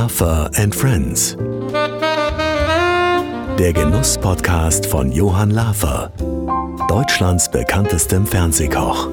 Lafer 0.00 0.48
and 0.54 0.72
Friends. 0.72 1.36
Der 3.58 3.72
Genuss-Podcast 3.72 4.86
von 4.86 5.10
Johann 5.10 5.50
Lafer, 5.50 6.12
Deutschlands 6.88 7.50
bekanntestem 7.50 8.24
Fernsehkoch. 8.24 9.10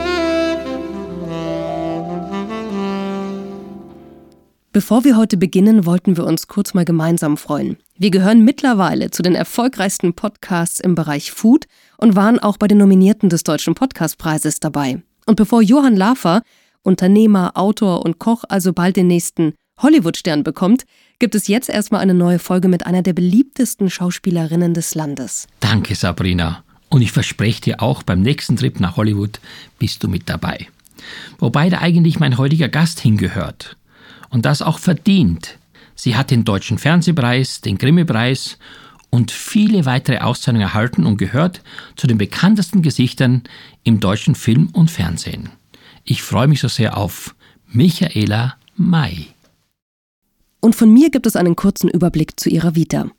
Bevor 4.72 5.04
wir 5.04 5.18
heute 5.18 5.38
beginnen, 5.38 5.88
wollten 5.88 6.18
wir 6.18 6.24
uns 6.24 6.48
kurz 6.48 6.76
mal 6.76 6.86
gemeinsam 6.86 7.38
freuen. 7.38 7.78
Wir 7.98 8.12
gehören 8.12 8.46
mittlerweile 8.46 9.10
zu 9.10 9.24
den 9.24 9.34
erfolgreichsten 9.34 10.14
Podcasts 10.14 10.80
im 10.80 10.94
Bereich 10.94 11.32
Food 11.32 11.66
und 11.98 12.16
waren 12.16 12.38
auch 12.38 12.58
bei 12.58 12.68
den 12.68 12.78
Nominierten 12.78 13.30
des 13.30 13.42
Deutschen 13.42 13.74
Podcastpreises 13.74 14.60
dabei. 14.60 15.02
Und 15.26 15.36
bevor 15.36 15.64
Johann 15.64 15.96
Lafer, 15.96 16.44
Unternehmer, 16.84 17.54
Autor 17.56 18.06
und 18.06 18.20
Koch, 18.20 18.44
also 18.48 18.72
bald 18.72 18.98
den 18.98 19.08
nächsten 19.08 19.56
Hollywood-Stern 19.78 20.44
bekommt, 20.44 20.86
gibt 21.20 21.36
es 21.36 21.48
jetzt 21.48 21.70
erstmal 21.70 22.02
eine 22.02 22.14
neue 22.14 22.40
Folge 22.40 22.68
mit 22.68 22.86
einer 22.86 23.02
der 23.02 23.14
beliebtesten 23.14 23.90
Schauspielerinnen 23.90 24.74
des 24.74 24.96
Landes. 24.96 25.48
Danke, 25.60 25.96
Sabrina. 25.96 26.64
Und 26.90 27.02
ich 27.02 27.12
verspreche 27.12 27.62
dir 27.62 27.82
auch, 27.82 28.04
beim 28.04 28.22
nächsten 28.22 28.56
Trip 28.58 28.80
nach 28.80 28.98
Hollywood 28.98 29.40
bist 29.80 30.04
du 30.04 30.08
mit 30.08 30.30
dabei. 30.30 30.68
Wobei 31.40 31.70
da 31.70 31.80
eigentlich 31.80 32.20
mein 32.20 32.38
heutiger 32.38 32.70
Gast 32.70 33.00
hingehört. 33.00 33.78
Und 34.30 34.46
das 34.46 34.62
auch 34.62 34.80
verdient. 34.80 35.58
Sie 35.96 36.16
hat 36.16 36.32
den 36.32 36.44
Deutschen 36.44 36.78
Fernsehpreis, 36.78 37.62
den 37.62 37.78
Grimme-Preis 37.78 38.58
und 39.10 39.32
viele 39.32 39.86
weitere 39.86 40.20
Auszeichnungen 40.20 40.68
erhalten 40.68 41.06
und 41.06 41.18
gehört 41.18 41.62
zu 41.96 42.08
den 42.08 42.18
bekanntesten 42.18 42.82
Gesichtern 42.82 43.44
im 43.84 44.00
deutschen 44.00 44.36
Film 44.36 44.70
und 44.74 44.92
Fernsehen. 44.92 45.50
Ich 46.04 46.22
freue 46.22 46.48
mich 46.48 46.60
so 46.60 46.68
sehr 46.68 46.98
auf 46.98 47.34
Michaela 47.68 48.56
May. 48.76 49.35
Und 50.66 50.76
von 50.76 50.92
mir 50.92 51.12
gibt 51.12 51.28
es 51.28 51.36
einen 51.36 51.56
kurzen 51.56 51.92
Überblick 51.92 52.40
zu 52.40 52.50
ihrer 52.50 52.74
Vita. 52.74 53.12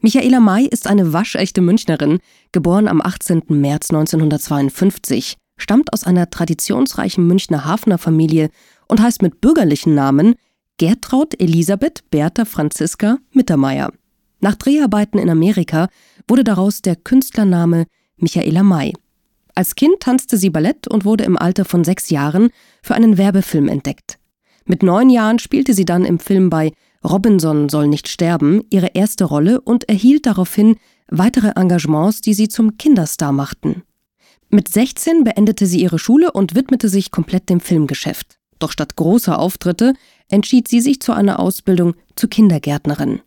Michaela 0.00 0.40
May 0.40 0.66
ist 0.66 0.86
eine 0.86 1.14
waschechte 1.14 1.62
Münchnerin, 1.62 2.18
geboren 2.52 2.86
am 2.86 3.00
18. 3.00 3.44
März 3.48 3.88
1952, 3.88 5.38
stammt 5.56 5.90
aus 5.94 6.04
einer 6.04 6.28
traditionsreichen 6.28 7.26
Münchner 7.26 7.64
Hafnerfamilie 7.64 8.50
und 8.88 9.00
heißt 9.00 9.22
mit 9.22 9.40
bürgerlichen 9.40 9.94
Namen 9.94 10.34
Gertraud 10.76 11.40
Elisabeth 11.40 12.02
Bertha 12.10 12.44
Franziska 12.44 13.16
Mittermeier. 13.32 13.90
Nach 14.40 14.54
Dreharbeiten 14.54 15.18
in 15.18 15.30
Amerika 15.30 15.88
wurde 16.28 16.44
daraus 16.44 16.82
der 16.82 16.94
Künstlername 16.94 17.86
Michaela 18.18 18.62
May. 18.62 18.92
Als 19.54 19.76
Kind 19.76 20.00
tanzte 20.00 20.36
sie 20.36 20.50
Ballett 20.50 20.88
und 20.88 21.06
wurde 21.06 21.24
im 21.24 21.38
Alter 21.38 21.64
von 21.64 21.84
sechs 21.84 22.10
Jahren 22.10 22.50
für 22.82 22.94
einen 22.94 23.16
Werbefilm 23.16 23.66
entdeckt. 23.68 24.19
Mit 24.70 24.84
neun 24.84 25.10
Jahren 25.10 25.40
spielte 25.40 25.74
sie 25.74 25.84
dann 25.84 26.04
im 26.04 26.20
Film 26.20 26.48
bei 26.48 26.70
Robinson 27.04 27.68
soll 27.68 27.88
nicht 27.88 28.06
sterben 28.06 28.62
ihre 28.70 28.92
erste 28.94 29.24
Rolle 29.24 29.60
und 29.60 29.88
erhielt 29.88 30.26
daraufhin 30.26 30.76
weitere 31.08 31.50
Engagements, 31.56 32.20
die 32.20 32.34
sie 32.34 32.46
zum 32.46 32.78
Kinderstar 32.78 33.32
machten. 33.32 33.82
Mit 34.48 34.68
16 34.68 35.24
beendete 35.24 35.66
sie 35.66 35.80
ihre 35.80 35.98
Schule 35.98 36.30
und 36.30 36.54
widmete 36.54 36.88
sich 36.88 37.10
komplett 37.10 37.48
dem 37.48 37.58
Filmgeschäft. 37.58 38.38
Doch 38.60 38.70
statt 38.70 38.94
großer 38.94 39.40
Auftritte 39.40 39.94
entschied 40.28 40.68
sie 40.68 40.80
sich 40.80 41.00
zu 41.00 41.12
einer 41.14 41.40
Ausbildung 41.40 41.94
zur 42.14 42.30
Kindergärtnerin. 42.30 43.22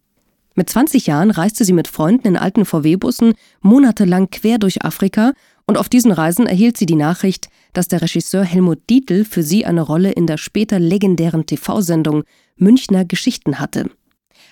Mit 0.55 0.69
20 0.69 1.07
Jahren 1.07 1.29
reiste 1.29 1.65
sie 1.65 1.73
mit 1.73 1.89
Freunden 1.89 2.25
in 2.25 2.37
alten 2.37 2.63
VW-Bussen 2.63 3.33
monatelang 3.59 4.29
quer 4.29 4.59
durch 4.59 4.85
Afrika 4.85 5.33
und 5.65 5.77
auf 5.77 5.89
diesen 5.89 6.13
Reisen 6.13 6.47
erhielt 6.47 6.77
sie 6.77 6.85
die 6.85 6.95
Nachricht, 6.95 7.49
dass 7.73 7.87
der 7.87 8.01
Regisseur 8.01 8.43
Helmut 8.43 8.79
Dietl 8.89 9.25
für 9.25 9.43
sie 9.43 9.65
eine 9.65 9.81
Rolle 9.81 10.11
in 10.11 10.27
der 10.27 10.37
später 10.37 10.79
legendären 10.79 11.45
TV-Sendung 11.45 12.23
Münchner 12.55 13.05
Geschichten 13.05 13.59
hatte. 13.59 13.89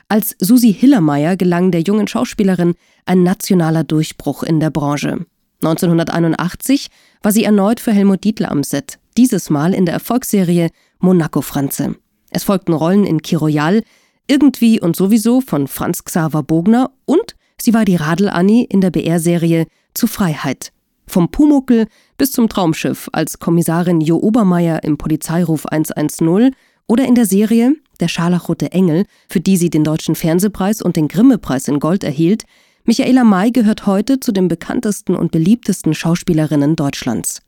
Als 0.10 0.36
Susi 0.40 0.74
Hillermeier 0.74 1.38
gelang 1.38 1.72
der 1.72 1.82
jungen 1.82 2.08
Schauspielerin 2.08 2.74
ein 3.06 3.24
nationaler 3.24 3.84
Durchbruch 3.84 4.44
in 4.44 4.60
der 4.60 4.70
Branche. 4.70 5.26
1981 5.64 6.88
war 7.22 7.32
sie 7.32 7.44
erneut 7.44 7.80
für 7.80 7.92
Helmut 7.92 8.24
Dietl 8.24 8.46
am 8.46 8.64
Set, 8.64 9.00
dieses 9.18 9.50
Mal 9.50 9.74
in 9.74 9.86
der 9.86 9.94
Erfolgsserie 9.94 10.70
Monaco 11.00 11.42
Franze. 11.42 11.96
Es 12.30 12.44
folgten 12.44 12.74
Rollen 12.74 13.06
in 13.06 13.22
Kiroyal, 13.22 13.84
Irgendwie 14.28 14.80
und 14.80 14.96
sowieso 14.96 15.42
von 15.42 15.68
Franz 15.68 16.04
Xaver 16.04 16.44
Bogner 16.44 16.92
und 17.06 17.36
sie 17.60 17.74
war 17.74 17.86
die 17.86 17.98
Radl-Annie 17.98 18.66
in 18.70 18.80
der 18.80 18.90
BR-Serie 18.90 19.68
Zu 19.94 20.08
Freiheit. 20.08 20.72
Vom 21.12 21.30
Pumuckel 21.30 21.88
bis 22.16 22.32
zum 22.32 22.48
Traumschiff 22.48 23.10
als 23.12 23.38
Kommissarin 23.38 24.00
Jo 24.00 24.16
Obermeier 24.16 24.86
im 24.86 24.98
Polizeiruf 24.98 25.66
110 25.66 26.56
oder 26.88 27.06
in 27.06 27.16
der 27.16 27.26
Serie 27.26 27.76
Der 28.00 28.08
scharlachrote 28.08 28.72
Engel, 28.72 29.04
für 29.28 29.42
die 29.42 29.58
sie 29.58 29.70
den 29.70 29.84
Deutschen 29.84 30.16
Fernsehpreis 30.16 30.82
und 30.82 30.96
den 30.96 31.10
Grimme-Preis 31.10 31.68
in 31.68 31.82
Gold 31.82 32.06
erhielt, 32.06 32.46
Michaela 32.86 33.26
May 33.26 33.52
gehört 33.52 33.88
heute 33.88 34.22
zu 34.22 34.32
den 34.32 34.48
bekanntesten 34.48 35.14
und 35.14 35.34
beliebtesten 35.34 35.94
Schauspielerinnen 35.94 36.78
Deutschlands. 36.78 37.42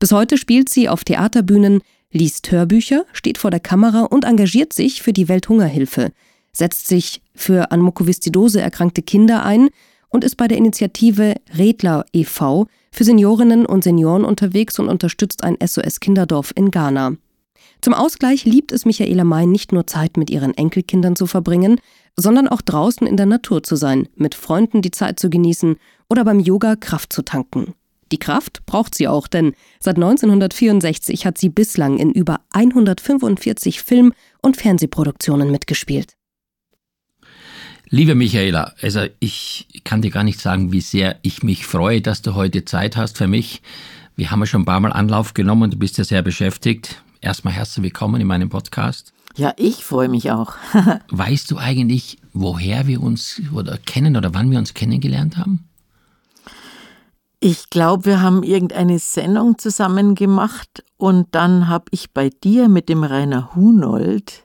Bis 0.00 0.10
heute 0.10 0.36
spielt 0.36 0.68
sie 0.68 0.88
auf 0.88 1.04
Theaterbühnen, 1.04 1.82
liest 2.10 2.50
Hörbücher, 2.50 3.04
steht 3.12 3.38
vor 3.38 3.52
der 3.52 3.60
Kamera 3.60 4.06
und 4.06 4.24
engagiert 4.24 4.72
sich 4.72 5.02
für 5.02 5.12
die 5.12 5.28
Welthungerhilfe, 5.28 6.10
setzt 6.52 6.88
sich 6.88 7.22
für 7.32 7.70
an 7.70 7.78
Mukoviszidose 7.78 8.60
erkrankte 8.60 9.02
Kinder 9.02 9.44
ein 9.44 9.68
und 10.08 10.24
ist 10.24 10.36
bei 10.36 10.48
der 10.48 10.58
Initiative 10.58 11.36
Redler 11.56 12.06
e.V. 12.12 12.66
für 12.94 13.04
Seniorinnen 13.04 13.66
und 13.66 13.82
Senioren 13.82 14.24
unterwegs 14.24 14.78
und 14.78 14.88
unterstützt 14.88 15.42
ein 15.42 15.56
SOS-Kinderdorf 15.60 16.52
in 16.54 16.70
Ghana. 16.70 17.16
Zum 17.80 17.92
Ausgleich 17.92 18.44
liebt 18.44 18.70
es 18.70 18.86
Michaela 18.86 19.24
May 19.24 19.46
nicht 19.46 19.72
nur 19.72 19.86
Zeit 19.86 20.16
mit 20.16 20.30
ihren 20.30 20.56
Enkelkindern 20.56 21.16
zu 21.16 21.26
verbringen, 21.26 21.80
sondern 22.16 22.46
auch 22.46 22.62
draußen 22.62 23.06
in 23.06 23.16
der 23.16 23.26
Natur 23.26 23.64
zu 23.64 23.74
sein, 23.74 24.08
mit 24.14 24.36
Freunden 24.36 24.80
die 24.80 24.92
Zeit 24.92 25.18
zu 25.18 25.28
genießen 25.28 25.76
oder 26.08 26.24
beim 26.24 26.38
Yoga 26.38 26.76
Kraft 26.76 27.12
zu 27.12 27.22
tanken. 27.22 27.74
Die 28.12 28.18
Kraft 28.18 28.64
braucht 28.64 28.94
sie 28.94 29.08
auch, 29.08 29.26
denn 29.26 29.54
seit 29.80 29.96
1964 29.96 31.26
hat 31.26 31.36
sie 31.36 31.48
bislang 31.48 31.98
in 31.98 32.12
über 32.12 32.40
145 32.52 33.82
Film- 33.82 34.12
und 34.40 34.56
Fernsehproduktionen 34.56 35.50
mitgespielt. 35.50 36.14
Liebe 37.90 38.14
Michaela, 38.14 38.72
also 38.80 39.00
ich 39.20 39.68
kann 39.84 40.00
dir 40.00 40.10
gar 40.10 40.24
nicht 40.24 40.40
sagen, 40.40 40.72
wie 40.72 40.80
sehr 40.80 41.18
ich 41.22 41.42
mich 41.42 41.66
freue, 41.66 42.00
dass 42.00 42.22
du 42.22 42.34
heute 42.34 42.64
Zeit 42.64 42.96
hast 42.96 43.18
für 43.18 43.26
mich. 43.26 43.60
Wir 44.16 44.30
haben 44.30 44.40
ja 44.40 44.46
schon 44.46 44.62
ein 44.62 44.64
paar 44.64 44.80
Mal 44.80 44.92
Anlauf 44.92 45.34
genommen, 45.34 45.70
du 45.70 45.78
bist 45.78 45.98
ja 45.98 46.04
sehr 46.04 46.22
beschäftigt. 46.22 47.02
Erstmal 47.20 47.52
herzlich 47.52 47.82
willkommen 47.82 48.22
in 48.22 48.26
meinem 48.26 48.48
Podcast. 48.48 49.12
Ja, 49.36 49.52
ich 49.58 49.84
freue 49.84 50.08
mich 50.08 50.30
auch. 50.30 50.54
weißt 51.10 51.50
du 51.50 51.58
eigentlich, 51.58 52.18
woher 52.32 52.86
wir 52.86 53.02
uns 53.02 53.42
oder 53.52 53.76
kennen 53.76 54.16
oder 54.16 54.32
wann 54.32 54.50
wir 54.50 54.58
uns 54.58 54.72
kennengelernt 54.72 55.36
haben? 55.36 55.68
Ich 57.38 57.68
glaube, 57.68 58.06
wir 58.06 58.22
haben 58.22 58.42
irgendeine 58.42 58.98
Sendung 58.98 59.58
zusammen 59.58 60.14
gemacht 60.14 60.82
und 60.96 61.34
dann 61.34 61.68
habe 61.68 61.84
ich 61.90 62.12
bei 62.12 62.30
dir 62.30 62.70
mit 62.70 62.88
dem 62.88 63.04
Rainer 63.04 63.54
Hunold 63.54 64.44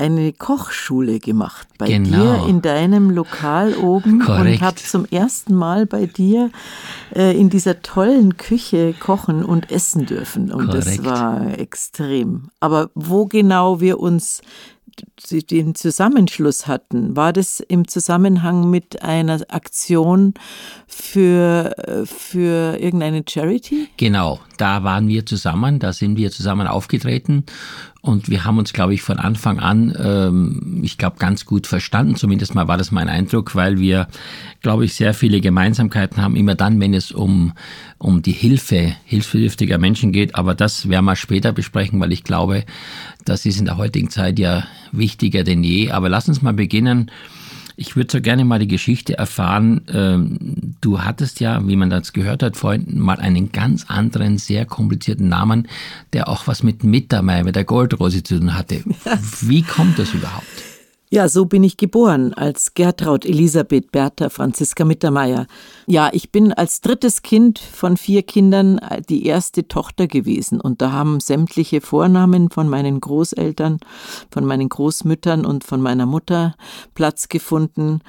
eine 0.00 0.32
Kochschule 0.32 1.20
gemacht 1.20 1.68
bei 1.78 1.86
genau. 1.86 2.44
dir 2.44 2.48
in 2.48 2.62
deinem 2.62 3.10
Lokal 3.10 3.74
oben 3.74 4.20
Korrekt. 4.20 4.60
und 4.60 4.66
habe 4.66 4.76
zum 4.76 5.04
ersten 5.04 5.54
Mal 5.54 5.86
bei 5.86 6.06
dir 6.06 6.50
äh, 7.14 7.38
in 7.38 7.50
dieser 7.50 7.82
tollen 7.82 8.36
Küche 8.36 8.94
kochen 8.98 9.44
und 9.44 9.70
essen 9.70 10.06
dürfen 10.06 10.52
und 10.52 10.66
Korrekt. 10.66 10.86
das 10.86 11.04
war 11.04 11.58
extrem. 11.58 12.48
Aber 12.60 12.90
wo 12.94 13.26
genau 13.26 13.80
wir 13.80 14.00
uns 14.00 14.40
den 15.50 15.74
Zusammenschluss 15.74 16.66
hatten, 16.66 17.16
war 17.16 17.32
das 17.32 17.60
im 17.60 17.88
Zusammenhang 17.88 18.70
mit 18.70 19.02
einer 19.02 19.40
Aktion 19.48 20.34
für, 20.86 22.04
für 22.04 22.78
irgendeine 22.78 23.22
Charity? 23.26 23.88
Genau, 23.96 24.40
da 24.58 24.82
waren 24.82 25.08
wir 25.08 25.24
zusammen, 25.24 25.78
da 25.78 25.92
sind 25.92 26.16
wir 26.16 26.30
zusammen 26.30 26.66
aufgetreten 26.66 27.44
und 28.02 28.30
wir 28.30 28.44
haben 28.44 28.56
uns, 28.56 28.72
glaube 28.72 28.94
ich, 28.94 29.02
von 29.02 29.18
Anfang 29.18 29.58
an, 29.60 29.94
ähm, 30.02 30.80
ich 30.82 30.96
glaube, 30.96 31.16
ganz 31.18 31.44
gut 31.44 31.66
verstanden. 31.66 32.16
Zumindest 32.16 32.54
mal 32.54 32.66
war 32.66 32.78
das 32.78 32.90
mein 32.90 33.08
Eindruck, 33.08 33.54
weil 33.54 33.78
wir, 33.78 34.08
glaube 34.62 34.86
ich, 34.86 34.94
sehr 34.94 35.12
viele 35.12 35.42
Gemeinsamkeiten 35.42 36.22
haben, 36.22 36.34
immer 36.34 36.54
dann, 36.54 36.80
wenn 36.80 36.94
es 36.94 37.12
um, 37.12 37.52
um 37.98 38.22
die 38.22 38.32
Hilfe 38.32 38.94
hilfsbedürftiger 39.04 39.76
Menschen 39.76 40.12
geht. 40.12 40.34
Aber 40.34 40.54
das 40.54 40.88
werden 40.88 41.04
wir 41.04 41.16
später 41.16 41.52
besprechen, 41.52 42.00
weil 42.00 42.12
ich 42.12 42.24
glaube, 42.24 42.64
das 43.26 43.44
ist 43.44 43.58
in 43.58 43.66
der 43.66 43.76
heutigen 43.76 44.08
Zeit 44.08 44.38
ja 44.38 44.64
wichtiger 44.92 45.44
denn 45.44 45.62
je. 45.62 45.90
Aber 45.90 46.08
lass 46.08 46.26
uns 46.26 46.40
mal 46.40 46.54
beginnen 46.54 47.10
ich 47.80 47.96
würde 47.96 48.12
so 48.12 48.20
gerne 48.20 48.44
mal 48.44 48.58
die 48.58 48.68
Geschichte 48.68 49.16
erfahren. 49.16 49.80
Ähm, 49.90 50.74
du 50.82 51.00
hattest 51.00 51.40
ja, 51.40 51.66
wie 51.66 51.76
man 51.76 51.88
das 51.88 52.12
gehört 52.12 52.42
hat 52.42 52.58
vorhin, 52.58 52.98
mal 52.98 53.18
einen 53.18 53.52
ganz 53.52 53.86
anderen, 53.88 54.36
sehr 54.36 54.66
komplizierten 54.66 55.28
Namen, 55.28 55.66
der 56.12 56.28
auch 56.28 56.46
was 56.46 56.62
mit 56.62 56.84
Mittermeier, 56.84 57.42
mit 57.42 57.56
der 57.56 57.64
Goldrose 57.64 58.22
zu 58.22 58.38
tun 58.38 58.54
hatte. 58.54 58.82
Wie 59.40 59.62
kommt 59.62 59.98
das 59.98 60.12
überhaupt? 60.12 60.69
Ja, 61.12 61.28
so 61.28 61.44
bin 61.44 61.64
ich 61.64 61.76
geboren, 61.76 62.34
als 62.34 62.74
Gertraud 62.74 63.24
Elisabeth 63.24 63.90
Bertha 63.90 64.28
Franziska 64.28 64.84
Mittermeier. 64.84 65.48
Ja, 65.88 66.08
ich 66.12 66.30
bin 66.30 66.52
als 66.52 66.82
drittes 66.82 67.22
Kind 67.22 67.58
von 67.58 67.96
vier 67.96 68.22
Kindern 68.22 68.78
die 69.08 69.26
erste 69.26 69.66
Tochter 69.66 70.06
gewesen 70.06 70.60
und 70.60 70.80
da 70.80 70.92
haben 70.92 71.18
sämtliche 71.18 71.80
Vornamen 71.80 72.48
von 72.48 72.68
meinen 72.68 73.00
Großeltern, 73.00 73.80
von 74.30 74.44
meinen 74.44 74.68
Großmüttern 74.68 75.44
und 75.44 75.64
von 75.64 75.82
meiner 75.82 76.06
Mutter 76.06 76.54
Platz 76.94 77.28
gefunden. 77.28 78.02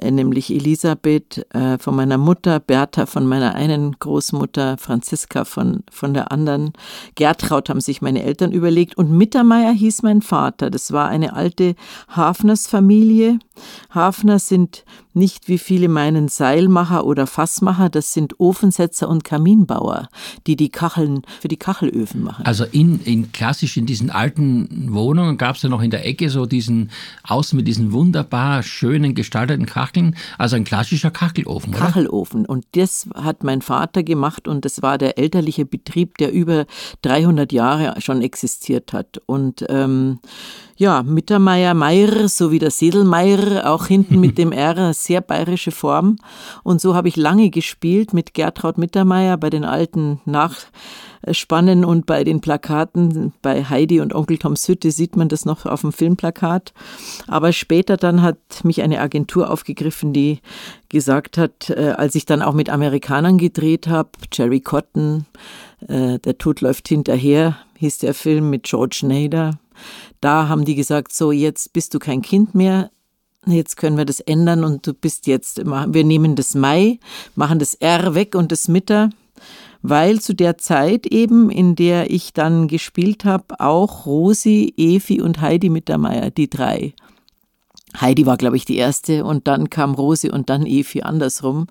Äh, 0.00 0.10
nämlich 0.10 0.50
Elisabeth 0.50 1.46
äh, 1.54 1.76
von 1.78 1.94
meiner 1.94 2.16
Mutter, 2.18 2.60
Bertha 2.60 3.06
von 3.06 3.26
meiner 3.26 3.54
einen 3.54 3.92
Großmutter, 3.98 4.78
Franziska 4.78 5.44
von, 5.44 5.84
von 5.90 6.14
der 6.14 6.32
anderen. 6.32 6.72
Gertraud 7.14 7.68
haben 7.68 7.80
sich 7.80 8.00
meine 8.00 8.22
Eltern 8.22 8.52
überlegt 8.52 8.96
und 8.96 9.10
Mittermeier 9.10 9.72
hieß 9.72 10.02
mein 10.02 10.22
Vater. 10.22 10.70
Das 10.70 10.92
war 10.92 11.08
eine 11.08 11.34
alte 11.34 11.74
Hafnersfamilie. 12.08 13.38
Hafner 13.90 14.38
sind 14.38 14.84
nicht 15.14 15.48
wie 15.48 15.58
viele 15.58 15.88
meinen 15.88 16.28
Seilmacher 16.28 17.04
oder 17.04 17.26
Fassmacher, 17.26 17.90
das 17.90 18.12
sind 18.12 18.40
Ofensetzer 18.40 19.08
und 19.08 19.24
Kaminbauer, 19.24 20.08
die 20.46 20.56
die 20.56 20.70
Kacheln 20.70 21.22
für 21.40 21.48
die 21.48 21.58
Kachelöfen 21.58 22.22
machen. 22.22 22.46
Also 22.46 22.64
in, 22.64 23.00
in 23.04 23.32
klassisch 23.32 23.76
in 23.76 23.86
diesen 23.86 24.10
alten 24.10 24.92
Wohnungen 24.92 25.36
gab 25.36 25.56
es 25.56 25.62
ja 25.62 25.68
noch 25.68 25.82
in 25.82 25.90
der 25.90 26.06
Ecke 26.06 26.30
so 26.30 26.46
diesen 26.46 26.90
Außen 27.24 27.56
mit 27.56 27.68
diesen 27.68 27.92
wunderbar 27.92 28.62
schönen 28.62 29.14
gestalteten 29.14 29.66
Kacheln, 29.66 29.81
also 30.38 30.56
ein 30.56 30.64
klassischer 30.64 31.10
Kachelofen, 31.10 31.74
oder? 31.74 31.78
Kachelofen 31.78 32.46
und 32.46 32.64
das 32.72 33.08
hat 33.14 33.44
mein 33.44 33.62
Vater 33.62 34.02
gemacht 34.02 34.48
und 34.48 34.64
das 34.64 34.82
war 34.82 34.98
der 34.98 35.18
elterliche 35.18 35.64
Betrieb, 35.64 36.18
der 36.18 36.32
über 36.32 36.66
300 37.02 37.52
Jahre 37.52 38.00
schon 38.00 38.22
existiert 38.22 38.92
hat 38.92 39.20
und 39.26 39.64
ähm, 39.68 40.20
ja, 40.76 41.02
Mittermeier, 41.02 41.74
Meier, 41.74 42.28
so 42.28 42.50
wie 42.50 42.58
der 42.58 42.70
Sedelmeier, 42.72 43.70
auch 43.70 43.86
hinten 43.86 44.18
mit 44.18 44.36
dem 44.38 44.52
R, 44.52 44.92
sehr 44.94 45.20
bayerische 45.20 45.70
Form. 45.70 46.16
Und 46.64 46.80
so 46.80 46.94
habe 46.94 47.08
ich 47.08 47.16
lange 47.16 47.50
gespielt 47.50 48.12
mit 48.12 48.34
Gertraud 48.34 48.78
Mittermeier 48.78 49.36
bei 49.36 49.48
den 49.48 49.64
alten 49.64 50.20
Nachspannen 51.24 51.84
und 51.84 52.06
bei 52.06 52.24
den 52.24 52.40
Plakaten. 52.40 53.32
Bei 53.42 53.64
Heidi 53.64 54.00
und 54.00 54.14
Onkel 54.14 54.38
Toms 54.38 54.66
Hütte 54.68 54.90
sieht 54.90 55.16
man 55.16 55.28
das 55.28 55.44
noch 55.44 55.66
auf 55.66 55.82
dem 55.82 55.92
Filmplakat. 55.92 56.72
Aber 57.26 57.52
später 57.52 57.96
dann 57.96 58.22
hat 58.22 58.38
mich 58.64 58.82
eine 58.82 59.00
Agentur 59.00 59.50
aufgegriffen, 59.50 60.12
die 60.12 60.40
gesagt 60.88 61.38
hat, 61.38 61.70
äh, 61.70 61.94
als 61.96 62.14
ich 62.14 62.26
dann 62.26 62.42
auch 62.42 62.54
mit 62.54 62.70
Amerikanern 62.70 63.38
gedreht 63.38 63.88
habe, 63.88 64.10
Jerry 64.32 64.60
Cotton, 64.60 65.26
äh, 65.88 66.18
Der 66.18 66.38
Tod 66.38 66.60
läuft 66.60 66.88
hinterher, 66.88 67.56
hieß 67.78 67.98
der 67.98 68.14
Film 68.14 68.50
mit 68.50 68.64
George 68.64 69.00
Nader, 69.02 69.58
da 70.20 70.48
haben 70.48 70.64
die 70.64 70.74
gesagt, 70.74 71.12
so 71.12 71.32
jetzt 71.32 71.72
bist 71.72 71.94
du 71.94 71.98
kein 71.98 72.22
Kind 72.22 72.54
mehr, 72.54 72.90
jetzt 73.46 73.76
können 73.76 73.96
wir 73.96 74.04
das 74.04 74.20
ändern 74.20 74.64
und 74.64 74.86
du 74.86 74.94
bist 74.94 75.26
jetzt, 75.26 75.64
wir 75.64 76.04
nehmen 76.04 76.36
das 76.36 76.54
Mai, 76.54 77.00
machen 77.34 77.58
das 77.58 77.74
R 77.74 78.14
weg 78.14 78.34
und 78.34 78.52
das 78.52 78.68
Mitter, 78.68 79.10
weil 79.82 80.20
zu 80.20 80.34
der 80.34 80.58
Zeit 80.58 81.06
eben, 81.06 81.50
in 81.50 81.74
der 81.74 82.10
ich 82.10 82.32
dann 82.32 82.68
gespielt 82.68 83.24
habe, 83.24 83.60
auch 83.60 84.06
Rosi, 84.06 84.72
Evi 84.76 85.20
und 85.20 85.40
Heidi 85.40 85.68
Mittermeier, 85.68 86.30
die 86.30 86.48
drei. 86.48 86.94
Heidi 88.00 88.24
war, 88.24 88.38
glaube 88.38 88.56
ich, 88.56 88.64
die 88.64 88.76
erste 88.76 89.24
und 89.24 89.46
dann 89.46 89.68
kam 89.68 89.94
Rosi 89.94 90.30
und 90.30 90.48
dann 90.48 90.64
Evi 90.64 91.02
andersrum. 91.02 91.66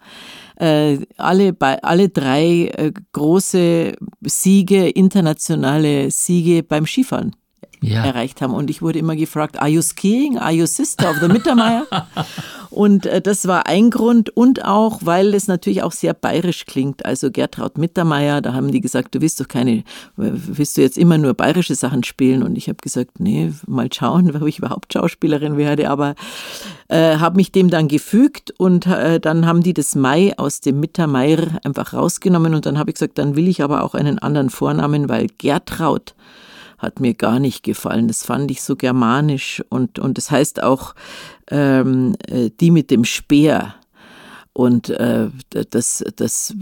Äh, 0.55 0.99
alle, 1.17 1.53
bei, 1.53 1.81
alle 1.81 2.09
drei 2.09 2.67
äh, 2.67 2.91
große 3.13 3.93
Siege, 4.21 4.89
internationale 4.89 6.11
Siege 6.11 6.61
beim 6.61 6.85
Skifahren 6.85 7.35
ja. 7.81 8.05
erreicht 8.05 8.41
haben. 8.41 8.53
Und 8.53 8.69
ich 8.69 8.81
wurde 8.81 8.99
immer 8.99 9.15
gefragt, 9.15 9.59
are 9.59 9.69
you 9.69 9.81
skiing? 9.81 10.37
Are 10.37 10.51
you 10.51 10.65
sister 10.65 11.09
of 11.09 11.17
the 11.19 11.27
Mittermeier? 11.27 11.85
und 12.69 13.05
äh, 13.07 13.21
das 13.21 13.47
war 13.47 13.65
ein 13.65 13.89
Grund 13.89 14.29
und 14.29 14.63
auch, 14.63 14.99
weil 15.03 15.33
es 15.33 15.47
natürlich 15.47 15.81
auch 15.81 15.91
sehr 15.91 16.13
bayerisch 16.13 16.65
klingt. 16.65 17.05
Also 17.05 17.31
Gertraud 17.31 17.77
Mittermeier, 17.77 18.41
da 18.41 18.53
haben 18.53 18.71
die 18.71 18.81
gesagt, 18.81 19.15
du 19.15 19.21
willst 19.21 19.39
doch 19.39 19.47
keine, 19.47 19.83
willst 20.15 20.77
du 20.77 20.81
jetzt 20.81 20.97
immer 20.97 21.17
nur 21.17 21.33
bayerische 21.33 21.75
Sachen 21.75 22.03
spielen? 22.03 22.43
Und 22.43 22.55
ich 22.55 22.67
habe 22.67 22.77
gesagt, 22.77 23.19
nee, 23.19 23.51
mal 23.65 23.91
schauen, 23.91 24.35
ob 24.35 24.47
ich 24.47 24.59
überhaupt 24.59 24.93
Schauspielerin 24.93 25.57
werde. 25.57 25.89
Aber 25.89 26.15
äh, 26.87 27.17
habe 27.17 27.37
mich 27.37 27.51
dem 27.51 27.69
dann 27.71 27.87
gefügt 27.87 28.53
und 28.57 28.85
äh, 28.85 29.19
dann 29.19 29.47
haben 29.47 29.63
die 29.63 29.73
das 29.73 29.95
Mai 29.95 30.33
aus 30.37 30.61
dem 30.61 30.79
Mittermeier 30.79 31.59
einfach 31.63 31.93
rausgenommen 31.93 32.53
und 32.53 32.65
dann 32.65 32.77
habe 32.77 32.91
ich 32.91 32.95
gesagt, 32.95 33.17
dann 33.17 33.35
will 33.35 33.47
ich 33.47 33.63
aber 33.63 33.83
auch 33.83 33.95
einen 33.95 34.19
anderen 34.19 34.49
Vornamen, 34.49 35.09
weil 35.09 35.27
Gertraud 35.37 36.13
hat 36.81 36.99
mir 36.99 37.13
gar 37.13 37.39
nicht 37.39 37.63
gefallen. 37.63 38.07
Das 38.07 38.23
fand 38.23 38.49
ich 38.51 38.61
so 38.63 38.75
germanisch 38.75 39.63
und, 39.69 39.99
und 39.99 40.17
das 40.17 40.31
heißt 40.31 40.63
auch 40.63 40.95
ähm, 41.49 42.15
äh, 42.27 42.49
die 42.59 42.71
mit 42.71 42.91
dem 42.91 43.05
Speer. 43.05 43.75
Und 44.53 44.89
äh, 44.89 45.29
das, 45.69 46.03
das 46.17 46.53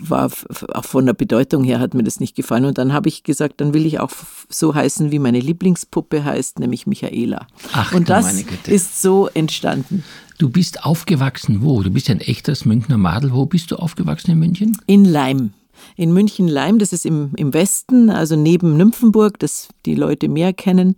war 0.00 0.32
auch 0.74 0.84
von 0.84 1.06
der 1.06 1.12
Bedeutung 1.12 1.62
her 1.62 1.78
hat 1.78 1.94
mir 1.94 2.02
das 2.02 2.18
nicht 2.18 2.34
gefallen. 2.34 2.64
Und 2.64 2.78
dann 2.78 2.92
habe 2.92 3.08
ich 3.08 3.22
gesagt, 3.22 3.60
dann 3.60 3.72
will 3.72 3.86
ich 3.86 4.00
auch 4.00 4.10
so 4.48 4.74
heißen, 4.74 5.12
wie 5.12 5.20
meine 5.20 5.38
Lieblingspuppe 5.38 6.24
heißt, 6.24 6.58
nämlich 6.58 6.88
Michaela. 6.88 7.46
Ach, 7.72 7.92
und 7.92 8.08
das 8.08 8.42
ist 8.66 9.00
so 9.00 9.28
entstanden. 9.28 10.02
Du 10.38 10.50
bist 10.50 10.84
aufgewachsen 10.84 11.62
wo? 11.62 11.82
Du 11.82 11.90
bist 11.90 12.10
ein 12.10 12.20
echtes 12.20 12.64
Münchner 12.64 12.98
Madel. 12.98 13.32
Wo 13.32 13.46
bist 13.46 13.70
du 13.70 13.76
aufgewachsen 13.76 14.32
in 14.32 14.38
München? 14.38 14.76
In 14.86 15.04
Leim 15.04 15.52
in 15.96 16.12
München-Leim, 16.12 16.78
das 16.78 16.92
ist 16.92 17.06
im, 17.06 17.32
im 17.36 17.52
Westen, 17.54 18.10
also 18.10 18.36
neben 18.36 18.76
Nymphenburg, 18.76 19.38
das 19.38 19.68
die 19.84 19.94
Leute 19.94 20.28
mehr 20.28 20.52
kennen. 20.52 20.96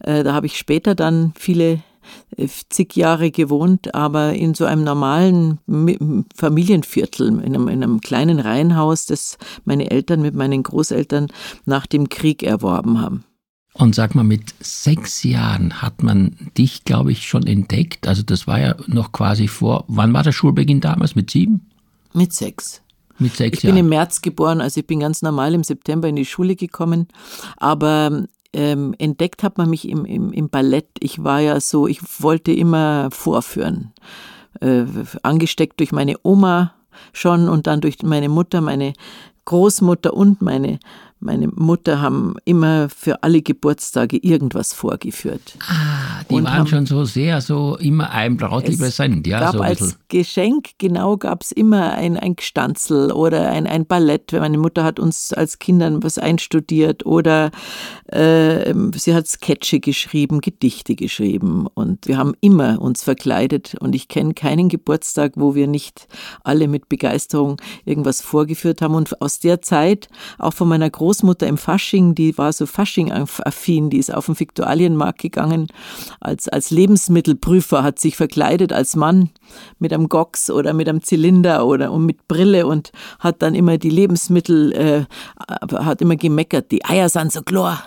Äh, 0.00 0.24
da 0.24 0.34
habe 0.34 0.46
ich 0.46 0.58
später 0.58 0.94
dann 0.94 1.32
viele 1.36 1.82
äh, 2.36 2.48
zig 2.68 2.96
Jahre 2.96 3.30
gewohnt, 3.30 3.94
aber 3.94 4.34
in 4.34 4.54
so 4.54 4.64
einem 4.64 4.84
normalen 4.84 5.58
Familienviertel, 6.34 7.28
in 7.28 7.40
einem, 7.40 7.68
in 7.68 7.82
einem, 7.82 8.00
kleinen 8.00 8.40
Reihenhaus, 8.40 9.06
das 9.06 9.38
meine 9.64 9.90
Eltern 9.90 10.22
mit 10.22 10.34
meinen 10.34 10.62
Großeltern 10.62 11.28
nach 11.64 11.86
dem 11.86 12.08
Krieg 12.08 12.42
erworben 12.42 13.00
haben. 13.00 13.24
Und 13.76 13.96
sag 13.96 14.14
mal, 14.14 14.22
mit 14.22 14.54
sechs 14.60 15.24
Jahren 15.24 15.82
hat 15.82 16.04
man 16.04 16.36
dich, 16.56 16.84
glaube 16.84 17.10
ich, 17.10 17.26
schon 17.26 17.44
entdeckt. 17.44 18.06
Also 18.06 18.22
das 18.22 18.46
war 18.46 18.60
ja 18.60 18.76
noch 18.86 19.10
quasi 19.10 19.48
vor, 19.48 19.84
wann 19.88 20.12
war 20.12 20.22
der 20.22 20.30
Schulbeginn 20.30 20.80
damals? 20.80 21.16
Mit 21.16 21.30
sieben? 21.30 21.68
Mit 22.12 22.32
sechs. 22.32 22.83
Mit 23.18 23.36
sechs 23.36 23.58
ich 23.58 23.64
bin 23.64 23.76
im 23.76 23.88
März 23.88 24.22
geboren, 24.22 24.60
also 24.60 24.80
ich 24.80 24.86
bin 24.86 25.00
ganz 25.00 25.22
normal 25.22 25.54
im 25.54 25.64
September 25.64 26.08
in 26.08 26.16
die 26.16 26.24
Schule 26.24 26.56
gekommen. 26.56 27.08
Aber 27.56 28.24
ähm, 28.52 28.94
entdeckt 28.98 29.42
hat 29.42 29.58
man 29.58 29.70
mich 29.70 29.88
im, 29.88 30.04
im, 30.04 30.32
im 30.32 30.48
Ballett. 30.48 30.88
Ich 31.00 31.22
war 31.22 31.40
ja 31.40 31.60
so, 31.60 31.86
ich 31.86 32.00
wollte 32.20 32.52
immer 32.52 33.10
vorführen. 33.10 33.92
Äh, 34.60 34.84
angesteckt 35.22 35.80
durch 35.80 35.92
meine 35.92 36.14
Oma 36.22 36.74
schon 37.12 37.48
und 37.48 37.66
dann 37.66 37.80
durch 37.80 38.02
meine 38.02 38.28
Mutter, 38.28 38.60
meine 38.60 38.92
Großmutter 39.44 40.14
und 40.14 40.40
meine 40.42 40.78
meine 41.24 41.48
Mutter 41.48 42.00
haben 42.00 42.36
immer 42.44 42.88
für 42.88 43.22
alle 43.22 43.42
Geburtstage 43.42 44.18
irgendwas 44.18 44.74
vorgeführt. 44.74 45.56
Ah, 45.60 46.22
die 46.28 46.34
und 46.34 46.44
waren 46.44 46.66
schon 46.66 46.86
so 46.86 47.04
sehr 47.04 47.40
so 47.40 47.76
immer 47.76 48.10
ein 48.10 48.36
Brautliebesend, 48.36 49.26
ja. 49.26 49.40
Gab 49.40 49.54
so 49.54 49.60
als 49.60 49.98
Geschenk, 50.08 50.70
genau, 50.78 51.16
gab 51.16 51.42
es 51.42 51.50
immer 51.50 51.92
ein, 51.94 52.16
ein 52.16 52.36
Gstanzel 52.36 53.10
oder 53.10 53.50
ein, 53.50 53.66
ein 53.66 53.86
Ballett. 53.86 54.32
Meine 54.32 54.58
Mutter 54.58 54.84
hat 54.84 55.00
uns 55.00 55.32
als 55.32 55.58
Kindern 55.58 56.02
was 56.02 56.18
einstudiert 56.18 57.06
oder 57.06 57.50
äh, 58.06 58.74
sie 58.94 59.14
hat 59.14 59.26
Sketche 59.26 59.80
geschrieben, 59.80 60.40
Gedichte 60.40 60.94
geschrieben 60.94 61.66
und 61.72 62.06
wir 62.06 62.18
haben 62.18 62.34
immer 62.40 62.80
uns 62.80 63.02
verkleidet 63.02 63.76
und 63.80 63.94
ich 63.94 64.08
kenne 64.08 64.34
keinen 64.34 64.68
Geburtstag, 64.68 65.32
wo 65.36 65.54
wir 65.54 65.66
nicht 65.66 66.06
alle 66.42 66.68
mit 66.68 66.88
Begeisterung 66.88 67.56
irgendwas 67.84 68.20
vorgeführt 68.20 68.82
haben 68.82 68.94
und 68.94 69.20
aus 69.22 69.40
der 69.40 69.62
Zeit, 69.62 70.08
auch 70.38 70.52
von 70.52 70.68
meiner 70.68 70.90
Großmutter, 70.90 71.13
Großmutter 71.14 71.46
im 71.46 71.58
Fasching, 71.58 72.16
die 72.16 72.36
war 72.38 72.52
so 72.52 72.66
Fasching-affin, 72.66 73.88
die 73.88 73.98
ist 73.98 74.12
auf 74.12 74.26
den 74.26 74.38
Viktualienmarkt 74.38 75.20
gegangen 75.20 75.68
als, 76.18 76.48
als 76.48 76.70
Lebensmittelprüfer, 76.70 77.84
hat 77.84 78.00
sich 78.00 78.16
verkleidet 78.16 78.72
als 78.72 78.96
Mann 78.96 79.30
mit 79.78 79.92
einem 79.92 80.08
Gox 80.08 80.50
oder 80.50 80.72
mit 80.72 80.88
einem 80.88 81.02
Zylinder 81.02 81.66
oder 81.66 81.92
und 81.92 82.04
mit 82.04 82.26
Brille 82.26 82.66
und 82.66 82.90
hat 83.20 83.42
dann 83.42 83.54
immer 83.54 83.78
die 83.78 83.90
Lebensmittel, 83.90 84.72
äh, 84.72 85.04
hat 85.76 86.02
immer 86.02 86.16
gemeckert, 86.16 86.72
die 86.72 86.84
Eier 86.84 87.08
sind 87.08 87.30
so 87.30 87.42
klar. 87.42 87.84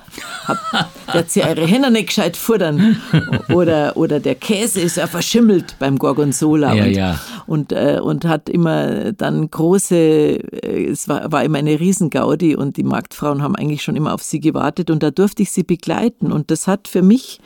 Der 1.07 1.21
hat 1.21 1.29
sie 1.29 1.41
ihre 1.41 1.65
Hände 1.65 1.91
nicht 1.91 2.07
gescheit 2.07 2.37
futtern. 2.37 3.01
Oder, 3.49 3.95
oder 3.97 4.19
der 4.19 4.35
Käse 4.35 4.81
ist 4.81 4.97
ja 4.97 5.07
verschimmelt 5.07 5.75
beim 5.79 5.97
Gorgonzola. 5.97 6.73
Ja, 6.73 6.83
und, 6.83 6.91
ja. 6.91 7.19
Und, 7.47 7.71
äh, 7.71 7.99
und 8.01 8.25
hat 8.25 8.49
immer 8.49 9.11
dann 9.11 9.49
große, 9.49 9.95
äh, 9.95 10.85
es 10.89 11.07
war, 11.07 11.31
war 11.31 11.43
immer 11.43 11.57
eine 11.57 11.79
Riesengaudi 11.79 12.55
und 12.55 12.77
die 12.77 12.83
Marktfrauen 13.17 13.41
haben 13.41 13.55
eigentlich 13.55 13.83
schon 13.83 13.95
immer 13.95 14.13
auf 14.13 14.23
sie 14.23 14.39
gewartet 14.39 14.89
und 14.89 15.01
da 15.01 15.11
durfte 15.11 15.41
ich 15.43 15.51
sie 15.51 15.63
begleiten. 15.63 16.31
Und 16.31 16.51
das 16.51 16.67
hat 16.67 16.87
für 16.87 17.01
mich 17.01 17.39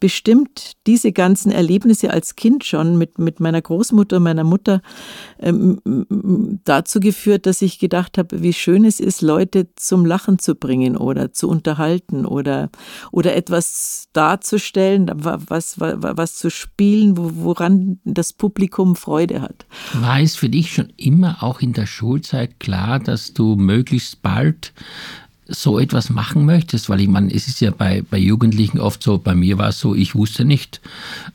bestimmt 0.00 0.72
diese 0.86 1.12
ganzen 1.12 1.50
Erlebnisse 1.50 2.10
als 2.10 2.36
Kind 2.36 2.64
schon 2.64 2.98
mit, 2.98 3.18
mit 3.18 3.40
meiner 3.40 3.62
Großmutter, 3.62 4.20
meiner 4.20 4.44
Mutter 4.44 4.82
ähm, 5.40 5.80
dazu 6.64 7.00
geführt, 7.00 7.46
dass 7.46 7.62
ich 7.62 7.78
gedacht 7.78 8.18
habe, 8.18 8.42
wie 8.42 8.52
schön 8.52 8.84
es 8.84 9.00
ist, 9.00 9.22
Leute 9.22 9.68
zum 9.76 10.04
Lachen 10.04 10.38
zu 10.38 10.54
bringen 10.54 10.96
oder 10.96 11.32
zu 11.32 11.48
unterhalten 11.48 12.26
oder, 12.26 12.70
oder 13.12 13.34
etwas 13.34 14.08
darzustellen, 14.12 15.10
was, 15.14 15.78
was, 15.78 15.80
was 15.80 16.34
zu 16.36 16.50
spielen, 16.50 17.14
woran 17.16 18.00
das 18.04 18.32
Publikum 18.32 18.96
Freude 18.96 19.40
hat. 19.40 19.66
War 19.94 20.20
es 20.20 20.36
für 20.36 20.48
dich 20.48 20.72
schon 20.72 20.92
immer 20.96 21.42
auch 21.42 21.60
in 21.60 21.72
der 21.72 21.86
Schulzeit 21.86 22.60
klar, 22.60 23.00
dass 23.00 23.34
du 23.34 23.56
möglichst 23.56 24.22
bald 24.22 24.72
so 25.46 25.78
etwas 25.78 26.10
machen 26.10 26.44
möchtest? 26.44 26.88
Weil 26.88 27.00
ich 27.00 27.08
meine, 27.08 27.32
es 27.32 27.48
ist 27.48 27.60
ja 27.60 27.70
bei, 27.70 28.02
bei 28.08 28.18
Jugendlichen 28.18 28.80
oft 28.80 29.02
so, 29.02 29.18
bei 29.18 29.34
mir 29.34 29.58
war 29.58 29.68
es 29.68 29.78
so, 29.78 29.94
ich 29.94 30.14
wusste 30.14 30.44
nicht 30.44 30.80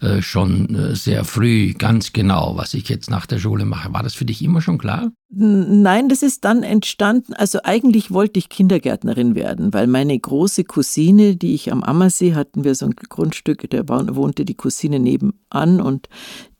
äh, 0.01 0.21
schon 0.21 0.75
äh, 0.75 0.95
sehr 0.95 1.23
früh 1.25 1.73
ganz 1.73 2.13
genau, 2.13 2.55
was 2.55 2.73
ich 2.73 2.89
jetzt 2.89 3.09
nach 3.09 3.25
der 3.25 3.39
Schule 3.39 3.65
mache. 3.65 3.93
War 3.93 4.03
das 4.03 4.13
für 4.13 4.25
dich 4.25 4.43
immer 4.43 4.61
schon 4.61 4.77
klar? 4.77 5.11
Nein, 5.31 6.09
das 6.09 6.23
ist 6.23 6.43
dann 6.43 6.63
entstanden. 6.63 7.33
Also 7.33 7.59
eigentlich 7.63 8.09
wollte 8.09 8.39
ich 8.39 8.49
Kindergärtnerin 8.49 9.35
werden, 9.35 9.73
weil 9.73 9.85
meine 9.85 10.17
große 10.17 10.63
Cousine, 10.63 11.35
die 11.35 11.53
ich 11.53 11.71
am 11.71 11.83
Ammersee 11.83 12.33
hatten 12.33 12.63
wir 12.63 12.73
so 12.73 12.87
ein 12.87 12.95
Grundstück, 12.95 13.69
da 13.69 13.87
wohnte 13.87 14.43
die 14.43 14.55
Cousine 14.55 14.99
nebenan 14.99 15.81
und 15.81 16.09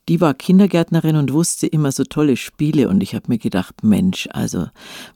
die 0.09 0.19
war 0.19 0.33
Kindergärtnerin 0.33 1.15
und 1.15 1.31
wusste 1.31 1.67
immer 1.67 1.91
so 1.91 2.03
tolle 2.03 2.35
Spiele. 2.35 2.89
Und 2.89 3.03
ich 3.03 3.13
habe 3.13 3.25
mir 3.27 3.37
gedacht, 3.37 3.83
Mensch, 3.83 4.27
also 4.31 4.65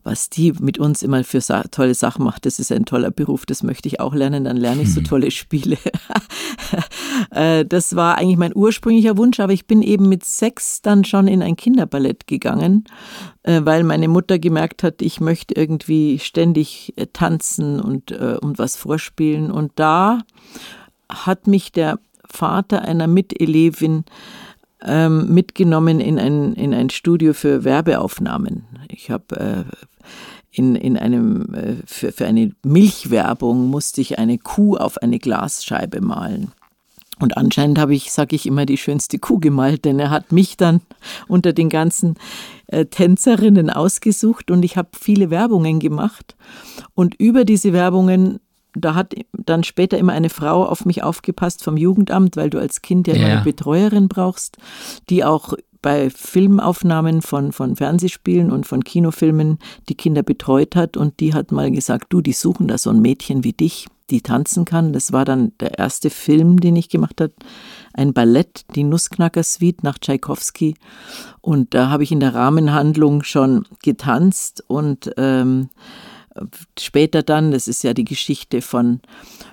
was 0.04 0.30
die 0.30 0.54
mit 0.54 0.78
uns 0.78 1.02
immer 1.02 1.24
für 1.24 1.42
sa 1.42 1.64
tolle 1.64 1.96
Sachen 1.96 2.24
macht, 2.24 2.46
das 2.46 2.60
ist 2.60 2.72
ein 2.72 2.86
toller 2.86 3.10
Beruf, 3.10 3.48
das 3.48 3.64
möchte 3.64 3.88
ich 3.88 4.00
auch 4.00 4.14
lernen, 4.14 4.44
dann 4.44 4.56
lerne 4.56 4.84
ich 4.84 4.94
so 4.94 5.00
hm. 5.00 5.08
tolle 5.08 5.32
Spiele. 5.32 5.78
Äh, 7.30 7.66
das 7.66 7.96
war 7.96 8.18
eigentlich 8.18 8.38
mein 8.38 8.56
ursprünglicher 8.56 9.18
Wunsch, 9.18 9.40
aber 9.40 9.54
ich 9.54 9.68
bin 9.68 9.82
eben 9.82 10.10
mit 10.10 10.26
sechs 10.26 10.82
dann 10.82 11.06
schon 11.06 11.28
in 11.28 11.44
ein 11.44 11.56
Kinderballett 11.56 12.26
gegangen, 12.26 12.86
äh, 13.44 13.62
weil 13.64 13.84
meine 13.84 14.08
Mutter 14.08 14.40
gemerkt 14.40 14.84
hat, 14.84 15.02
ich 15.02 15.22
möchte 15.22 15.56
irgendwie 15.56 16.20
ständig 16.20 16.94
äh, 16.96 17.06
tanzen 17.14 17.80
und, 17.80 18.12
und 18.12 18.58
was 18.58 18.76
vorspielen. 18.76 19.52
Und 19.52 19.74
da 19.76 20.20
hat 21.08 21.46
mich 21.48 21.72
der 21.72 22.00
Vater 22.26 22.82
einer 22.82 23.08
Mitelevin 23.08 24.06
ähm, 24.86 25.34
mitgenommen 25.34 26.00
in 26.00 26.20
ein, 26.20 26.54
in 26.54 26.74
ein 26.74 26.90
Studio 26.90 27.34
für 27.34 27.64
Werbeaufnahmen. 27.64 28.66
Ich 28.90 29.10
habe 29.10 29.40
äh, 29.40 29.64
in, 30.52 30.76
in 30.76 30.98
einem, 30.98 31.54
äh, 31.54 31.76
für, 31.86 32.12
für 32.12 32.26
eine 32.26 32.52
Milchwerbung 32.64 33.68
musste 33.70 34.02
ich 34.02 34.20
eine 34.20 34.38
Kuh 34.38 34.78
auf 34.78 34.98
eine 35.00 35.20
Glasscheibe 35.20 36.02
malen. 36.02 36.52
Und 37.20 37.38
anscheinend 37.38 37.80
habe 37.80 37.94
ich, 37.94 38.12
sage 38.12 38.36
ich 38.36 38.46
immer, 38.46 38.66
die 38.66 38.78
schönste 38.78 39.20
Kuh 39.20 39.40
gemalt, 39.40 39.86
denn 39.86 40.00
er 40.00 40.10
hat 40.10 40.32
mich 40.32 40.58
dann 40.58 40.82
unter 41.28 41.54
den 41.54 41.70
ganzen 41.70 42.16
äh, 42.68 42.86
Tänzerinnen 42.86 43.70
ausgesucht 43.70 44.52
und 44.52 44.64
ich 44.64 44.78
habe 44.78 44.90
viele 45.00 45.30
Werbungen 45.30 45.80
gemacht. 45.80 46.36
Und 46.96 47.16
über 47.16 47.46
diese 47.46 47.74
Werbungen 47.74 48.40
da 48.74 48.96
hat 48.96 49.14
dann 49.34 49.64
später 49.64 49.98
immer 49.98 50.14
eine 50.14 50.30
Frau 50.30 50.66
auf 50.66 50.86
mich 50.86 51.04
aufgepasst 51.04 51.64
vom 51.64 51.78
Jugendamt, 51.78 52.38
weil 52.38 52.50
du 52.50 52.60
als 52.60 52.82
Kind 52.82 53.08
ja, 53.08 53.16
ja. 53.16 53.28
eine 53.28 53.42
Betreuerin 53.42 54.08
brauchst, 54.08 54.58
die 55.10 55.24
auch 55.24 55.54
bei 55.82 56.10
Filmaufnahmen 56.10 57.22
von, 57.22 57.52
von 57.52 57.76
Fernsehspielen 57.76 58.52
und 58.52 58.66
von 58.66 58.84
Kinofilmen 58.84 59.60
die 59.90 59.96
Kinder 59.96 60.24
betreut 60.24 60.76
hat 60.76 60.98
und 60.98 61.20
die 61.20 61.34
hat 61.34 61.52
mal 61.52 61.70
gesagt, 61.70 62.06
du, 62.10 62.22
die 62.22 62.34
suchen 62.34 62.68
da 62.68 62.78
so 62.78 62.90
ein 62.90 63.02
Mädchen 63.02 63.44
wie 63.44 63.54
dich, 63.54 63.88
die 64.10 64.22
tanzen 64.22 64.64
kann. 64.66 64.94
Das 64.94 65.12
war 65.12 65.26
dann 65.26 65.52
der 65.60 65.78
erste 65.78 66.10
Film, 66.10 66.60
den 66.60 66.76
ich 66.78 66.90
gemacht 66.90 67.20
habe, 67.20 67.34
ein 67.94 68.14
Ballett, 68.14 68.66
die 68.76 68.84
Nussknacker-Suite 68.84 69.84
nach 69.84 70.00
Tschaikowski. 70.00 70.76
Und 71.42 71.74
da 71.74 71.90
habe 71.90 72.04
ich 72.04 72.12
in 72.12 72.22
der 72.22 72.34
Rahmenhandlung 72.34 73.24
schon 73.24 73.66
getanzt 73.84 74.64
und 74.68 75.12
ähm, 75.18 75.70
später 76.80 77.24
dann, 77.24 77.52
das 77.52 77.68
ist 77.68 77.84
ja 77.84 77.94
die 77.94 78.06
Geschichte 78.06 78.62
von, 78.62 79.02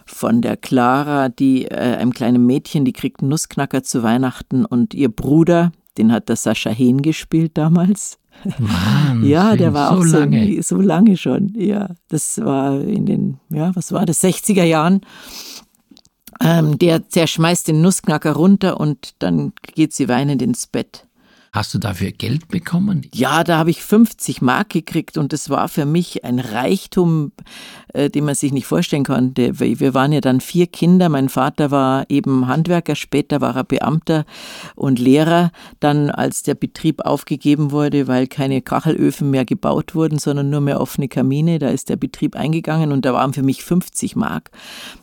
von 0.07 0.41
der 0.41 0.57
Clara, 0.57 1.29
die 1.29 1.67
äh, 1.67 1.77
einem 1.77 2.13
kleinen 2.13 2.47
Mädchen, 2.47 2.85
die 2.85 2.93
kriegt 2.93 3.21
einen 3.21 3.31
Nussknacker 3.31 3.83
zu 3.83 4.03
Weihnachten 4.03 4.65
und 4.65 4.95
ihr 4.95 5.09
Bruder, 5.09 5.73
den 5.99 6.13
hat 6.13 6.29
der 6.29 6.37
Sascha 6.37 6.71
Hehn 6.71 7.03
gespielt 7.03 7.53
damals. 7.55 8.19
Mann, 8.59 9.25
ja, 9.25 9.57
der 9.57 9.75
war 9.75 9.93
so 9.93 10.01
auch 10.01 10.05
so 10.05 10.19
lange. 10.19 10.63
so 10.63 10.81
lange 10.81 11.17
schon. 11.17 11.53
Ja, 11.57 11.91
das 12.09 12.39
war 12.43 12.81
in 12.81 13.07
den, 13.07 13.39
ja, 13.51 13.75
was 13.75 13.93
war 13.93 14.07
das, 14.07 14.23
60er 14.23 14.65
Jahren. 14.65 15.03
Ähm, 16.43 16.79
der, 16.79 17.01
der 17.01 17.27
schmeißt 17.27 17.69
den 17.69 17.83
Nussknacker 17.83 18.33
runter 18.33 18.81
und 18.81 19.15
dann 19.19 19.53
geht 19.75 19.93
sie 19.93 20.09
weinend 20.09 20.41
ins 20.41 20.67
Bett. 20.67 21.07
Hast 21.53 21.75
du 21.75 21.79
dafür 21.79 22.13
Geld 22.13 22.47
bekommen? 22.49 23.09
Ja, 23.13 23.43
da 23.43 23.59
habe 23.59 23.71
ich 23.71 23.83
50 23.83 24.41
Mark 24.41 24.69
gekriegt 24.71 25.19
und 25.19 25.33
das 25.33 25.51
war 25.51 25.69
für 25.69 25.85
mich 25.85 26.25
ein 26.25 26.39
Reichtum, 26.39 27.33
äh, 27.95 28.11
den 28.11 28.25
man 28.25 28.35
sich 28.35 28.53
nicht 28.53 28.67
vorstellen 28.67 29.05
konnte. 29.05 29.59
Wir 29.59 29.95
waren 29.95 30.13
ja 30.13 30.21
dann 30.21 30.41
vier 30.41 30.67
Kinder. 30.67 31.09
Mein 31.09 31.29
Vater 31.29 31.71
war 31.71 32.05
eben 32.09 32.47
Handwerker, 32.47 32.95
später 32.95 33.41
war 33.41 33.57
er 33.57 33.65
Beamter 33.65 34.25
und 34.75 34.99
Lehrer. 34.99 35.53
Dann, 35.81 36.11
als 36.11 36.43
der 36.43 36.55
Betrieb 36.55 37.03
aufgegeben 37.05 37.71
wurde, 37.71 38.09
weil 38.09 38.27
keine 38.27 38.63
Kachelöfen 38.63 39.31
mehr 39.31 39.45
gebaut 39.45 39.95
wurden, 39.95 40.19
sondern 40.19 40.51
nur 40.51 40.61
mehr 40.61 40.81
offene 40.81 41.09
Kamine, 41.09 41.59
da 41.59 41.69
ist 41.69 41.89
der 41.89 41.97
Betrieb 41.97 42.37
eingegangen 42.37 42.93
und 42.93 43.05
da 43.05 43.13
waren 43.13 43.33
für 43.33 43.43
mich 43.43 43.63
50 43.63 44.17
Mark. 44.17 44.51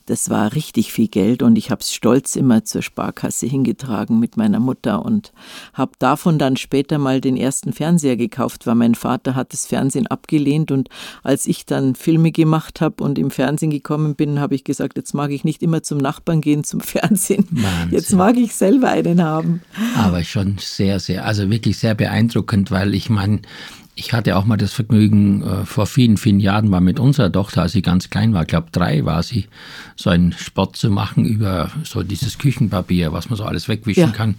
Das 0.06 0.29
war 0.29 0.53
richtig 0.53 0.94
viel 0.94 1.10
Geld 1.10 1.44
und 1.44 1.58
ich 1.58 1.70
habe 1.70 1.82
es 1.82 1.94
stolz 1.94 2.36
immer 2.36 2.63
zur 2.63 2.82
Sparkasse 2.82 3.46
hingetragen 3.46 4.20
mit 4.20 4.38
meiner 4.38 4.60
Mutter 4.60 5.03
und 5.03 5.34
habe 5.74 5.91
davon 6.00 6.39
dann 6.39 6.56
später 6.56 6.98
mal 6.98 7.20
den 7.20 7.36
ersten 7.36 7.74
Fernseher 7.74 8.15
gekauft, 8.15 8.65
weil 8.65 8.75
mein 8.75 8.96
Vater 8.96 9.36
hat 9.36 9.51
das 9.51 9.65
Fernsehen 9.65 10.08
abgelehnt 10.08 10.72
und 10.72 10.89
als 11.24 11.46
ich 11.46 11.65
dann 11.65 11.96
Filme 11.96 12.32
gemacht 12.32 12.76
habe 12.81 13.03
und 13.03 13.17
im 13.17 13.31
Fernsehen 13.31 13.69
gekommen 13.69 14.15
bin, 14.15 14.39
habe 14.39 14.55
ich 14.55 14.63
gesagt, 14.63 14.98
jetzt 14.98 15.13
mag 15.13 15.31
ich 15.31 15.43
nicht 15.43 15.63
immer 15.63 15.84
zum 15.84 15.98
Nachbarn 15.98 16.41
gehen 16.41 16.63
zum 16.63 16.79
Fernsehen. 16.81 17.48
Wahnsinn. 17.51 17.91
Jetzt 17.91 18.13
mag 18.13 18.38
ich 18.38 18.55
selber 18.55 18.89
einen 18.89 19.24
haben. 19.24 19.62
Aber 19.96 20.24
schon 20.24 20.57
sehr, 20.60 21.00
sehr, 21.00 21.25
also 21.25 21.50
wirklich 21.50 21.77
sehr 21.77 21.96
beeindruckend, 21.96 22.72
weil 22.72 22.93
ich 22.93 23.10
meine, 23.10 23.41
ich 23.96 24.13
hatte 24.13 24.38
auch 24.38 24.46
mal 24.46 24.57
das 24.57 24.74
Vergnügen, 24.74 25.41
äh, 25.41 25.65
vor 25.65 25.88
vielen, 25.88 26.17
vielen 26.17 26.39
Jahren 26.39 26.69
mal 26.69 26.81
mit 26.81 27.00
unserer 27.00 27.31
Tochter, 27.31 27.63
als 27.63 27.72
sie 27.72 27.81
ganz 27.81 28.10
klein 28.10 28.34
war, 28.34 28.43
ich 28.43 28.48
glaube 28.48 28.67
drei 28.72 29.03
war 29.05 29.24
sie, 29.24 29.48
so 29.96 30.10
einen 30.10 30.34
Sport 30.34 30.77
zu 30.77 30.89
machen 30.91 31.25
über 31.25 31.72
so 31.84 32.03
dieses 32.03 32.38
Küchenpapier, 32.38 33.12
was 33.12 33.29
man 33.29 33.38
so 33.38 33.43
alles 33.43 33.67
wegwischen 33.67 34.01
ja. 34.01 34.12
kann. 34.12 34.36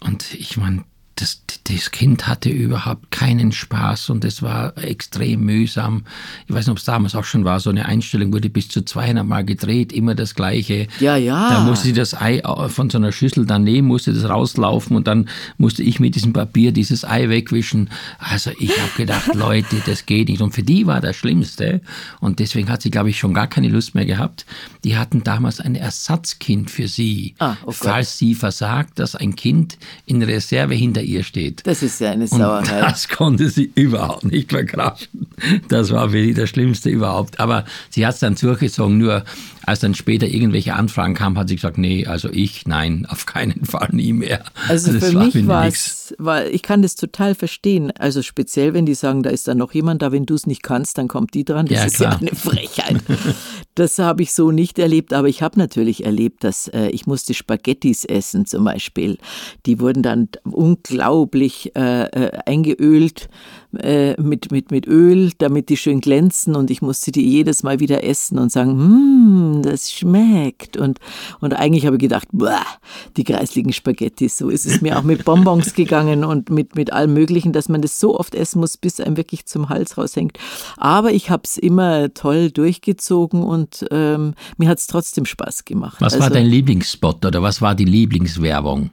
Und 0.00 0.34
ich 0.34 0.56
meine, 0.56 0.84
das, 1.16 1.42
das 1.64 1.90
Kind 1.90 2.26
hatte 2.26 2.48
überhaupt 2.48 3.10
keinen 3.10 3.52
Spaß 3.52 4.10
und 4.10 4.24
es 4.24 4.42
war 4.42 4.76
extrem 4.78 5.44
mühsam. 5.44 6.04
Ich 6.46 6.54
weiß 6.54 6.66
nicht, 6.66 6.72
ob 6.72 6.78
es 6.78 6.84
damals 6.84 7.14
auch 7.14 7.24
schon 7.24 7.44
war, 7.44 7.60
so 7.60 7.70
eine 7.70 7.86
Einstellung 7.86 8.32
wurde 8.32 8.48
bis 8.48 8.68
zu 8.68 8.82
200 8.82 9.26
Mal 9.26 9.44
gedreht, 9.44 9.92
immer 9.92 10.14
das 10.14 10.34
Gleiche. 10.34 10.88
Ja, 11.00 11.16
ja. 11.16 11.50
Da 11.50 11.60
musste 11.60 11.86
sie 11.86 11.92
das 11.92 12.14
Ei 12.14 12.42
von 12.68 12.88
so 12.88 12.98
einer 12.98 13.12
Schüssel 13.12 13.46
dann 13.46 13.64
nehmen, 13.64 13.88
musste 13.88 14.12
das 14.12 14.28
rauslaufen 14.28 14.96
und 14.96 15.06
dann 15.06 15.28
musste 15.58 15.82
ich 15.82 16.00
mit 16.00 16.14
diesem 16.14 16.32
Papier 16.32 16.72
dieses 16.72 17.04
Ei 17.04 17.28
wegwischen. 17.28 17.90
Also 18.18 18.50
ich 18.58 18.70
habe 18.80 18.92
gedacht, 18.96 19.34
Leute, 19.34 19.82
das 19.84 20.06
geht 20.06 20.28
nicht. 20.28 20.40
Und 20.40 20.54
für 20.54 20.62
die 20.62 20.86
war 20.86 21.00
das 21.00 21.16
Schlimmste. 21.16 21.82
Und 22.20 22.38
deswegen 22.38 22.70
hat 22.70 22.82
sie, 22.82 22.90
glaube 22.90 23.10
ich, 23.10 23.18
schon 23.18 23.34
gar 23.34 23.46
keine 23.46 23.68
Lust 23.68 23.94
mehr 23.94 24.06
gehabt. 24.06 24.46
Die 24.84 24.96
hatten 24.96 25.22
damals 25.22 25.60
ein 25.60 25.74
Ersatzkind 25.74 26.70
für 26.70 26.88
sie. 26.88 27.34
Ah, 27.38 27.56
oh 27.66 27.72
falls 27.72 28.18
sie 28.18 28.34
versagt, 28.34 28.98
dass 28.98 29.14
ein 29.14 29.36
Kind 29.36 29.78
in 30.06 30.22
Reserve 30.22 30.74
hinter 30.74 31.01
ihr 31.02 31.22
steht. 31.22 31.66
Das 31.66 31.82
ist 31.82 32.00
ja 32.00 32.10
eine 32.10 32.26
Sauerei. 32.26 32.80
Und 32.80 32.90
das 32.90 33.08
konnte 33.08 33.48
sie 33.48 33.70
überhaupt 33.74 34.24
nicht 34.24 34.50
verkraften. 34.50 35.26
Das 35.68 35.90
war 35.90 36.10
für 36.10 36.22
sie 36.22 36.34
das 36.34 36.50
Schlimmste 36.50 36.90
überhaupt. 36.90 37.40
Aber 37.40 37.64
sie 37.90 38.06
hat 38.06 38.14
es 38.14 38.20
dann 38.20 38.36
zurückgezogen, 38.36 38.98
nur 38.98 39.24
als 39.66 39.80
dann 39.80 39.94
später 39.94 40.26
irgendwelche 40.26 40.74
Anfragen 40.74 41.14
kamen, 41.14 41.38
hat 41.38 41.48
sie 41.48 41.56
gesagt, 41.56 41.78
nee, 41.78 42.06
also 42.06 42.28
ich, 42.30 42.66
nein, 42.66 43.06
auf 43.10 43.26
keinen 43.26 43.64
Fall 43.64 43.88
nie 43.92 44.12
mehr. 44.12 44.44
Also 44.68 44.92
das 44.92 45.04
für 45.04 45.14
war 45.14 45.24
mich 45.24 45.46
war 45.46 45.66
es, 45.66 46.14
weil 46.18 46.48
ich 46.48 46.62
kann 46.62 46.82
das 46.82 46.94
total 46.96 47.34
verstehen. 47.34 47.92
Also 47.98 48.22
speziell, 48.22 48.74
wenn 48.74 48.86
die 48.86 48.94
sagen, 48.94 49.22
da 49.22 49.30
ist 49.30 49.48
dann 49.48 49.58
noch 49.58 49.72
jemand 49.72 50.02
da, 50.02 50.12
wenn 50.12 50.26
du 50.26 50.34
es 50.34 50.46
nicht 50.46 50.62
kannst, 50.62 50.98
dann 50.98 51.08
kommt 51.08 51.34
die 51.34 51.44
dran. 51.44 51.66
Das 51.66 51.78
ja, 51.78 51.84
ist 51.84 51.96
klar. 51.96 52.12
ja 52.12 52.18
eine 52.18 52.36
Frechheit. 52.36 53.02
das 53.74 53.98
habe 53.98 54.22
ich 54.22 54.32
so 54.32 54.50
nicht 54.50 54.78
erlebt, 54.78 55.12
aber 55.12 55.28
ich 55.28 55.42
habe 55.42 55.58
natürlich 55.58 56.04
erlebt, 56.04 56.44
dass 56.44 56.68
äh, 56.68 56.88
ich 56.88 57.06
musste 57.06 57.34
Spaghettis 57.34 58.04
essen 58.04 58.46
zum 58.46 58.64
Beispiel. 58.64 59.18
Die 59.66 59.80
wurden 59.80 60.02
dann 60.02 60.28
unglaublich 60.44 61.74
äh, 61.76 62.04
äh, 62.04 62.38
eingeölt 62.46 63.28
äh, 63.78 64.20
mit, 64.20 64.50
mit, 64.50 64.70
mit 64.70 64.86
Öl, 64.86 65.32
damit 65.38 65.68
die 65.68 65.76
schön 65.76 66.00
glänzen 66.00 66.56
und 66.56 66.70
ich 66.70 66.82
musste 66.82 67.12
die 67.12 67.26
jedes 67.26 67.62
Mal 67.62 67.80
wieder 67.80 68.04
essen 68.04 68.38
und 68.38 68.52
sagen, 68.52 68.72
hm, 68.72 69.62
das 69.62 69.90
schmeckt. 69.92 70.76
Und, 70.76 70.98
und 71.40 71.54
eigentlich 71.54 71.86
habe 71.86 71.96
ich 71.96 72.02
gedacht, 72.02 72.28
die 73.16 73.24
kreisligen 73.24 73.72
Spaghetti, 73.72 74.28
so 74.28 74.48
ist 74.48 74.66
es 74.66 74.80
mir 74.80 74.98
auch 74.98 75.02
mit 75.02 75.24
Bonbons 75.24 75.74
gegangen 75.74 76.24
und 76.24 76.50
mit, 76.50 76.74
mit 76.76 76.92
allem 76.92 77.14
Möglichen, 77.14 77.52
dass 77.52 77.68
man 77.68 77.82
das 77.82 77.98
so 77.98 78.18
oft 78.18 78.34
essen 78.34 78.60
muss, 78.60 78.76
bis 78.76 79.00
einem 79.00 79.16
wirklich 79.16 79.46
zum 79.46 79.68
Hals 79.68 79.96
raushängt. 79.96 80.38
Aber 80.76 81.12
ich 81.12 81.30
habe 81.30 81.42
es 81.44 81.56
immer 81.56 82.12
toll 82.14 82.50
durchgezogen 82.50 83.42
und 83.42 83.86
ähm, 83.90 84.34
mir 84.58 84.68
hat 84.68 84.78
es 84.78 84.86
trotzdem 84.86 85.24
Spaß 85.24 85.64
gemacht. 85.64 85.96
Was 86.00 86.14
also, 86.14 86.24
war 86.24 86.30
dein 86.30 86.46
Lieblingsspot 86.46 87.24
oder 87.24 87.42
was 87.42 87.62
war 87.62 87.74
die 87.74 87.84
Lieblingswerbung? 87.84 88.90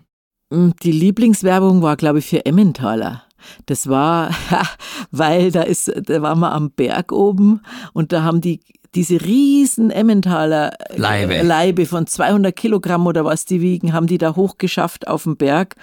Mm, 0.49 0.69
die 0.83 0.91
Lieblingswerbung 0.91 1.81
war, 1.81 1.97
glaube 1.97 2.19
ich, 2.19 2.25
für 2.25 2.45
Emmentaler. 2.45 3.23
Das 3.65 3.87
war, 3.87 4.31
weil 5.11 5.51
da 5.51 5.61
ist, 5.61 5.91
da 6.05 6.21
waren 6.21 6.39
wir 6.39 6.51
am 6.51 6.71
Berg 6.71 7.11
oben 7.11 7.61
und 7.93 8.11
da 8.11 8.23
haben 8.23 8.41
die 8.41 8.61
diese 8.95 9.21
riesen 9.21 9.91
Emmentaler 9.91 10.73
äh, 10.89 10.97
Leibe. 10.97 11.41
Leibe 11.43 11.85
von 11.85 12.07
200 12.07 12.55
Kilogramm 12.55 13.05
oder 13.05 13.23
was 13.23 13.45
die 13.45 13.61
wiegen, 13.61 13.93
haben 13.93 14.07
die 14.07 14.17
da 14.17 14.35
hochgeschafft 14.35 15.07
auf 15.07 15.23
den 15.23 15.37
Berg 15.37 15.75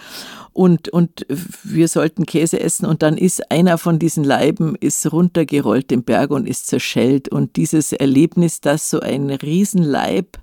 und, 0.56 0.88
und 0.88 1.26
wir 1.28 1.86
sollten 1.86 2.24
Käse 2.24 2.58
essen 2.58 2.86
und 2.86 3.02
dann 3.02 3.18
ist 3.18 3.50
einer 3.50 3.76
von 3.76 3.98
diesen 3.98 4.24
Leiben 4.24 4.74
ist 4.74 5.12
runtergerollt 5.12 5.90
den 5.90 6.02
Berg 6.02 6.30
und 6.30 6.48
ist 6.48 6.66
zerschellt 6.66 7.28
und 7.28 7.56
dieses 7.56 7.92
Erlebnis, 7.92 8.62
dass 8.62 8.90
so 8.90 9.00
ein 9.00 9.30
Riesenleib 9.30 10.38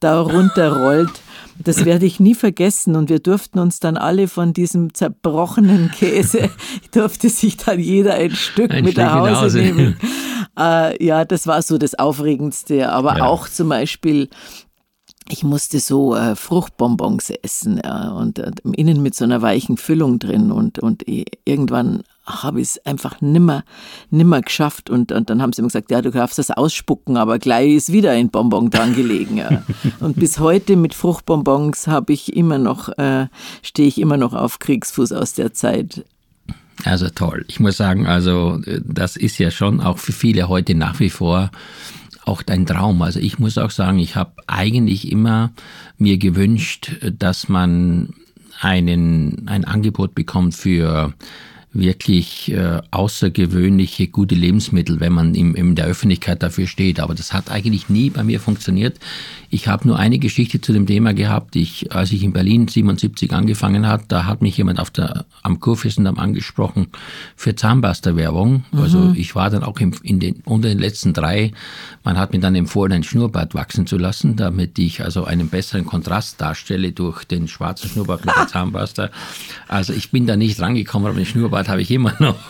da 0.00 0.20
runterrollt, 0.20 1.10
das 1.58 1.84
werde 1.84 2.06
ich 2.06 2.20
nie 2.20 2.34
vergessen 2.34 2.96
und 2.96 3.08
wir 3.08 3.20
durften 3.20 3.58
uns 3.58 3.80
dann 3.80 3.96
alle 3.96 4.28
von 4.28 4.52
diesem 4.52 4.94
zerbrochenen 4.94 5.90
Käse, 5.96 6.50
durfte 6.92 7.28
sich 7.28 7.56
dann 7.56 7.80
jeder 7.80 8.14
ein 8.14 8.32
Stück 8.32 8.70
ein 8.70 8.84
mit 8.84 8.96
nach 8.96 9.40
Hause 9.40 9.58
nehmen. 9.58 9.96
Äh, 10.56 11.04
ja, 11.04 11.24
das 11.24 11.48
war 11.48 11.62
so 11.62 11.78
das 11.78 11.96
Aufregendste, 11.96 12.88
aber 12.88 13.18
ja. 13.18 13.24
auch 13.24 13.48
zum 13.48 13.70
Beispiel 13.70 14.28
ich 15.28 15.42
musste 15.42 15.80
so 15.80 16.14
äh, 16.14 16.36
Fruchtbonbons 16.36 17.30
essen 17.30 17.80
ja, 17.82 18.10
und 18.12 18.38
äh, 18.38 18.52
innen 18.76 19.02
mit 19.02 19.16
so 19.16 19.24
einer 19.24 19.42
weichen 19.42 19.76
Füllung 19.76 20.20
drin 20.20 20.52
und, 20.52 20.78
und 20.78 21.02
irgendwann 21.06 22.04
habe 22.26 22.60
ich 22.60 22.68
es 22.68 22.86
einfach 22.86 23.20
nimmer, 23.20 23.64
nimmer 24.10 24.40
geschafft 24.40 24.88
und, 24.88 25.12
und 25.12 25.28
dann 25.28 25.42
haben 25.42 25.52
sie 25.52 25.60
immer 25.60 25.68
gesagt, 25.68 25.90
ja, 25.90 26.00
du 26.00 26.10
darfst 26.10 26.38
das 26.38 26.50
ausspucken, 26.50 27.16
aber 27.16 27.38
gleich 27.38 27.74
ist 27.74 27.92
wieder 27.92 28.12
ein 28.12 28.30
Bonbon 28.30 28.70
dran 28.70 28.94
gelegen. 28.94 29.36
Ja. 29.36 29.62
und 30.00 30.16
bis 30.16 30.38
heute 30.38 30.76
mit 30.76 30.94
Fruchtbonbons 30.94 31.86
habe 31.86 32.12
ich 32.12 32.34
immer 32.34 32.58
noch, 32.58 32.88
äh, 32.98 33.26
stehe 33.62 33.88
ich 33.88 34.00
immer 34.00 34.16
noch 34.16 34.32
auf 34.32 34.58
Kriegsfuß 34.58 35.12
aus 35.12 35.34
der 35.34 35.52
Zeit. 35.52 36.04
Also 36.84 37.08
toll. 37.08 37.44
Ich 37.48 37.60
muss 37.60 37.76
sagen, 37.76 38.06
also 38.06 38.60
äh, 38.64 38.80
das 38.84 39.16
ist 39.16 39.38
ja 39.38 39.50
schon 39.50 39.80
auch 39.80 39.98
für 39.98 40.12
viele 40.12 40.48
heute 40.48 40.74
nach 40.74 41.00
wie 41.00 41.10
vor 41.10 41.50
auch 42.24 42.42
dein 42.42 42.64
Traum. 42.64 43.02
Also 43.02 43.20
ich 43.20 43.38
muss 43.38 43.58
auch 43.58 43.70
sagen, 43.70 43.98
ich 43.98 44.16
habe 44.16 44.32
eigentlich 44.46 45.12
immer 45.12 45.52
mir 45.98 46.16
gewünscht, 46.16 46.92
dass 47.18 47.50
man 47.50 48.14
einen, 48.60 49.46
ein 49.46 49.64
Angebot 49.64 50.14
bekommt 50.14 50.54
für 50.54 51.12
wirklich 51.74 52.52
äh, 52.52 52.80
außergewöhnliche 52.90 54.06
gute 54.06 54.34
Lebensmittel, 54.34 55.00
wenn 55.00 55.12
man 55.12 55.34
im, 55.34 55.54
in 55.54 55.74
der 55.74 55.86
Öffentlichkeit 55.86 56.42
dafür 56.42 56.66
steht. 56.66 57.00
Aber 57.00 57.14
das 57.14 57.32
hat 57.32 57.50
eigentlich 57.50 57.88
nie 57.88 58.10
bei 58.10 58.22
mir 58.22 58.40
funktioniert. 58.40 58.98
Ich 59.50 59.68
habe 59.68 59.86
nur 59.86 59.98
eine 59.98 60.18
Geschichte 60.18 60.60
zu 60.60 60.72
dem 60.72 60.86
Thema 60.86 61.14
gehabt. 61.14 61.56
Ich, 61.56 61.92
als 61.92 62.12
ich 62.12 62.22
in 62.22 62.32
Berlin 62.32 62.66
77 62.68 63.32
angefangen 63.32 63.86
hat, 63.86 64.04
da 64.08 64.24
hat 64.24 64.42
mich 64.42 64.56
jemand 64.56 64.80
auf 64.80 64.90
der, 64.90 65.26
am 65.42 65.60
Kurfürstendamm 65.60 66.18
angesprochen 66.18 66.88
für 67.36 67.54
Zahnpasta-Werbung. 67.54 68.64
Mhm. 68.72 68.78
Also 68.80 69.12
ich 69.14 69.34
war 69.34 69.50
dann 69.50 69.62
auch 69.62 69.78
im, 69.80 69.94
in 70.02 70.20
den, 70.20 70.42
unter 70.44 70.68
den 70.68 70.78
letzten 70.78 71.12
drei. 71.12 71.52
Man 72.02 72.18
hat 72.18 72.32
mir 72.32 72.40
dann 72.40 72.54
empfohlen, 72.54 72.92
ein 72.92 73.02
Schnurrbart 73.02 73.54
wachsen 73.54 73.86
zu 73.86 73.96
lassen, 73.96 74.36
damit 74.36 74.78
ich 74.78 75.04
also 75.04 75.24
einen 75.24 75.48
besseren 75.48 75.86
Kontrast 75.86 76.40
darstelle 76.40 76.92
durch 76.92 77.24
den 77.24 77.48
schwarzen 77.48 77.90
Schnurrbart 77.90 78.24
mit 78.24 78.34
der 78.36 78.48
Zahnpasta. 78.48 79.10
Also 79.68 79.92
ich 79.92 80.10
bin 80.10 80.26
da 80.26 80.36
nicht 80.36 80.60
rangekommen, 80.60 81.08
aber 81.08 81.16
den 81.16 81.26
Schnurrbart 81.26 81.63
habe 81.68 81.82
ich 81.82 81.90
immer 81.90 82.14
noch. 82.18 82.36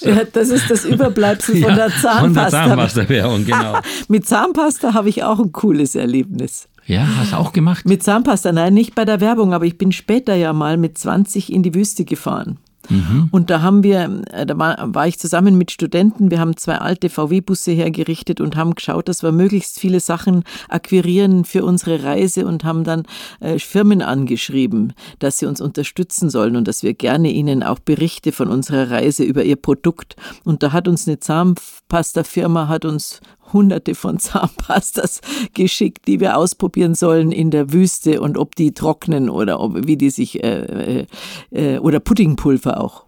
Ja, 0.00 0.24
das 0.24 0.48
ist 0.48 0.68
das 0.68 0.84
Überbleibsel 0.84 1.60
von 1.60 1.70
ja, 1.70 1.76
der 1.76 1.90
Zahnpasta. 1.90 2.20
Von 2.20 2.34
der 2.34 2.50
Zahnpasta-Werbung, 2.50 3.44
genau. 3.44 3.78
mit 4.08 4.26
Zahnpasta 4.26 4.94
habe 4.94 5.08
ich 5.08 5.22
auch 5.22 5.38
ein 5.38 5.52
cooles 5.52 5.94
Erlebnis. 5.94 6.68
Ja, 6.86 7.06
hast 7.18 7.30
du 7.30 7.36
auch 7.36 7.52
gemacht? 7.52 7.86
Mit 7.86 8.02
Zahnpasta, 8.02 8.50
nein, 8.50 8.74
nicht 8.74 8.96
bei 8.96 9.04
der 9.04 9.20
Werbung, 9.20 9.54
aber 9.54 9.66
ich 9.66 9.78
bin 9.78 9.92
später 9.92 10.34
ja 10.34 10.52
mal 10.52 10.76
mit 10.76 10.98
20 10.98 11.52
in 11.52 11.62
die 11.62 11.72
Wüste 11.72 12.04
gefahren. 12.04 12.58
Mhm. 12.90 13.28
Und 13.30 13.50
da 13.50 13.62
haben 13.62 13.82
wir, 13.82 14.22
äh, 14.32 14.44
da 14.44 14.58
war, 14.58 14.94
war, 14.94 15.06
ich 15.06 15.18
zusammen 15.18 15.56
mit 15.56 15.70
Studenten, 15.70 16.30
wir 16.30 16.40
haben 16.40 16.56
zwei 16.56 16.76
alte 16.76 17.08
VW-Busse 17.08 17.72
hergerichtet 17.72 18.40
und 18.40 18.56
haben 18.56 18.74
geschaut, 18.74 19.08
dass 19.08 19.22
wir 19.22 19.32
möglichst 19.32 19.78
viele 19.78 20.00
Sachen 20.00 20.44
akquirieren 20.68 21.44
für 21.44 21.64
unsere 21.64 22.02
Reise 22.02 22.46
und 22.46 22.64
haben 22.64 22.84
dann 22.84 23.04
äh, 23.40 23.58
Firmen 23.58 24.02
angeschrieben, 24.02 24.92
dass 25.20 25.38
sie 25.38 25.46
uns 25.46 25.60
unterstützen 25.60 26.30
sollen 26.30 26.56
und 26.56 26.66
dass 26.68 26.82
wir 26.82 26.94
gerne 26.94 27.30
ihnen 27.30 27.62
auch 27.62 27.78
Berichte 27.78 28.32
von 28.32 28.48
unserer 28.48 28.90
Reise 28.90 29.24
über 29.24 29.44
ihr 29.44 29.56
Produkt. 29.56 30.16
Und 30.44 30.62
da 30.62 30.72
hat 30.72 30.88
uns 30.88 31.06
eine 31.06 31.20
Zahnpasta-Firma, 31.20 32.68
hat 32.68 32.84
uns 32.84 33.20
hunderte 33.52 33.94
von 33.94 34.18
Zahnpastas 34.18 35.20
geschickt, 35.54 36.06
die 36.06 36.20
wir 36.20 36.36
ausprobieren 36.36 36.94
sollen 36.94 37.32
in 37.32 37.50
der 37.50 37.72
Wüste 37.72 38.20
und 38.20 38.38
ob 38.38 38.54
die 38.54 38.72
trocknen 38.72 39.30
oder 39.30 39.60
ob, 39.60 39.86
wie 39.86 39.96
die 39.96 40.10
sich, 40.10 40.42
äh, 40.42 41.02
äh, 41.02 41.06
äh 41.50 41.78
oder 41.78 42.00
Puddingpulver 42.00 42.80
auch. 42.80 43.04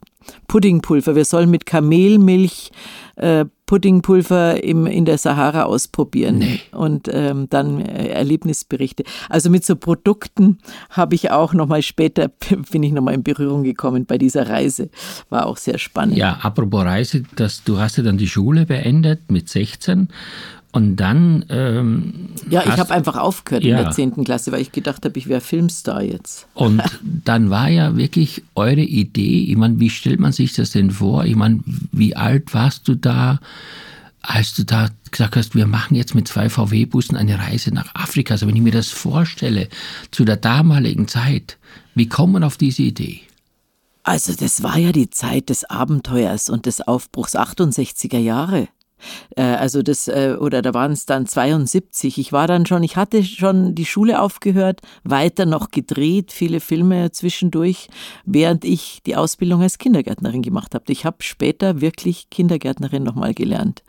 Puddingpulver. 0.49 1.17
Wir 1.17 1.25
sollen 1.25 1.51
mit 1.51 1.67
Kamelmilch 1.67 2.71
äh, 3.16 3.44
Puddingpulver 3.66 4.62
im, 4.62 4.87
in 4.87 5.07
der 5.07 5.16
Sahara 5.16 5.62
ausprobieren 5.62 6.38
nee. 6.38 6.61
und 6.72 7.09
ähm, 7.11 7.48
dann 7.48 7.81
äh, 7.81 8.09
Erlebnisberichte. 8.09 9.05
Also 9.29 9.48
mit 9.48 9.64
so 9.64 9.77
Produkten 9.77 10.59
habe 10.90 11.14
ich 11.14 11.31
auch 11.31 11.55
nochmal 11.55 11.83
später, 11.83 12.29
bin 12.70 12.83
ich 12.83 12.92
nochmal 12.92 13.14
in 13.14 13.22
Berührung 13.22 13.62
gekommen 13.62 14.05
bei 14.05 14.18
dieser 14.18 14.48
Reise. 14.48 14.90
War 15.31 15.46
auch 15.46 15.57
sehr 15.57 15.79
spannend. 15.79 16.18
Ja, 16.18 16.38
apropos 16.42 16.85
Reise, 16.85 17.22
das, 17.37 17.64
du 17.64 17.79
hast 17.79 17.96
ja 17.96 18.03
dann 18.03 18.18
die 18.18 18.29
Schule 18.29 18.66
beendet 18.66 19.31
mit 19.31 19.48
16 19.48 20.09
und 20.73 20.97
dann. 20.97 21.45
Ähm, 21.51 22.31
ja, 22.49 22.63
ich 22.65 22.79
habe 22.79 22.93
einfach 22.93 23.17
aufgehört 23.17 23.63
ja. 23.63 23.79
in 23.79 23.85
der 23.85 23.93
10. 23.93 24.25
Klasse, 24.25 24.53
weil 24.53 24.63
ich 24.63 24.73
gedacht 24.73 25.05
habe, 25.05 25.19
ich 25.19 25.29
wäre 25.29 25.43
Filmstar 25.43 26.03
jetzt. 26.03 26.47
Und 26.55 26.83
dann 27.03 27.51
war 27.51 27.69
ja 27.69 27.97
wirklich 27.97 28.43
eure 28.55 28.81
Idee, 28.81 29.45
ich 29.45 29.57
meine, 29.57 29.79
wie 29.79 29.91
stellt 29.91 30.19
man 30.19 30.33
sich 30.33 30.55
das 30.55 30.71
denn 30.71 30.91
vor? 30.91 31.27
Ich 31.27 31.37
meine, 31.37 31.61
wie 31.93 32.17
alt 32.17 32.55
warst 32.55 32.89
du 32.89 32.95
da, 32.95 33.39
als 34.23 34.55
du 34.55 34.65
da 34.65 34.89
gesagt 35.11 35.37
hast, 35.37 35.55
wir 35.55 35.67
machen 35.67 35.95
jetzt 35.95 36.15
mit 36.15 36.27
zwei 36.27 36.49
VW-Bussen 36.49 37.17
eine 37.17 37.39
Reise 37.39 37.73
nach 37.75 37.95
Afrika? 37.95 38.33
Also, 38.33 38.49
wenn 38.49 38.57
ich 38.57 38.63
mir 38.63 38.73
das 38.73 38.89
vorstelle, 38.89 39.69
zu 40.11 40.25
der 40.25 40.37
damaligen 40.37 41.07
Zeit, 41.07 41.59
wie 41.95 42.09
kommt 42.09 42.33
man 42.33 42.45
auf 42.45 42.57
diese 42.57 42.83
Idee? 42.83 43.21
Also, 44.05 44.33
das 44.35 44.63
war 44.63 44.79
ja 44.79 44.91
die 44.91 45.11
Zeit 45.11 45.51
des 45.51 45.65
Abenteuers 45.65 46.49
und 46.49 46.65
des 46.65 46.81
Aufbruchs 46.81 47.37
68er 47.37 48.19
Jahre. 48.19 48.69
Äh, 49.37 49.43
also 49.43 49.83
das, 49.83 50.09
äh, 50.09 50.37
oder 50.38 50.62
da 50.62 50.75
waren 50.75 50.93
es 50.93 51.07
dann 51.07 51.27
72. 51.27 52.19
Ich 52.19 52.33
war 52.33 52.47
dann 52.47 52.67
schon, 52.67 52.83
ich 52.83 52.97
hatte 52.97 53.23
schon 53.25 53.75
die 53.75 53.87
Schule 53.87 54.21
aufgehört, 54.21 54.81
weiter 55.05 55.47
noch 55.47 55.71
gedreht, 55.71 56.33
viele 56.33 56.61
Filme 56.61 57.11
zwischendurch, 57.12 57.88
während 58.25 58.65
ich 58.65 59.03
die 59.07 59.17
Ausbildung 59.17 59.62
als 59.62 59.79
Kindergärtnerin 59.79 60.43
gemacht 60.43 60.75
habe. 60.75 60.85
Ich 60.88 61.05
habe 61.05 61.19
später 61.21 61.81
wirklich 61.81 62.31
Kindergärtnerin 62.31 63.03
nochmal 63.03 63.35
gelernt. 63.35 63.83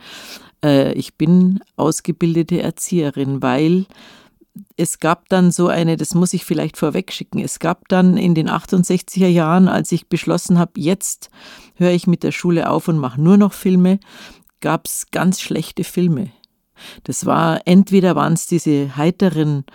Äh, 0.64 0.94
ich 0.94 1.16
bin 1.16 1.60
ausgebildete 1.76 2.62
Erzieherin, 2.62 3.42
weil 3.42 3.86
es 4.78 5.00
gab 5.00 5.30
dann 5.30 5.52
so 5.52 5.68
eine, 5.68 5.98
das 5.98 6.14
muss 6.14 6.34
ich 6.34 6.46
vielleicht 6.46 6.78
vorwegschicken, 6.78 7.42
es 7.42 7.60
gab 7.60 7.88
dann 7.90 8.18
in 8.18 8.36
den 8.36 8.50
68er 8.50 9.28
Jahren, 9.28 9.68
als 9.68 9.92
ich 9.92 10.08
beschlossen 10.08 10.60
habe, 10.60 10.74
jetzt 10.76 11.30
höre 11.76 11.92
ich 11.92 12.08
mit 12.08 12.24
der 12.24 12.32
Schule 12.32 12.70
auf 12.70 12.88
und 12.88 13.00
mache 13.00 13.20
nur 13.20 13.38
noch 13.38 13.54
Filme, 13.54 14.00
gab 14.64 14.88
es 14.88 15.08
ganz 15.12 15.42
schlechte 15.42 15.84
Filme. 15.84 16.30
Das 17.04 17.26
war, 17.26 17.62
entweder 17.66 18.16
waren 18.16 18.34
es 18.34 18.48
diese 18.48 18.96
heiteren 18.96 19.66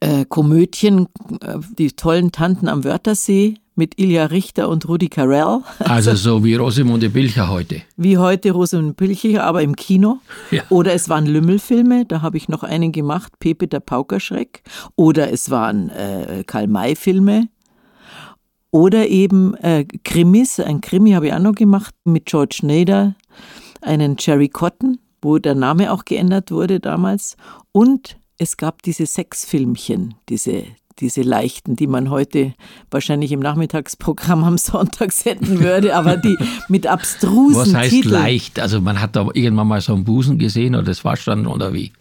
äh, 0.00 0.24
Komödien, 0.24 1.08
äh, 1.40 1.58
die 1.76 1.90
tollen 1.90 2.30
Tanten 2.30 2.68
am 2.68 2.84
Wörthersee 2.84 3.56
mit 3.74 3.98
Ilja 3.98 4.26
Richter 4.26 4.68
und 4.68 4.88
Rudi 4.88 5.08
Carell. 5.08 5.60
Also, 5.80 6.14
so 6.14 6.44
wie 6.44 6.54
Rosamunde 6.54 7.10
Pilcher 7.10 7.48
heute. 7.48 7.82
Wie 7.96 8.16
heute 8.16 8.52
Rosamunde 8.52 8.94
Pilcher, 8.94 9.44
aber 9.44 9.62
im 9.62 9.74
Kino. 9.74 10.20
Ja. 10.52 10.62
Oder 10.70 10.94
es 10.94 11.08
waren 11.08 11.26
Lümmelfilme, 11.26 12.06
da 12.06 12.22
habe 12.22 12.36
ich 12.36 12.48
noch 12.48 12.62
einen 12.62 12.92
gemacht, 12.92 13.32
Pepe 13.40 13.66
der 13.66 13.80
Paukerschreck. 13.80 14.62
Oder 14.94 15.32
es 15.32 15.50
waren 15.50 15.90
äh, 15.90 16.44
Karl-May-Filme. 16.46 17.48
Oder 18.70 19.08
eben 19.08 19.54
äh, 19.56 19.84
Krimis, 20.04 20.60
ein 20.60 20.80
Krimi 20.80 21.12
habe 21.12 21.28
ich 21.28 21.32
auch 21.32 21.38
noch 21.38 21.54
gemacht 21.54 21.94
mit 22.04 22.26
George 22.26 22.56
Schneider, 22.58 23.14
einen 23.80 24.16
Jerry 24.18 24.48
Cotton, 24.48 24.98
wo 25.22 25.38
der 25.38 25.54
Name 25.54 25.92
auch 25.92 26.04
geändert 26.04 26.50
wurde 26.50 26.80
damals. 26.80 27.36
Und 27.72 28.16
es 28.38 28.56
gab 28.56 28.82
diese 28.82 29.06
Sexfilmchen, 29.06 30.14
diese, 30.28 30.64
diese 31.00 31.22
leichten, 31.22 31.76
die 31.76 31.86
man 31.86 32.10
heute 32.10 32.54
wahrscheinlich 32.90 33.32
im 33.32 33.40
Nachmittagsprogramm 33.40 34.44
am 34.44 34.58
Sonntag 34.58 35.12
senden 35.12 35.60
würde, 35.60 35.94
aber 35.94 36.16
die 36.16 36.36
mit 36.68 36.86
abstrusen 36.86 37.56
Was 37.56 37.74
heißt 37.74 37.90
Titeln. 37.90 38.14
leicht? 38.14 38.60
Also 38.60 38.80
man 38.80 39.00
hat 39.00 39.16
da 39.16 39.28
irgendwann 39.34 39.68
mal 39.68 39.80
so 39.80 39.94
einen 39.94 40.04
Busen 40.04 40.38
gesehen 40.38 40.74
oder 40.74 40.84
das 40.84 41.04
war 41.04 41.16
schon 41.16 41.46
oder 41.46 41.72
wie? 41.72 41.92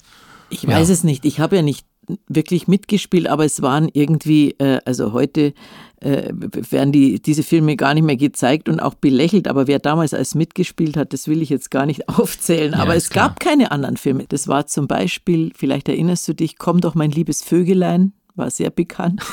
Ich 0.49 0.65
weiß 0.65 0.87
ja. 0.87 0.93
es 0.93 1.03
nicht. 1.03 1.25
Ich 1.25 1.39
habe 1.39 1.57
ja 1.57 1.61
nicht 1.61 1.85
wirklich 2.27 2.67
mitgespielt, 2.67 3.27
aber 3.27 3.45
es 3.45 3.61
waren 3.61 3.89
irgendwie, 3.91 4.51
äh, 4.59 4.79
also 4.85 5.11
heute 5.11 5.53
äh, 6.01 6.31
werden 6.33 6.91
die, 6.91 7.21
diese 7.21 7.43
Filme 7.43 7.75
gar 7.75 7.93
nicht 7.93 8.03
mehr 8.03 8.17
gezeigt 8.17 8.69
und 8.69 8.79
auch 8.79 8.93
belächelt. 8.93 9.47
Aber 9.47 9.67
wer 9.67 9.79
damals 9.79 10.13
als 10.13 10.35
mitgespielt 10.35 10.97
hat, 10.97 11.13
das 11.13 11.27
will 11.27 11.41
ich 11.41 11.49
jetzt 11.49 11.71
gar 11.71 11.85
nicht 11.85 12.09
aufzählen. 12.19 12.73
Ja, 12.73 12.79
aber 12.79 12.95
es 12.95 13.09
klar. 13.09 13.29
gab 13.29 13.39
keine 13.39 13.71
anderen 13.71 13.97
Filme. 13.97 14.25
Das 14.27 14.47
war 14.47 14.67
zum 14.67 14.87
Beispiel, 14.87 15.51
vielleicht 15.55 15.89
erinnerst 15.89 16.27
du 16.27 16.33
dich, 16.33 16.57
Komm 16.57 16.81
doch 16.81 16.95
mein 16.95 17.11
liebes 17.11 17.43
Vögelein 17.43 18.13
war 18.37 18.51
sehr 18.51 18.69
bekannt. 18.69 19.21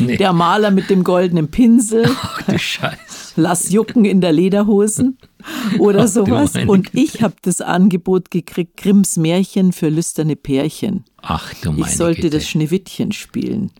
Nee. 0.00 0.16
Der 0.16 0.32
Maler 0.32 0.70
mit 0.70 0.90
dem 0.90 1.02
goldenen 1.02 1.50
Pinsel. 1.50 2.08
Ach, 2.22 2.40
du 2.42 2.56
Scheiße. 2.56 3.32
Lass 3.34 3.70
jucken 3.72 4.04
in 4.04 4.20
der 4.20 4.30
Lederhosen 4.30 5.18
oder 5.80 6.06
sowas. 6.06 6.52
Und 6.68 6.94
ich 6.94 7.20
habe 7.20 7.34
das 7.42 7.60
Angebot 7.60 8.30
gekriegt, 8.30 8.76
Grimms 8.76 9.16
Märchen 9.16 9.72
für 9.72 9.88
lüsterne 9.88 10.36
Pärchen. 10.36 11.04
Ach 11.22 11.52
du 11.62 11.72
meine 11.72 11.86
Ich 11.86 11.96
sollte 11.96 12.22
Güte. 12.22 12.36
das 12.36 12.48
Schneewittchen 12.48 13.12
spielen. 13.12 13.70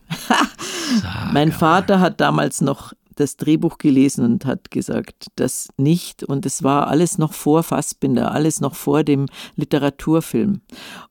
mein 1.33 1.53
Vater 1.53 2.01
hat 2.01 2.21
damals 2.21 2.61
noch 2.61 2.93
das 3.19 3.37
Drehbuch 3.37 3.79
gelesen 3.79 4.25
und 4.25 4.47
hat 4.47 4.71
gesagt, 4.71 5.27
das 5.37 5.69
nicht. 5.77 6.23
Und 6.23 6.47
es 6.47 6.63
war 6.63 6.89
alles 6.89 7.19
noch 7.19 7.33
vor 7.33 7.63
Fassbinder, 7.63 8.33
alles 8.33 8.61
noch 8.61 8.75
vor 8.75 9.03
dem 9.03 9.27
Literaturfilm. 9.57 10.61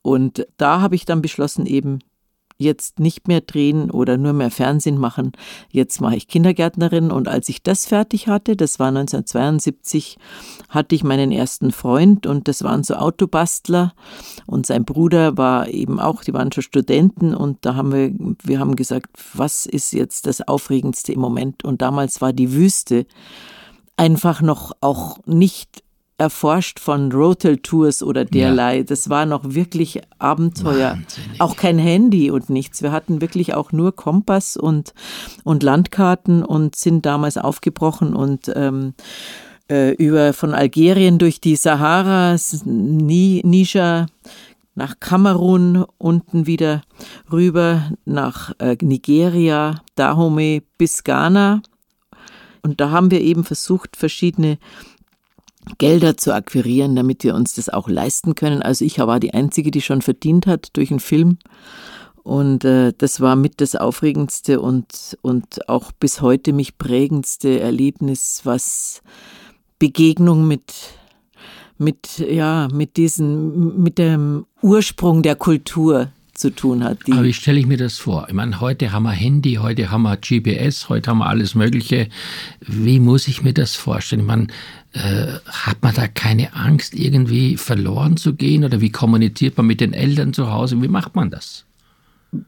Und 0.02 0.48
da 0.58 0.82
habe 0.82 0.96
ich 0.96 1.06
dann 1.06 1.22
beschlossen, 1.22 1.66
eben 1.66 2.00
jetzt 2.58 3.00
nicht 3.00 3.28
mehr 3.28 3.42
drehen 3.42 3.92
oder 3.92 4.18
nur 4.18 4.34
mehr 4.34 4.52
Fernsehen 4.52 4.98
machen. 4.98 5.32
Jetzt 5.70 6.02
mache 6.02 6.16
ich 6.16 6.28
Kindergärtnerin 6.28 7.12
und 7.12 7.28
als 7.28 7.50
ich 7.50 7.62
das 7.62 7.86
fertig 7.86 8.28
hatte, 8.28 8.56
das 8.56 8.80
war 8.80 8.88
1972, 8.88 10.18
hatte 10.70 10.96
ich 10.96 11.04
meinen 11.04 11.32
ersten 11.32 11.72
Freund 11.72 12.28
und 12.28 12.48
das 12.48 12.64
waren 12.64 12.84
so 12.84 12.96
Autobastler 12.96 13.94
und 14.46 14.66
sein 14.66 14.84
Bruder 14.86 15.38
war 15.38 15.70
eben 15.70 16.00
auch, 16.00 16.24
die 16.24 16.34
waren 16.34 16.52
schon 16.52 16.64
Studenten 16.64 17.34
und 17.34 17.66
da 17.66 17.76
haben 17.76 17.94
wir, 17.94 18.12
wir 18.44 18.60
haben 18.60 18.76
gesagt, 18.76 19.08
was 19.34 19.66
ist 19.66 19.94
jetzt 19.94 20.28
das 20.28 20.48
Aufregendste 20.48 21.14
im 21.14 21.22
Moment? 21.22 21.64
Und 21.64 21.82
damals 21.82 22.22
war 22.22 22.34
die 22.34 22.54
Wüste 22.54 23.06
einfach 23.96 24.42
noch 24.42 24.74
auch 24.82 25.18
nicht 25.26 25.84
erforscht 26.18 26.80
von 26.80 27.12
Rotel 27.12 27.58
Tours 27.58 28.02
oder 28.02 28.26
derlei. 28.26 28.78
Ja. 28.78 28.84
Das 28.84 29.10
war 29.10 29.26
noch 29.26 29.54
wirklich 29.54 30.02
Abenteuer. 30.18 30.98
Wahnsinnig. 30.98 31.42
Auch 31.42 31.56
kein 31.56 31.78
Handy 31.78 32.32
und 32.32 32.50
nichts. 32.50 32.82
Wir 32.82 32.92
hatten 32.92 33.22
wirklich 33.22 33.54
auch 33.54 33.72
nur 33.72 33.96
Kompass 33.96 34.58
und, 34.58 34.94
und 35.44 35.62
Landkarten 35.62 36.44
und 36.44 36.76
sind 36.76 37.06
damals 37.06 37.38
aufgebrochen 37.38 38.16
und 38.16 38.52
ähm, 38.56 38.96
äh, 39.70 39.94
über 39.96 40.34
von 40.34 40.54
Algerien 40.54 41.18
durch 41.18 41.42
die 41.42 41.56
Sahara, 41.56 42.36
Niger, 42.66 44.08
nach 44.76 45.00
Kamerun, 45.00 45.86
unten 45.98 46.46
wieder 46.46 46.84
rüber 47.32 47.92
nach 48.06 48.54
äh, 48.60 48.78
Nigeria, 48.82 49.82
Dahomey 49.96 50.62
bis 50.78 51.04
Ghana. 51.04 51.62
Und 52.62 52.80
da 52.80 52.92
haben 52.92 53.10
wir 53.10 53.22
eben 53.22 53.44
versucht, 53.44 53.96
verschiedene 53.96 54.60
Gelder 55.80 56.16
zu 56.16 56.34
akquirieren, 56.34 56.96
damit 56.96 57.24
wir 57.24 57.34
uns 57.36 57.56
das 57.56 57.70
auch 57.70 57.90
leisten 57.90 58.36
können. 58.36 58.62
Also 58.62 58.86
ich 58.86 59.00
war 59.00 59.20
die 59.20 59.34
Einzige, 59.34 59.72
die 59.72 59.82
schon 59.82 60.02
verdient 60.02 60.48
hat 60.48 60.70
durch 60.74 60.92
einen 60.92 61.00
Film. 61.00 61.40
Und 62.24 62.66
äh, 62.66 62.94
das 62.98 63.20
war 63.20 63.36
mit 63.36 63.62
das 63.62 63.76
Aufregendste 63.76 64.60
und, 64.60 65.18
und 65.22 65.68
auch 65.70 65.92
bis 65.94 66.22
heute 66.22 66.54
mich 66.54 66.78
prägendste 66.78 67.60
Erlebnis, 67.60 68.42
was 68.44 69.02
Begegnung 69.80 70.48
mit, 70.48 70.74
mit, 71.78 72.20
ja, 72.20 72.68
mit 72.74 72.98
diesem, 72.98 73.82
mit 73.82 73.98
dem 73.98 74.46
Ursprung 74.62 75.24
der 75.24 75.36
Kultur 75.36 76.12
zu 76.34 76.52
tun 76.52 76.84
hat. 76.84 77.00
Aber 77.10 77.24
wie 77.24 77.34
stelle 77.34 77.60
ich 77.60 77.66
mir 77.66 77.78
das 77.78 77.98
vor? 77.98 78.26
Ich 78.28 78.34
meine, 78.34 78.62
heute 78.62 78.92
haben 78.92 79.04
wir 79.04 79.12
Handy, 79.12 79.56
heute 79.56 79.92
haben 79.92 80.04
wir 80.04 80.18
GPS, 80.18 80.90
heute 80.90 81.10
haben 81.10 81.18
wir 81.20 81.28
alles 81.28 81.56
Mögliche. 81.56 82.10
Wie 82.62 83.00
muss 83.00 83.28
ich 83.28 83.42
mir 83.42 83.54
das 83.54 83.76
vorstellen? 83.76 84.22
Ich 84.22 84.28
meine, 84.28 84.48
äh, 84.94 85.40
hat 85.48 85.82
man 85.82 85.94
da 85.94 86.08
keine 86.08 86.54
Angst, 86.54 86.94
irgendwie 86.94 87.58
verloren 87.58 88.18
zu 88.18 88.36
gehen? 88.36 88.64
Oder 88.64 88.82
wie 88.82 88.92
kommuniziert 88.92 89.58
man 89.58 89.68
mit 89.68 89.82
den 89.82 89.94
Eltern 89.94 90.34
zu 90.34 90.52
Hause? 90.52 90.82
Wie 90.82 90.88
macht 90.88 91.16
man 91.16 91.30
das? 91.30 91.67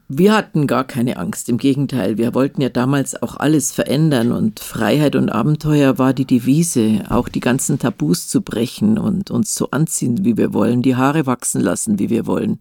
Wir 0.08 0.34
hatten 0.34 0.66
gar 0.66 0.84
keine 0.84 1.16
Angst, 1.16 1.48
im 1.48 1.56
Gegenteil. 1.56 2.18
Wir 2.18 2.34
wollten 2.34 2.60
ja 2.60 2.68
damals 2.68 3.20
auch 3.22 3.36
alles 3.36 3.72
verändern 3.72 4.30
und 4.30 4.60
Freiheit 4.60 5.16
und 5.16 5.30
Abenteuer 5.30 5.98
war 5.98 6.12
die 6.12 6.26
Devise, 6.26 7.04
auch 7.08 7.28
die 7.28 7.40
ganzen 7.40 7.78
Tabus 7.78 8.28
zu 8.28 8.42
brechen 8.42 8.98
und 8.98 9.30
uns 9.30 9.54
so 9.54 9.70
anziehen, 9.70 10.24
wie 10.24 10.36
wir 10.36 10.52
wollen, 10.52 10.82
die 10.82 10.96
Haare 10.96 11.24
wachsen 11.26 11.62
lassen, 11.62 11.98
wie 11.98 12.10
wir 12.10 12.26
wollen. 12.26 12.58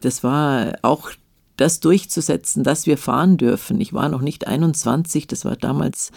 Das 0.00 0.24
war 0.24 0.72
auch 0.82 1.10
das 1.56 1.80
durchzusetzen, 1.80 2.64
dass 2.64 2.86
wir 2.86 2.98
fahren 2.98 3.36
dürfen. 3.36 3.80
Ich 3.80 3.92
war 3.92 4.08
noch 4.08 4.20
nicht 4.20 4.46
21, 4.46 5.26
das 5.26 5.44
war 5.44 5.56
damals, 5.56 6.10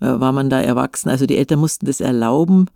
äh, 0.00 0.06
war 0.06 0.32
man 0.32 0.50
da 0.50 0.60
erwachsen. 0.60 1.10
Also 1.10 1.26
die 1.26 1.36
Eltern 1.36 1.58
mussten 1.58 1.86
das 1.86 2.00
erlauben. 2.00 2.66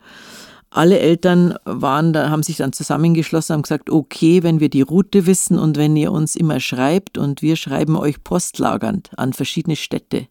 Alle 0.70 0.98
Eltern 0.98 1.54
waren 1.64 2.12
da, 2.12 2.28
haben 2.28 2.42
sich 2.42 2.58
dann 2.58 2.72
zusammengeschlossen, 2.72 3.54
haben 3.54 3.62
gesagt, 3.62 3.90
okay, 3.90 4.42
wenn 4.42 4.60
wir 4.60 4.68
die 4.68 4.82
Route 4.82 5.26
wissen 5.26 5.58
und 5.58 5.76
wenn 5.76 5.96
ihr 5.96 6.12
uns 6.12 6.36
immer 6.36 6.60
schreibt 6.60 7.16
und 7.16 7.40
wir 7.40 7.56
schreiben 7.56 7.96
euch 7.96 8.22
postlagernd 8.22 9.10
an 9.16 9.32
verschiedene 9.32 9.76
Städte, 9.76 10.28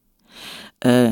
äh, 0.82 1.12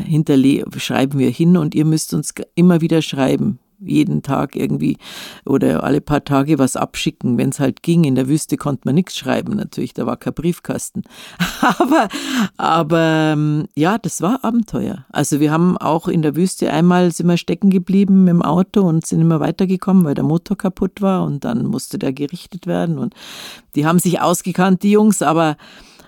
schreiben 0.77 1.17
wir 1.17 1.29
hin 1.29 1.57
und 1.57 1.73
ihr 1.73 1.85
müsst 1.85 2.13
uns 2.13 2.33
immer 2.53 2.81
wieder 2.81 3.01
schreiben 3.01 3.59
jeden 3.79 4.23
Tag 4.23 4.55
irgendwie 4.55 4.97
oder 5.45 5.83
alle 5.83 6.01
paar 6.01 6.23
Tage 6.23 6.59
was 6.59 6.75
abschicken, 6.75 7.37
wenn 7.37 7.49
es 7.49 7.59
halt 7.59 7.83
ging. 7.83 8.03
In 8.03 8.15
der 8.15 8.27
Wüste 8.27 8.57
konnte 8.57 8.81
man 8.85 8.95
nichts 8.95 9.15
schreiben, 9.15 9.55
natürlich, 9.55 9.93
da 9.93 10.05
war 10.05 10.17
kein 10.17 10.33
Briefkasten. 10.33 11.03
aber, 11.61 12.07
aber 12.57 13.33
ähm, 13.33 13.67
ja, 13.75 13.97
das 13.97 14.21
war 14.21 14.43
Abenteuer. 14.43 15.05
Also 15.11 15.39
wir 15.39 15.51
haben 15.51 15.77
auch 15.77 16.07
in 16.07 16.21
der 16.21 16.35
Wüste 16.35 16.71
einmal 16.71 17.11
sind 17.11 17.27
wir 17.27 17.37
stecken 17.37 17.69
geblieben 17.69 18.25
dem 18.25 18.41
Auto 18.41 18.81
und 18.81 19.05
sind 19.05 19.21
immer 19.21 19.39
weitergekommen, 19.39 20.05
weil 20.05 20.15
der 20.15 20.23
Motor 20.23 20.57
kaputt 20.57 21.01
war 21.01 21.23
und 21.23 21.45
dann 21.45 21.65
musste 21.65 21.97
der 21.97 22.13
gerichtet 22.13 22.67
werden 22.67 22.97
und 22.97 23.13
die 23.75 23.85
haben 23.85 23.99
sich 23.99 24.21
ausgekannt, 24.21 24.83
die 24.83 24.91
Jungs, 24.91 25.21
aber 25.21 25.57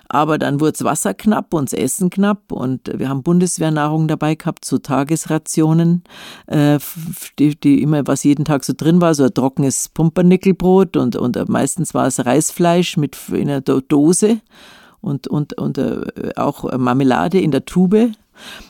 aber 0.08 0.38
dann 0.38 0.60
wurde 0.60 0.84
Wasser 0.84 1.14
knapp 1.14 1.54
und 1.54 1.72
das 1.72 1.78
Essen 1.78 2.10
knapp 2.10 2.50
und 2.52 2.90
wir 2.94 3.08
haben 3.08 3.22
Bundeswehrnahrung 3.22 4.08
dabei 4.08 4.34
gehabt, 4.34 4.64
so 4.64 4.78
Tagesrationen, 4.78 6.04
äh, 6.46 6.78
die, 7.38 7.58
die, 7.58 7.82
immer, 7.82 8.06
was 8.06 8.24
jeden 8.24 8.44
Tag 8.44 8.64
so 8.64 8.72
drin 8.76 9.00
war, 9.00 9.14
so 9.14 9.24
ein 9.24 9.34
trockenes 9.34 9.88
Pumpernickelbrot 9.90 10.96
und, 10.96 11.16
und 11.16 11.48
meistens 11.48 11.94
war 11.94 12.06
es 12.06 12.24
Reisfleisch 12.24 12.96
mit 12.96 13.16
in 13.28 13.50
einer 13.50 13.60
Dose 13.60 14.40
und, 15.00 15.28
und, 15.28 15.54
und 15.54 15.78
äh, 15.78 16.02
auch 16.36 16.76
Marmelade 16.76 17.40
in 17.40 17.50
der 17.50 17.64
Tube. 17.64 18.12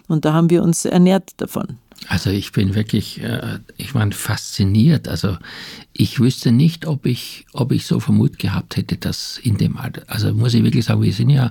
Und 0.06 0.24
da 0.24 0.32
haben 0.32 0.50
wir 0.50 0.62
uns 0.62 0.84
ernährt 0.84 1.40
davon. 1.40 1.78
Also 2.06 2.30
ich 2.30 2.52
bin 2.52 2.74
wirklich, 2.74 3.22
äh, 3.22 3.58
ich 3.76 3.92
meine, 3.92 4.12
fasziniert. 4.12 5.08
Also 5.08 5.36
ich 6.00 6.20
wüsste 6.20 6.52
nicht, 6.52 6.86
ob 6.86 7.06
ich, 7.06 7.44
ob 7.52 7.72
ich 7.72 7.84
so 7.84 7.98
Vermut 7.98 8.38
gehabt 8.38 8.76
hätte, 8.76 8.96
dass 8.96 9.36
in 9.42 9.56
dem 9.58 9.76
Alter, 9.76 10.02
also 10.06 10.32
muss 10.32 10.54
ich 10.54 10.62
wirklich 10.62 10.84
sagen, 10.84 11.02
wir 11.02 11.12
sind 11.12 11.28
ja 11.28 11.50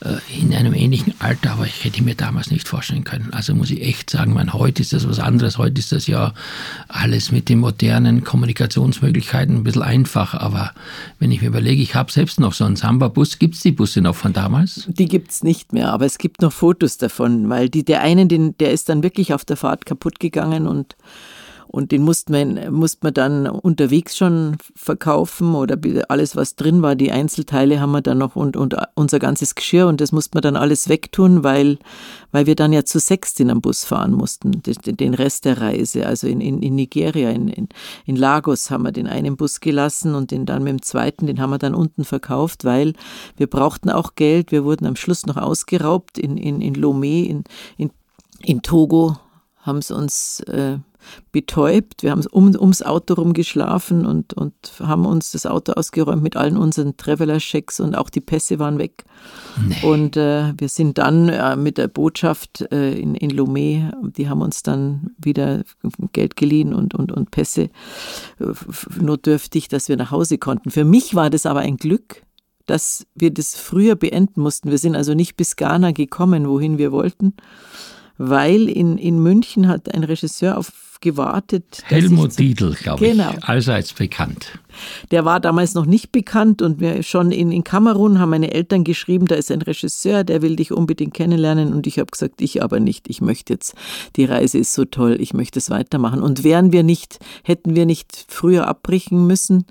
äh, 0.00 0.16
in 0.38 0.54
einem 0.54 0.74
ähnlichen 0.74 1.14
Alter, 1.20 1.52
aber 1.52 1.64
ich 1.64 1.84
hätte 1.84 2.02
mir 2.02 2.14
damals 2.14 2.50
nicht 2.50 2.68
vorstellen 2.68 3.04
können. 3.04 3.32
Also 3.32 3.54
muss 3.54 3.70
ich 3.70 3.80
echt 3.80 4.10
sagen, 4.10 4.34
man, 4.34 4.52
heute 4.52 4.82
ist 4.82 4.92
das 4.92 5.08
was 5.08 5.18
anderes. 5.18 5.56
Heute 5.56 5.78
ist 5.78 5.90
das 5.90 6.06
ja 6.06 6.34
alles 6.88 7.32
mit 7.32 7.48
den 7.48 7.60
modernen 7.60 8.24
Kommunikationsmöglichkeiten 8.24 9.56
ein 9.56 9.64
bisschen 9.64 9.82
einfach. 9.82 10.34
Aber 10.34 10.72
wenn 11.18 11.32
ich 11.32 11.40
mir 11.40 11.48
überlege, 11.48 11.80
ich 11.80 11.94
habe 11.94 12.12
selbst 12.12 12.38
noch 12.40 12.52
so 12.52 12.64
einen 12.64 12.76
Samba-Bus. 12.76 13.38
Gibt 13.38 13.54
es 13.54 13.62
die 13.62 13.72
Busse 13.72 14.02
noch 14.02 14.16
von 14.16 14.34
damals? 14.34 14.84
Die 14.86 15.06
gibt 15.06 15.30
es 15.30 15.42
nicht 15.42 15.72
mehr, 15.72 15.90
aber 15.94 16.04
es 16.04 16.18
gibt 16.18 16.42
noch 16.42 16.52
Fotos 16.52 16.98
davon, 16.98 17.48
weil 17.48 17.70
die, 17.70 17.86
der 17.86 18.02
eine, 18.02 18.26
den, 18.26 18.54
der 18.58 18.72
ist 18.72 18.90
dann 18.90 19.02
wirklich 19.02 19.32
auf 19.32 19.46
der 19.46 19.56
Fahrt 19.56 19.86
kaputt 19.86 20.20
gegangen 20.20 20.66
und 20.66 20.94
und 21.68 21.92
den 21.92 22.02
musste 22.02 22.32
man, 22.32 22.72
musste 22.72 23.00
man 23.02 23.14
dann 23.14 23.46
unterwegs 23.46 24.16
schon 24.16 24.56
verkaufen 24.74 25.54
oder 25.54 25.76
alles, 26.08 26.34
was 26.34 26.56
drin 26.56 26.82
war, 26.82 26.96
die 26.96 27.12
Einzelteile 27.12 27.80
haben 27.80 27.92
wir 27.92 28.00
dann 28.00 28.18
noch 28.18 28.36
und, 28.36 28.56
und 28.56 28.74
unser 28.94 29.18
ganzes 29.18 29.54
Geschirr 29.54 29.86
und 29.86 30.00
das 30.00 30.12
musste 30.12 30.36
man 30.36 30.42
dann 30.42 30.56
alles 30.56 30.88
wegtun, 30.88 31.44
weil, 31.44 31.78
weil 32.32 32.46
wir 32.46 32.56
dann 32.56 32.72
ja 32.72 32.84
zu 32.84 32.98
sechst 32.98 33.38
in 33.40 33.50
einem 33.50 33.60
Bus 33.60 33.84
fahren 33.84 34.12
mussten, 34.12 34.62
den, 34.62 34.96
den 34.96 35.14
Rest 35.14 35.44
der 35.44 35.60
Reise. 35.60 36.06
Also 36.06 36.26
in, 36.26 36.40
in, 36.40 36.62
in 36.62 36.74
Nigeria, 36.74 37.30
in, 37.30 37.48
in, 37.48 37.68
in 38.06 38.16
Lagos 38.16 38.70
haben 38.70 38.84
wir 38.84 38.92
den 38.92 39.06
einen 39.06 39.36
Bus 39.36 39.60
gelassen 39.60 40.14
und 40.14 40.30
den 40.30 40.46
dann 40.46 40.62
mit 40.62 40.70
dem 40.70 40.82
zweiten, 40.82 41.26
den 41.26 41.40
haben 41.40 41.50
wir 41.50 41.58
dann 41.58 41.74
unten 41.74 42.04
verkauft, 42.04 42.64
weil 42.64 42.94
wir 43.36 43.46
brauchten 43.46 43.90
auch 43.90 44.14
Geld. 44.14 44.52
Wir 44.52 44.64
wurden 44.64 44.86
am 44.86 44.96
Schluss 44.96 45.26
noch 45.26 45.36
ausgeraubt 45.36 46.18
in, 46.18 46.36
in, 46.36 46.60
in 46.60 46.74
Lomé, 46.74 47.26
in, 47.26 47.44
in, 47.76 47.90
in 48.40 48.62
Togo 48.62 49.18
haben 49.60 49.82
sie 49.82 49.94
uns 49.94 50.40
äh, 50.40 50.78
betäubt. 51.32 52.02
Wir 52.02 52.10
haben 52.10 52.24
um, 52.30 52.54
ums 52.54 52.82
Auto 52.82 53.14
rum 53.14 53.32
geschlafen 53.32 54.06
und, 54.06 54.34
und 54.34 54.54
haben 54.80 55.06
uns 55.06 55.32
das 55.32 55.46
Auto 55.46 55.72
ausgeräumt 55.72 56.22
mit 56.22 56.36
allen 56.36 56.56
unseren 56.56 56.96
Traveler-Schecks 56.96 57.80
und 57.80 57.96
auch 57.96 58.10
die 58.10 58.20
Pässe 58.20 58.58
waren 58.58 58.78
weg. 58.78 59.04
Nee. 59.66 59.86
Und 59.86 60.16
äh, 60.16 60.52
wir 60.56 60.68
sind 60.68 60.98
dann 60.98 61.28
äh, 61.28 61.56
mit 61.56 61.78
der 61.78 61.88
Botschaft 61.88 62.66
äh, 62.72 62.92
in, 62.98 63.14
in 63.14 63.30
Lomé, 63.30 63.92
die 64.02 64.28
haben 64.28 64.42
uns 64.42 64.62
dann 64.62 65.10
wieder 65.18 65.64
Geld 66.12 66.36
geliehen 66.36 66.74
und, 66.74 66.94
und, 66.94 67.12
und 67.12 67.30
Pässe 67.30 67.70
äh, 68.40 68.52
notdürftig, 69.00 69.68
dass 69.68 69.88
wir 69.88 69.96
nach 69.96 70.10
Hause 70.10 70.38
konnten. 70.38 70.70
Für 70.70 70.84
mich 70.84 71.14
war 71.14 71.30
das 71.30 71.46
aber 71.46 71.60
ein 71.60 71.76
Glück, 71.76 72.22
dass 72.68 73.06
wir 73.14 73.32
das 73.32 73.56
früher 73.56 73.96
beenden 73.96 74.42
mussten. 74.42 74.70
Wir 74.70 74.78
sind 74.78 74.94
also 74.94 75.14
nicht 75.14 75.36
bis 75.36 75.56
Ghana 75.56 75.92
gekommen, 75.92 76.48
wohin 76.48 76.78
wir 76.78 76.92
wollten, 76.92 77.34
weil 78.18 78.68
in, 78.68 78.98
in 78.98 79.22
München 79.22 79.68
hat 79.68 79.92
ein 79.94 80.04
Regisseur 80.04 80.58
auf 80.58 80.72
gewartet. 81.00 81.82
Helmut 81.84 82.38
Dietl, 82.38 82.74
glaube 82.74 83.04
genau. 83.04 83.32
ich, 83.36 83.44
allseits 83.44 83.92
bekannt. 83.92 84.58
Der 85.10 85.24
war 85.24 85.40
damals 85.40 85.74
noch 85.74 85.86
nicht 85.86 86.12
bekannt 86.12 86.62
und 86.62 86.80
wir 86.80 87.02
schon 87.02 87.32
in, 87.32 87.50
in 87.50 87.64
Kamerun 87.64 88.18
haben 88.18 88.30
meine 88.30 88.52
Eltern 88.52 88.84
geschrieben, 88.84 89.26
da 89.26 89.34
ist 89.34 89.50
ein 89.50 89.62
Regisseur, 89.62 90.24
der 90.24 90.42
will 90.42 90.56
dich 90.56 90.72
unbedingt 90.72 91.14
kennenlernen 91.14 91.72
und 91.72 91.86
ich 91.86 91.98
habe 91.98 92.10
gesagt, 92.10 92.40
ich 92.40 92.62
aber 92.62 92.80
nicht, 92.80 93.08
ich 93.08 93.20
möchte 93.20 93.52
jetzt, 93.52 93.74
die 94.16 94.24
Reise 94.24 94.58
ist 94.58 94.74
so 94.74 94.84
toll, 94.84 95.16
ich 95.20 95.34
möchte 95.34 95.58
es 95.58 95.70
weitermachen. 95.70 96.22
Und 96.22 96.44
wären 96.44 96.72
wir 96.72 96.82
nicht, 96.82 97.18
hätten 97.44 97.74
wir 97.74 97.86
nicht 97.86 98.26
früher 98.28 98.66
abbrechen 98.66 99.26
müssen, 99.26 99.66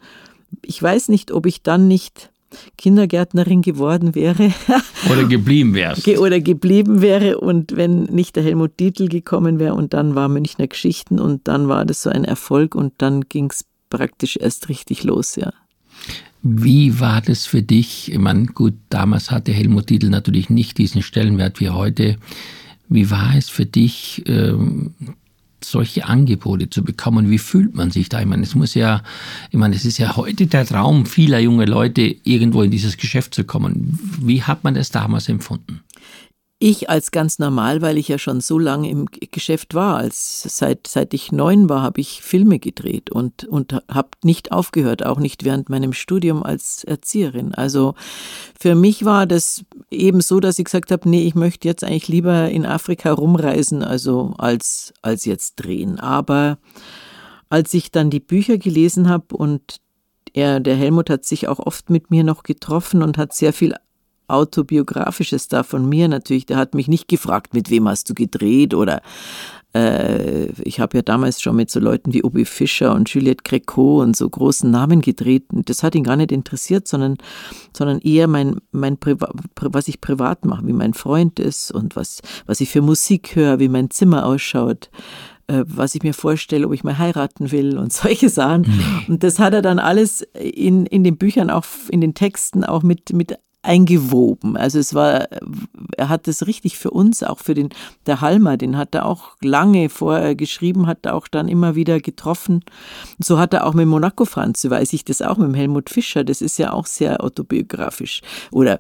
ich 0.62 0.82
weiß 0.82 1.10
nicht, 1.10 1.32
ob 1.32 1.46
ich 1.46 1.62
dann 1.62 1.88
nicht 1.88 2.32
Kindergärtnerin 2.78 3.62
geworden 3.62 4.16
wäre. 4.16 4.54
oder 5.12 5.26
geblieben 5.26 5.74
wärst. 5.74 6.08
Oder 6.08 6.40
geblieben 6.40 7.02
wäre 7.02 7.40
und 7.40 7.76
wenn 7.76 8.04
nicht 8.04 8.36
der 8.36 8.44
Helmut 8.44 8.80
Dietl 8.80 9.08
gekommen 9.08 9.60
wäre 9.60 9.74
und 9.74 9.94
dann 9.94 10.16
war 10.16 10.30
Münchner 10.30 10.68
Geschichten 10.68 11.20
und 11.20 11.48
dann 11.48 11.68
war 11.68 11.86
das 11.86 12.02
so 12.02 12.10
ein 12.10 12.24
Erfolg 12.24 12.76
und 12.76 12.94
dann 12.98 13.22
ging 13.22 13.50
es 13.50 13.66
praktisch 13.90 14.38
erst 14.38 14.70
richtig 14.70 15.04
los, 15.04 15.36
ja. 15.36 15.54
Wie 16.44 17.00
war 17.00 17.22
das 17.22 17.46
für 17.46 17.62
dich? 17.62 18.12
Ich 18.12 18.20
meine, 18.20 18.46
gut, 18.46 18.76
damals 18.90 19.32
hatte 19.32 19.52
Helmut 19.52 19.90
Dietl 19.90 20.10
natürlich 20.10 20.50
nicht 20.50 20.78
diesen 20.78 21.02
Stellenwert 21.02 21.60
wie 21.60 21.70
heute. 21.70 22.18
Wie 22.90 23.10
war 23.12 23.36
es 23.36 23.50
für 23.50 23.66
dich, 23.66 24.24
ähm, 24.28 24.94
solche 25.72 26.06
Angebote 26.06 26.70
zu 26.70 26.84
bekommen. 26.84 27.30
Wie 27.30 27.38
fühlt 27.38 27.76
man 27.76 27.92
sich 27.92 28.10
da? 28.10 28.20
Ich 28.20 28.26
meine, 28.26 28.44
es 28.44 28.56
muss 28.56 28.74
ja, 28.74 29.02
ich 29.52 29.58
meine, 29.58 29.76
es 29.76 29.86
ist 29.86 29.98
ja 29.98 30.16
heute 30.16 30.48
der 30.48 30.66
Traum 30.66 31.06
vieler 31.06 31.40
junge 31.40 31.66
Leute, 31.66 32.16
irgendwo 32.24 32.62
in 32.62 32.72
dieses 32.72 32.98
Geschäft 32.98 33.34
zu 33.34 33.44
kommen. 33.44 34.00
Wie 34.22 34.44
hat 34.44 34.64
man 34.64 34.74
das 34.74 34.92
damals 34.92 35.30
empfunden? 35.30 35.82
Ich 36.60 36.90
als 36.90 37.12
ganz 37.12 37.38
normal, 37.38 37.84
weil 37.84 38.00
ich 38.00 38.08
ja 38.08 38.18
schon 38.18 38.42
so 38.42 38.58
lange 38.58 38.90
im 38.90 39.06
Geschäft 39.06 39.76
war, 39.76 39.98
als 39.98 40.42
seit, 40.42 40.88
seit 40.88 41.14
ich 41.14 41.32
neun 41.32 41.70
war, 41.70 41.84
habe 41.84 42.02
ich 42.02 42.24
Filme 42.24 42.58
gedreht 42.58 43.12
und, 43.12 43.44
und 43.44 43.74
habe 43.88 44.10
nicht 44.24 44.52
aufgehört, 44.52 45.06
auch 45.06 45.20
nicht 45.20 45.44
während 45.44 45.70
meinem 45.70 45.94
Studium 45.94 46.42
als 46.42 46.84
Erzieherin. 46.84 47.54
Also 47.54 47.94
für 48.60 48.74
mich 48.74 49.06
war 49.06 49.28
das 49.28 49.66
eben 49.92 50.20
so, 50.20 50.40
dass 50.40 50.58
ich 50.58 50.66
gesagt 50.66 50.90
habe, 50.90 51.08
nee, 51.08 51.28
ich 51.28 51.36
möchte 51.36 51.68
jetzt 51.68 51.84
eigentlich 51.84 52.08
lieber 52.08 52.50
in 52.50 52.66
Afrika 52.66 53.12
rumreisen, 53.12 53.84
also 53.84 54.34
als, 54.40 54.96
als 55.04 55.26
jetzt 55.26 55.58
drehen. 55.58 56.00
Aber 56.00 56.58
als 57.50 57.72
ich 57.76 57.92
dann 57.92 58.10
die 58.10 58.20
Bücher 58.20 58.58
gelesen 58.58 59.10
habe 59.10 59.36
und 59.36 59.80
er, 60.34 60.60
der 60.60 60.76
Helmut 60.76 61.12
hat 61.12 61.24
sich 61.24 61.48
auch 61.48 61.60
oft 61.60 61.92
mit 61.92 62.10
mir 62.10 62.24
noch 62.24 62.42
getroffen 62.42 63.04
und 63.04 63.20
hat 63.20 63.34
sehr 63.34 63.54
viel 63.54 63.76
autobiografisches 64.28 65.48
da 65.48 65.64
von 65.64 65.88
mir 65.88 66.08
natürlich. 66.08 66.46
Der 66.46 66.58
hat 66.58 66.76
mich 66.76 66.88
nicht 66.88 67.08
gefragt, 67.08 67.54
mit 67.54 67.70
wem 67.70 67.88
hast 67.88 68.10
du 68.10 68.14
gedreht 68.14 68.74
oder 68.74 69.02
äh, 69.74 70.48
ich 70.64 70.80
habe 70.80 70.98
ja 70.98 71.02
damals 71.02 71.42
schon 71.42 71.56
mit 71.56 71.70
so 71.70 71.80
Leuten 71.80 72.14
wie 72.14 72.24
Obi 72.24 72.46
Fischer 72.46 72.94
und 72.94 73.10
Juliette 73.10 73.44
Greco 73.44 74.02
und 74.02 74.16
so 74.16 74.30
großen 74.30 74.70
Namen 74.70 75.02
gedreht. 75.02 75.46
Das 75.52 75.84
hat 75.84 75.96
ihn 75.96 76.04
gar 76.04 76.16
nicht 76.16 76.32
interessiert, 76.32 76.88
sondern, 76.88 77.18
sondern 77.76 78.00
eher 78.00 78.28
mein, 78.28 78.58
mein 78.72 78.98
Priva 78.98 79.32
was 79.60 79.88
ich 79.88 80.02
privat 80.02 80.46
mache, 80.46 80.66
wie 80.66 80.74
mein 80.74 80.94
Freund 80.94 81.40
ist 81.40 81.72
und 81.72 81.96
was, 81.96 82.22
was 82.46 82.62
ich 82.62 82.70
für 82.70 82.82
Musik 82.82 83.36
höre, 83.36 83.60
wie 83.60 83.70
mein 83.70 83.90
Zimmer 83.90 84.26
ausschaut 84.26 84.90
äh, 85.48 85.64
was 85.66 85.96
ich 85.96 86.04
mir 86.04 86.14
vorstelle, 86.14 86.68
ob 86.68 86.74
ich 86.74 86.84
mal 86.84 86.98
heiraten 86.98 87.52
will 87.52 87.78
und 87.78 87.94
solche 87.94 88.30
Sachen. 88.30 88.62
Nee. 88.62 89.14
Und 89.14 89.24
das 89.24 89.40
hat 89.40 89.54
er 89.54 89.62
dann 89.62 89.80
alles 89.80 90.22
in, 90.34 90.86
in 90.86 91.04
den 91.04 91.18
Büchern, 91.18 91.50
auch 91.50 91.66
in 91.90 92.02
den 92.02 92.14
Texten 92.14 92.64
auch 92.64 92.84
mit, 92.84 93.14
mit 93.14 93.38
eingewoben. 93.68 94.58
Also 94.58 94.80
es 94.80 94.94
war, 94.94 95.28
er 95.98 96.10
hat 96.10 96.28
das 96.28 96.48
richtig 96.48 96.78
für 96.78 96.92
uns, 96.92 97.22
auch 97.22 97.40
für 97.40 97.54
den, 97.54 97.70
der 98.06 98.22
Halmer, 98.22 98.58
den 98.58 98.78
hat 98.78 98.96
er 98.96 99.06
auch 99.06 99.36
lange 99.42 99.90
vorher 99.90 100.36
geschrieben, 100.36 100.88
hat 100.88 101.06
er 101.06 101.16
auch 101.16 101.28
dann 101.28 101.48
immer 101.48 101.76
wieder 101.76 102.00
getroffen. 102.00 102.64
So 103.20 103.38
hat 103.38 103.54
er 103.54 103.66
auch 103.66 103.74
mit 103.74 103.88
Monaco 103.88 104.26
Franz, 104.26 104.68
weiß 104.68 104.94
ich 104.94 105.04
das 105.04 105.22
auch, 105.22 105.38
mit 105.38 105.56
Helmut 105.56 105.90
Fischer, 105.90 106.24
das 106.24 106.42
ist 106.42 106.58
ja 106.58 106.72
auch 106.72 106.86
sehr 106.86 107.24
autobiografisch. 107.24 108.22
Oder 108.52 108.80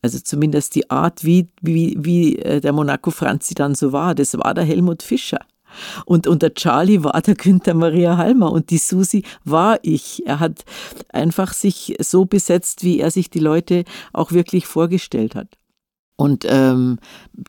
also 0.00 0.20
zumindest 0.20 0.76
die 0.76 0.88
Art, 0.90 1.24
wie, 1.24 1.48
wie, 1.60 1.96
wie 1.98 2.38
äh, 2.38 2.60
der 2.60 2.72
Monaco 2.72 3.10
Franzi 3.10 3.54
dann 3.54 3.74
so 3.74 3.92
war, 3.92 4.14
das 4.14 4.38
war 4.38 4.54
der 4.54 4.64
Helmut 4.64 5.02
Fischer. 5.02 5.40
Und 6.04 6.26
unter 6.26 6.54
Charlie 6.54 7.04
war 7.04 7.20
der 7.22 7.34
Günther 7.34 7.74
Maria 7.74 8.16
Halmer 8.16 8.52
und 8.52 8.70
die 8.70 8.78
Susi 8.78 9.24
war 9.44 9.78
ich. 9.82 10.26
Er 10.26 10.40
hat 10.40 10.64
einfach 11.10 11.52
sich 11.52 11.96
so 12.00 12.24
besetzt, 12.24 12.82
wie 12.84 13.00
er 13.00 13.10
sich 13.10 13.30
die 13.30 13.40
Leute 13.40 13.84
auch 14.12 14.32
wirklich 14.32 14.66
vorgestellt 14.66 15.34
hat. 15.34 15.58
Und 16.16 16.44
ähm, 16.48 16.98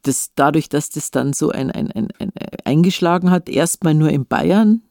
das, 0.04 0.32
dadurch, 0.36 0.70
dass 0.70 0.92
das 0.92 1.10
dann 1.10 1.34
so 1.34 1.50
ein, 1.50 1.72
ein, 1.72 1.92
ein, 1.92 2.10
ein 2.20 2.32
eingeschlagen 2.65 3.32
hat, 3.32 3.50
erstmal 3.50 3.96
nur 3.96 4.10
in 4.10 4.28
Bayern, 4.28 4.84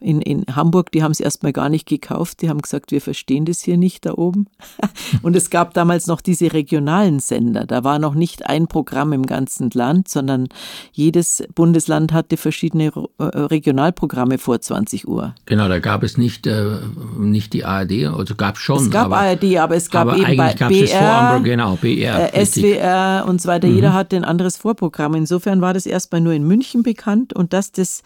in, 0.00 0.20
in 0.20 0.44
Hamburg, 0.54 0.92
die 0.92 1.02
haben 1.02 1.10
es 1.10 1.18
erstmal 1.18 1.52
gar 1.52 1.68
nicht 1.68 1.86
gekauft. 1.86 2.40
Die 2.42 2.48
haben 2.48 2.62
gesagt, 2.62 2.92
wir 2.92 3.00
verstehen 3.00 3.44
das 3.44 3.60
hier 3.60 3.76
nicht 3.76 4.06
da 4.06 4.14
oben. 4.14 4.46
Und 5.22 5.34
es 5.34 5.50
gab 5.50 5.74
damals 5.74 6.06
noch 6.06 6.20
diese 6.20 6.52
regionalen 6.52 7.18
Sender. 7.18 7.66
Da 7.66 7.82
war 7.82 7.98
noch 7.98 8.14
nicht 8.14 8.46
ein 8.46 8.68
Programm 8.68 9.12
im 9.12 9.26
ganzen 9.26 9.70
Land, 9.74 10.08
sondern 10.08 10.48
jedes 10.92 11.42
Bundesland 11.54 12.12
hatte 12.12 12.36
verschiedene 12.36 12.92
äh, 13.18 13.24
Regionalprogramme 13.24 14.38
vor 14.38 14.60
20 14.60 15.08
Uhr. 15.08 15.34
Genau, 15.46 15.68
da 15.68 15.80
gab 15.80 16.04
es 16.04 16.16
nicht, 16.16 16.46
äh, 16.46 16.78
nicht 17.18 17.52
die 17.52 17.64
ARD, 17.64 18.06
also 18.06 18.36
gab 18.36 18.54
es 18.54 18.60
schon. 18.60 18.84
Es 18.84 18.90
gab 18.90 19.06
aber, 19.06 19.18
ARD, 19.18 19.56
aber 19.56 19.74
es 19.74 19.90
gab 19.90 20.08
aber 20.08 20.16
eben 20.16 20.36
bei 20.36 20.54
BR, 20.54 21.40
genau, 21.42 21.76
BR 21.76 22.34
äh, 22.34 22.46
SWR 22.46 23.24
und 23.26 23.42
so 23.42 23.48
weiter. 23.48 23.66
Mhm. 23.66 23.74
Jeder 23.74 23.92
hatte 23.94 24.14
ein 24.14 24.24
anderes 24.24 24.56
Vorprogramm. 24.56 25.14
Insofern 25.14 25.60
war 25.60 25.74
das 25.74 25.86
erstmal 25.86 26.20
nur 26.20 26.34
in 26.34 26.46
München 26.46 26.84
bekannt 26.84 27.32
und 27.32 27.52
dass 27.52 27.72
das 27.72 28.02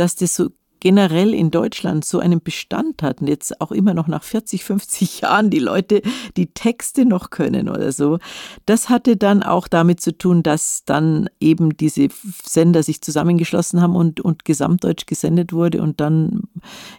dass 0.00 0.16
das 0.16 0.34
so 0.34 0.48
generell 0.80 1.34
in 1.34 1.50
Deutschland 1.50 2.04
so 2.04 2.18
einen 2.18 2.40
Bestand 2.42 3.02
hat 3.02 3.20
und 3.20 3.28
jetzt 3.28 3.60
auch 3.60 3.72
immer 3.72 3.94
noch 3.94 4.08
nach 4.08 4.22
40, 4.22 4.64
50 4.64 5.20
Jahren 5.22 5.50
die 5.50 5.58
Leute 5.58 6.02
die 6.36 6.46
Texte 6.46 7.04
noch 7.04 7.30
können 7.30 7.68
oder 7.68 7.92
so, 7.92 8.18
das 8.66 8.88
hatte 8.88 9.16
dann 9.16 9.42
auch 9.42 9.68
damit 9.68 10.00
zu 10.00 10.16
tun, 10.16 10.42
dass 10.42 10.84
dann 10.84 11.28
eben 11.40 11.76
diese 11.76 12.08
Sender 12.42 12.82
sich 12.82 13.02
zusammengeschlossen 13.02 13.80
haben 13.80 13.94
und, 13.94 14.20
und 14.20 14.44
gesamtdeutsch 14.44 15.06
gesendet 15.06 15.52
wurde 15.52 15.82
und 15.82 16.00
dann, 16.00 16.42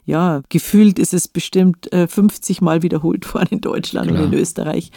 ja, 0.06 0.42
gefühlt 0.50 1.00
ist 1.00 1.14
es 1.14 1.28
bestimmt 1.28 1.90
50 1.92 2.62
äh, 2.62 2.64
Mal 2.64 2.84
wiederholt 2.84 3.34
worden 3.34 3.50
in 3.52 3.62
Deutschland 3.62 4.10
Klar. 4.10 4.24
und 4.24 4.34
in 4.34 4.40
Österreich. 4.40 4.92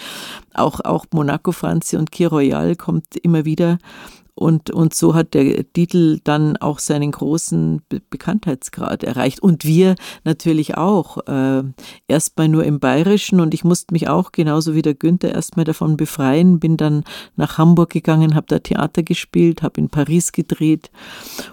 Auch, 0.52 0.80
auch 0.80 1.06
Monaco 1.12 1.52
Franzi 1.52 1.96
und 1.96 2.12
Kir 2.12 2.28
Royal 2.28 2.76
kommt 2.76 3.16
immer 3.16 3.44
wieder. 3.44 3.78
Und, 4.34 4.70
und 4.70 4.94
so 4.94 5.14
hat 5.14 5.34
der 5.34 5.72
Titel 5.72 6.20
dann 6.24 6.56
auch 6.56 6.78
seinen 6.78 7.12
großen 7.12 7.82
Be 7.88 8.00
Bekanntheitsgrad 8.10 9.04
erreicht. 9.04 9.40
Und 9.40 9.64
wir 9.64 9.94
natürlich 10.24 10.76
auch. 10.76 11.18
Äh, 11.26 11.62
erstmal 12.08 12.48
nur 12.48 12.64
im 12.64 12.80
Bayerischen 12.80 13.40
und 13.40 13.54
ich 13.54 13.64
musste 13.64 13.92
mich 13.92 14.08
auch 14.08 14.32
genauso 14.32 14.74
wie 14.74 14.82
der 14.82 14.94
Günther 14.94 15.34
erstmal 15.34 15.64
davon 15.64 15.96
befreien. 15.96 16.60
Bin 16.60 16.76
dann 16.76 17.04
nach 17.36 17.58
Hamburg 17.58 17.90
gegangen, 17.90 18.34
habe 18.34 18.46
da 18.48 18.58
Theater 18.58 19.02
gespielt, 19.02 19.62
habe 19.62 19.80
in 19.80 19.88
Paris 19.88 20.32
gedreht. 20.32 20.90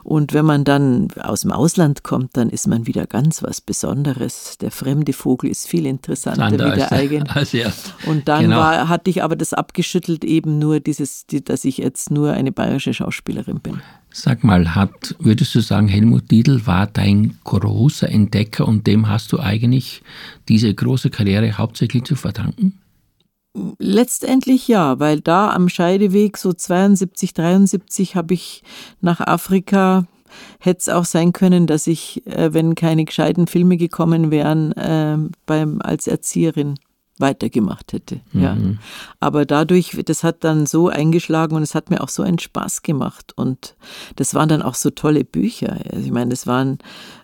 Und 0.03 0.33
wenn 0.33 0.45
man 0.45 0.63
dann 0.63 1.07
aus 1.21 1.41
dem 1.41 1.51
Ausland 1.51 2.03
kommt, 2.03 2.37
dann 2.37 2.49
ist 2.49 2.67
man 2.67 2.87
wieder 2.87 3.07
ganz 3.07 3.43
was 3.43 3.61
Besonderes. 3.61 4.57
Der 4.59 4.71
fremde 4.71 5.13
Vogel 5.13 5.49
ist 5.49 5.67
viel 5.67 5.85
interessanter 5.85 6.51
wie 6.51 6.75
der 6.75 6.91
eigene. 6.91 7.25
Und 8.05 8.27
dann 8.27 8.43
genau. 8.43 8.57
war, 8.57 8.89
hatte 8.89 9.09
ich 9.09 9.23
aber 9.23 9.35
das 9.35 9.53
abgeschüttelt, 9.53 10.23
eben 10.23 10.59
nur 10.59 10.79
dieses, 10.79 11.25
dass 11.27 11.65
ich 11.65 11.77
jetzt 11.77 12.11
nur 12.11 12.31
eine 12.31 12.51
Bayerische 12.51 12.70
bayerische 12.71 12.93
Schauspielerin 12.93 13.59
bin. 13.59 13.81
Sag 14.11 14.43
mal, 14.43 14.75
hat, 14.75 15.15
würdest 15.19 15.53
du 15.55 15.59
sagen, 15.59 15.87
Helmut 15.87 16.31
Dietl 16.31 16.65
war 16.65 16.87
dein 16.87 17.37
großer 17.43 18.09
Entdecker 18.09 18.67
und 18.67 18.87
dem 18.87 19.09
hast 19.09 19.31
du 19.31 19.39
eigentlich 19.39 20.01
diese 20.47 20.73
große 20.73 21.09
Karriere 21.09 21.57
hauptsächlich 21.57 22.03
zu 22.03 22.15
verdanken? 22.15 22.79
Letztendlich 23.79 24.69
ja, 24.69 24.99
weil 24.99 25.19
da 25.19 25.51
am 25.51 25.67
Scheideweg 25.67 26.37
so 26.37 26.53
72, 26.53 27.33
73 27.33 28.15
habe 28.15 28.33
ich 28.33 28.63
nach 29.01 29.19
Afrika 29.19 30.07
hätte 30.59 30.79
es 30.79 30.87
auch 30.87 31.03
sein 31.03 31.33
können, 31.33 31.67
dass 31.67 31.87
ich, 31.87 32.25
äh, 32.25 32.53
wenn 32.53 32.73
keine 32.75 33.03
gescheiten 33.03 33.47
Filme 33.47 33.75
gekommen 33.75 34.31
wären, 34.31 34.71
äh, 34.71 35.17
beim, 35.45 35.81
als 35.81 36.07
Erzieherin 36.07 36.75
weitergemacht 37.21 37.93
hätte. 37.93 38.19
Mhm. 38.33 38.41
Ja. 38.41 38.57
Aber 39.19 39.45
dadurch, 39.45 39.97
das 40.05 40.23
hat 40.23 40.43
dann 40.43 40.65
so 40.65 40.89
eingeschlagen 40.89 41.55
und 41.55 41.63
es 41.63 41.75
hat 41.75 41.89
mir 41.89 42.01
auch 42.01 42.09
so 42.09 42.23
einen 42.23 42.39
Spaß 42.39 42.81
gemacht. 42.81 43.33
Und 43.35 43.75
das 44.15 44.33
waren 44.33 44.49
dann 44.49 44.61
auch 44.61 44.75
so 44.75 44.89
tolle 44.89 45.23
Bücher. 45.23 45.77
Also 45.91 46.05
ich 46.05 46.11
meine, 46.11 46.31
das 46.31 46.47
waren, 46.47 46.79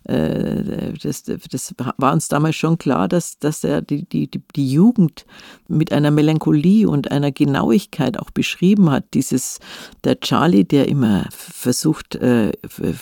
das, 0.08 1.24
das 1.24 1.76
war 1.98 2.14
uns 2.14 2.30
damals 2.30 2.56
schon 2.56 2.78
klar, 2.78 3.10
dass, 3.10 3.40
dass 3.40 3.64
er 3.66 3.82
die, 3.82 4.06
die, 4.08 4.30
die 4.30 4.72
Jugend 4.72 5.26
mit 5.68 5.92
einer 5.92 6.12
Melancholie 6.12 6.88
und 6.88 7.12
einer 7.12 7.32
Genauigkeit 7.34 8.18
auch 8.18 8.32
beschrieben 8.32 8.90
hat. 8.90 9.04
Dieses, 9.14 9.60
der 10.06 10.20
Charlie, 10.22 10.64
der 10.64 10.88
immer 10.88 11.26
versucht, 11.30 12.16
äh, 12.16 12.54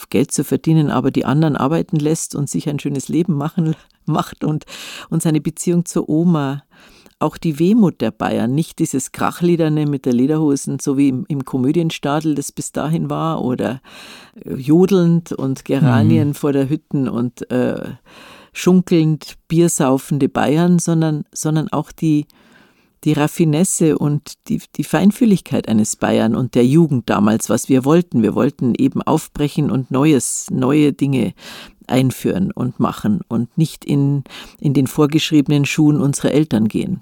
Geld 0.09 0.31
zu 0.31 0.43
verdienen, 0.43 0.89
aber 0.89 1.11
die 1.11 1.25
anderen 1.25 1.55
arbeiten 1.55 1.97
lässt 1.97 2.33
und 2.33 2.49
sich 2.49 2.67
ein 2.69 2.79
schönes 2.79 3.07
Leben 3.07 3.35
machen 3.35 3.75
macht 4.05 4.43
und, 4.43 4.65
und 5.09 5.21
seine 5.21 5.41
Beziehung 5.41 5.85
zur 5.85 6.09
Oma 6.09 6.63
auch 7.19 7.37
die 7.37 7.59
Wehmut 7.59 8.01
der 8.01 8.11
Bayern, 8.11 8.53
nicht 8.53 8.79
dieses 8.79 9.11
Krachliederne 9.11 9.85
mit 9.85 10.05
der 10.05 10.13
Lederhosen, 10.13 10.79
so 10.79 10.97
wie 10.97 11.09
im, 11.09 11.25
im 11.27 11.45
Komödienstadel 11.45 12.35
das 12.35 12.51
bis 12.51 12.71
dahin 12.71 13.09
war, 13.09 13.43
oder 13.43 13.81
äh, 14.43 14.53
jodelnd 14.53 15.31
und 15.31 15.65
Geranien 15.65 16.29
mhm. 16.29 16.33
vor 16.33 16.53
der 16.53 16.69
Hütten 16.69 17.07
und 17.07 17.49
äh, 17.51 17.95
schunkelnd 18.53 19.35
biersaufende 19.47 20.29
Bayern, 20.29 20.79
sondern, 20.79 21.25
sondern 21.33 21.69
auch 21.69 21.91
die, 21.91 22.25
die 23.05 23.13
Raffinesse 23.13 23.97
und 23.97 24.33
die, 24.49 24.61
die 24.75 24.83
Feinfühligkeit 24.83 25.69
eines 25.69 25.95
Bayern 25.95 26.35
und 26.35 26.55
der 26.55 26.65
Jugend 26.65 27.09
damals, 27.09 27.49
was 27.49 27.69
wir 27.69 27.85
wollten. 27.85 28.23
Wir 28.23 28.35
wollten 28.35 28.73
eben 28.75 29.01
aufbrechen 29.01 29.69
und 29.71 29.91
Neues, 29.91 30.47
neue 30.51 30.91
Dinge 30.91 31.33
einführen 31.87 32.51
und 32.51 32.79
machen 32.79 33.21
und 33.27 33.57
nicht 33.57 33.85
in, 33.85 34.23
in 34.59 34.73
den 34.73 34.87
vorgeschriebenen 34.87 35.65
Schuhen 35.65 36.01
unserer 36.01 36.31
Eltern 36.31 36.67
gehen. 36.67 37.01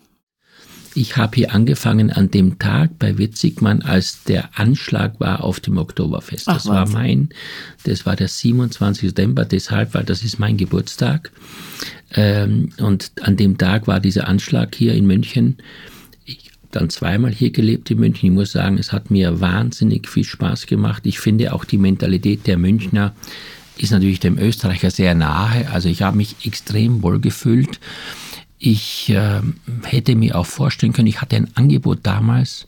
Ich 0.95 1.17
habe 1.17 1.35
hier 1.35 1.55
angefangen 1.55 2.11
an 2.11 2.29
dem 2.29 2.59
Tag 2.59 2.99
bei 2.99 3.17
Witzigmann, 3.17 3.81
als 3.81 4.23
der 4.25 4.59
Anschlag 4.59 5.19
war 5.19 5.43
auf 5.43 5.59
dem 5.59 5.77
Oktoberfest. 5.77 6.47
Das 6.47 6.67
Ach, 6.67 6.69
war 6.69 6.89
mein, 6.89 7.29
das 7.83 8.05
war 8.05 8.15
der 8.15 8.27
27. 8.27 9.09
September, 9.09 9.43
deshalb, 9.45 9.95
weil 9.95 10.03
das 10.03 10.23
ist 10.23 10.37
mein 10.37 10.57
Geburtstag. 10.57 11.31
Ähm, 12.13 12.69
und 12.77 13.11
an 13.21 13.37
dem 13.37 13.57
Tag 13.57 13.87
war 13.87 13.99
dieser 13.99 14.27
Anschlag 14.27 14.75
hier 14.75 14.93
in 14.93 15.07
München. 15.07 15.57
Dann 16.73 16.89
zweimal 16.89 17.31
hier 17.31 17.51
gelebt 17.51 17.91
in 17.91 17.99
München. 17.99 18.29
Ich 18.29 18.33
muss 18.33 18.51
sagen, 18.51 18.79
es 18.79 18.91
hat 18.91 19.11
mir 19.11 19.39
wahnsinnig 19.39 20.09
viel 20.09 20.23
Spaß 20.23 20.65
gemacht. 20.65 21.03
Ich 21.05 21.19
finde 21.19 21.53
auch 21.53 21.65
die 21.65 21.77
Mentalität 21.77 22.47
der 22.47 22.57
Münchner 22.57 23.13
ist 23.77 23.91
natürlich 23.91 24.19
dem 24.19 24.39
Österreicher 24.39 24.89
sehr 24.91 25.13
nahe. 25.13 25.69
Also 25.71 25.87
ich 25.87 26.01
habe 26.01 26.17
mich 26.17 26.35
extrem 26.45 27.03
wohl 27.03 27.19
gefühlt. 27.19 27.79
Ich 28.57 29.09
äh, 29.09 29.41
hätte 29.83 30.15
mir 30.15 30.37
auch 30.37 30.45
vorstellen 30.47 30.93
können, 30.93 31.07
ich 31.07 31.21
hatte 31.21 31.35
ein 31.35 31.49
Angebot 31.55 31.99
damals, 32.03 32.65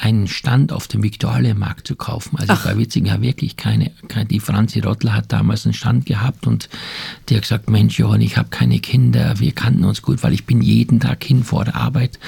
einen 0.00 0.28
Stand 0.28 0.72
auf 0.72 0.88
dem 0.88 1.02
Viktualienmarkt 1.02 1.86
zu 1.86 1.94
kaufen. 1.94 2.38
Also 2.38 2.54
Ach. 2.54 2.64
bei 2.64 2.78
Witzinger 2.78 3.20
wirklich 3.20 3.56
keine, 3.56 3.90
keine, 4.08 4.24
die 4.26 4.40
Franzi 4.40 4.80
Rottler 4.80 5.12
hat 5.12 5.30
damals 5.30 5.66
einen 5.66 5.74
Stand 5.74 6.06
gehabt 6.06 6.46
und 6.46 6.70
die 7.28 7.36
hat 7.36 7.42
gesagt, 7.42 7.68
Mensch 7.68 7.98
Johann, 7.98 8.22
ich 8.22 8.38
habe 8.38 8.48
keine 8.48 8.78
Kinder, 8.78 9.38
wir 9.38 9.52
kannten 9.52 9.84
uns 9.84 10.00
gut, 10.00 10.22
weil 10.22 10.32
ich 10.32 10.46
bin 10.46 10.62
jeden 10.62 11.00
Tag 11.00 11.22
hin 11.22 11.44
vor 11.44 11.66
der 11.66 11.76
Arbeit 11.76 12.18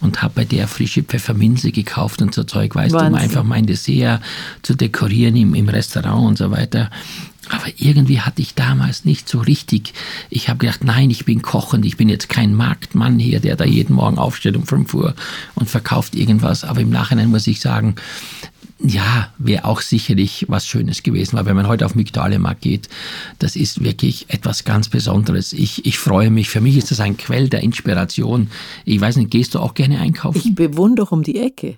und 0.00 0.22
habe 0.22 0.34
bei 0.36 0.44
der 0.46 0.68
frische 0.68 1.02
Pfefferminze 1.02 1.70
gekauft 1.70 2.22
und 2.22 2.34
so 2.34 2.44
Zeug, 2.44 2.74
weißt 2.74 2.94
Wahnsinn. 2.94 3.12
du, 3.12 3.18
um 3.18 3.22
einfach 3.22 3.44
mein 3.44 3.66
Dessert 3.66 4.22
zu 4.62 4.74
dekorieren 4.74 5.36
im, 5.36 5.54
im 5.54 5.68
Restaurant 5.68 6.26
und 6.26 6.38
so 6.38 6.50
weiter. 6.50 6.90
Aber 7.50 7.66
irgendwie 7.76 8.20
hatte 8.20 8.42
ich 8.42 8.54
damals 8.54 9.04
nicht 9.04 9.28
so 9.28 9.40
richtig. 9.40 9.94
Ich 10.30 10.48
habe 10.48 10.58
gedacht, 10.58 10.84
nein, 10.84 11.10
ich 11.10 11.24
bin 11.24 11.42
kochend, 11.42 11.84
ich 11.84 11.96
bin 11.96 12.08
jetzt 12.08 12.28
kein 12.28 12.54
Marktmann 12.54 13.18
hier, 13.18 13.40
der 13.40 13.56
da 13.56 13.64
jeden 13.64 13.94
Morgen 13.94 14.18
aufsteht 14.18 14.56
um 14.56 14.66
5 14.66 14.94
Uhr 14.94 15.14
und 15.54 15.68
verkauft 15.68 16.14
irgendwas. 16.14 16.64
Aber 16.64 16.80
im 16.80 16.90
Nachhinein 16.90 17.30
muss 17.30 17.46
ich 17.46 17.60
sagen, 17.60 17.96
ja, 18.80 19.32
wäre 19.38 19.64
auch 19.64 19.80
sicherlich 19.80 20.46
was 20.48 20.66
Schönes 20.66 21.02
gewesen, 21.02 21.36
weil 21.36 21.46
wenn 21.46 21.56
man 21.56 21.66
heute 21.66 21.84
auf 21.84 21.94
Migdalemarkt 21.94 22.60
geht, 22.60 22.88
das 23.38 23.56
ist 23.56 23.82
wirklich 23.82 24.26
etwas 24.28 24.64
ganz 24.64 24.88
Besonderes. 24.88 25.52
Ich, 25.52 25.84
ich 25.84 25.98
freue 25.98 26.30
mich, 26.30 26.48
für 26.48 26.60
mich 26.60 26.76
ist 26.76 26.90
das 26.90 27.00
ein 27.00 27.16
Quell 27.16 27.48
der 27.48 27.62
Inspiration. 27.62 28.50
Ich 28.84 29.00
weiß 29.00 29.16
nicht, 29.16 29.30
gehst 29.30 29.54
du 29.54 29.58
auch 29.58 29.74
gerne 29.74 29.98
einkaufen? 29.98 30.40
Ich 30.44 30.54
bewundere 30.54 31.10
um 31.10 31.24
die 31.24 31.40
Ecke. 31.40 31.76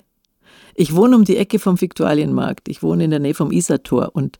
Ich 0.74 0.94
wohne 0.94 1.16
um 1.16 1.24
die 1.24 1.36
Ecke 1.36 1.58
vom 1.58 1.80
Viktualienmarkt. 1.80 2.68
Ich 2.68 2.82
wohne 2.82 3.04
in 3.04 3.10
der 3.10 3.20
Nähe 3.20 3.34
vom 3.34 3.50
Isartor 3.50 4.10
und, 4.12 4.38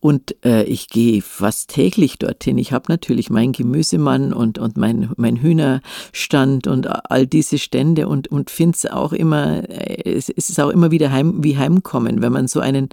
und 0.00 0.34
äh, 0.44 0.64
ich 0.64 0.88
gehe 0.88 1.22
fast 1.22 1.70
täglich 1.70 2.18
dorthin. 2.18 2.58
Ich 2.58 2.72
habe 2.72 2.86
natürlich 2.88 3.30
meinen 3.30 3.52
Gemüsemann 3.52 4.32
und, 4.32 4.58
und 4.58 4.76
mein, 4.76 5.10
mein 5.16 5.36
Hühnerstand 5.36 6.66
und 6.66 6.88
all 7.10 7.26
diese 7.26 7.58
Stände 7.58 8.08
und, 8.08 8.28
und 8.28 8.50
finde 8.50 8.76
es 8.76 8.86
auch 8.86 9.12
immer, 9.12 9.68
äh, 9.68 10.10
es 10.10 10.28
ist 10.28 10.58
auch 10.60 10.70
immer 10.70 10.90
wieder 10.90 11.12
heim, 11.12 11.44
wie 11.44 11.56
Heimkommen, 11.56 12.22
wenn 12.22 12.32
man 12.32 12.48
so 12.48 12.60
einen, 12.60 12.88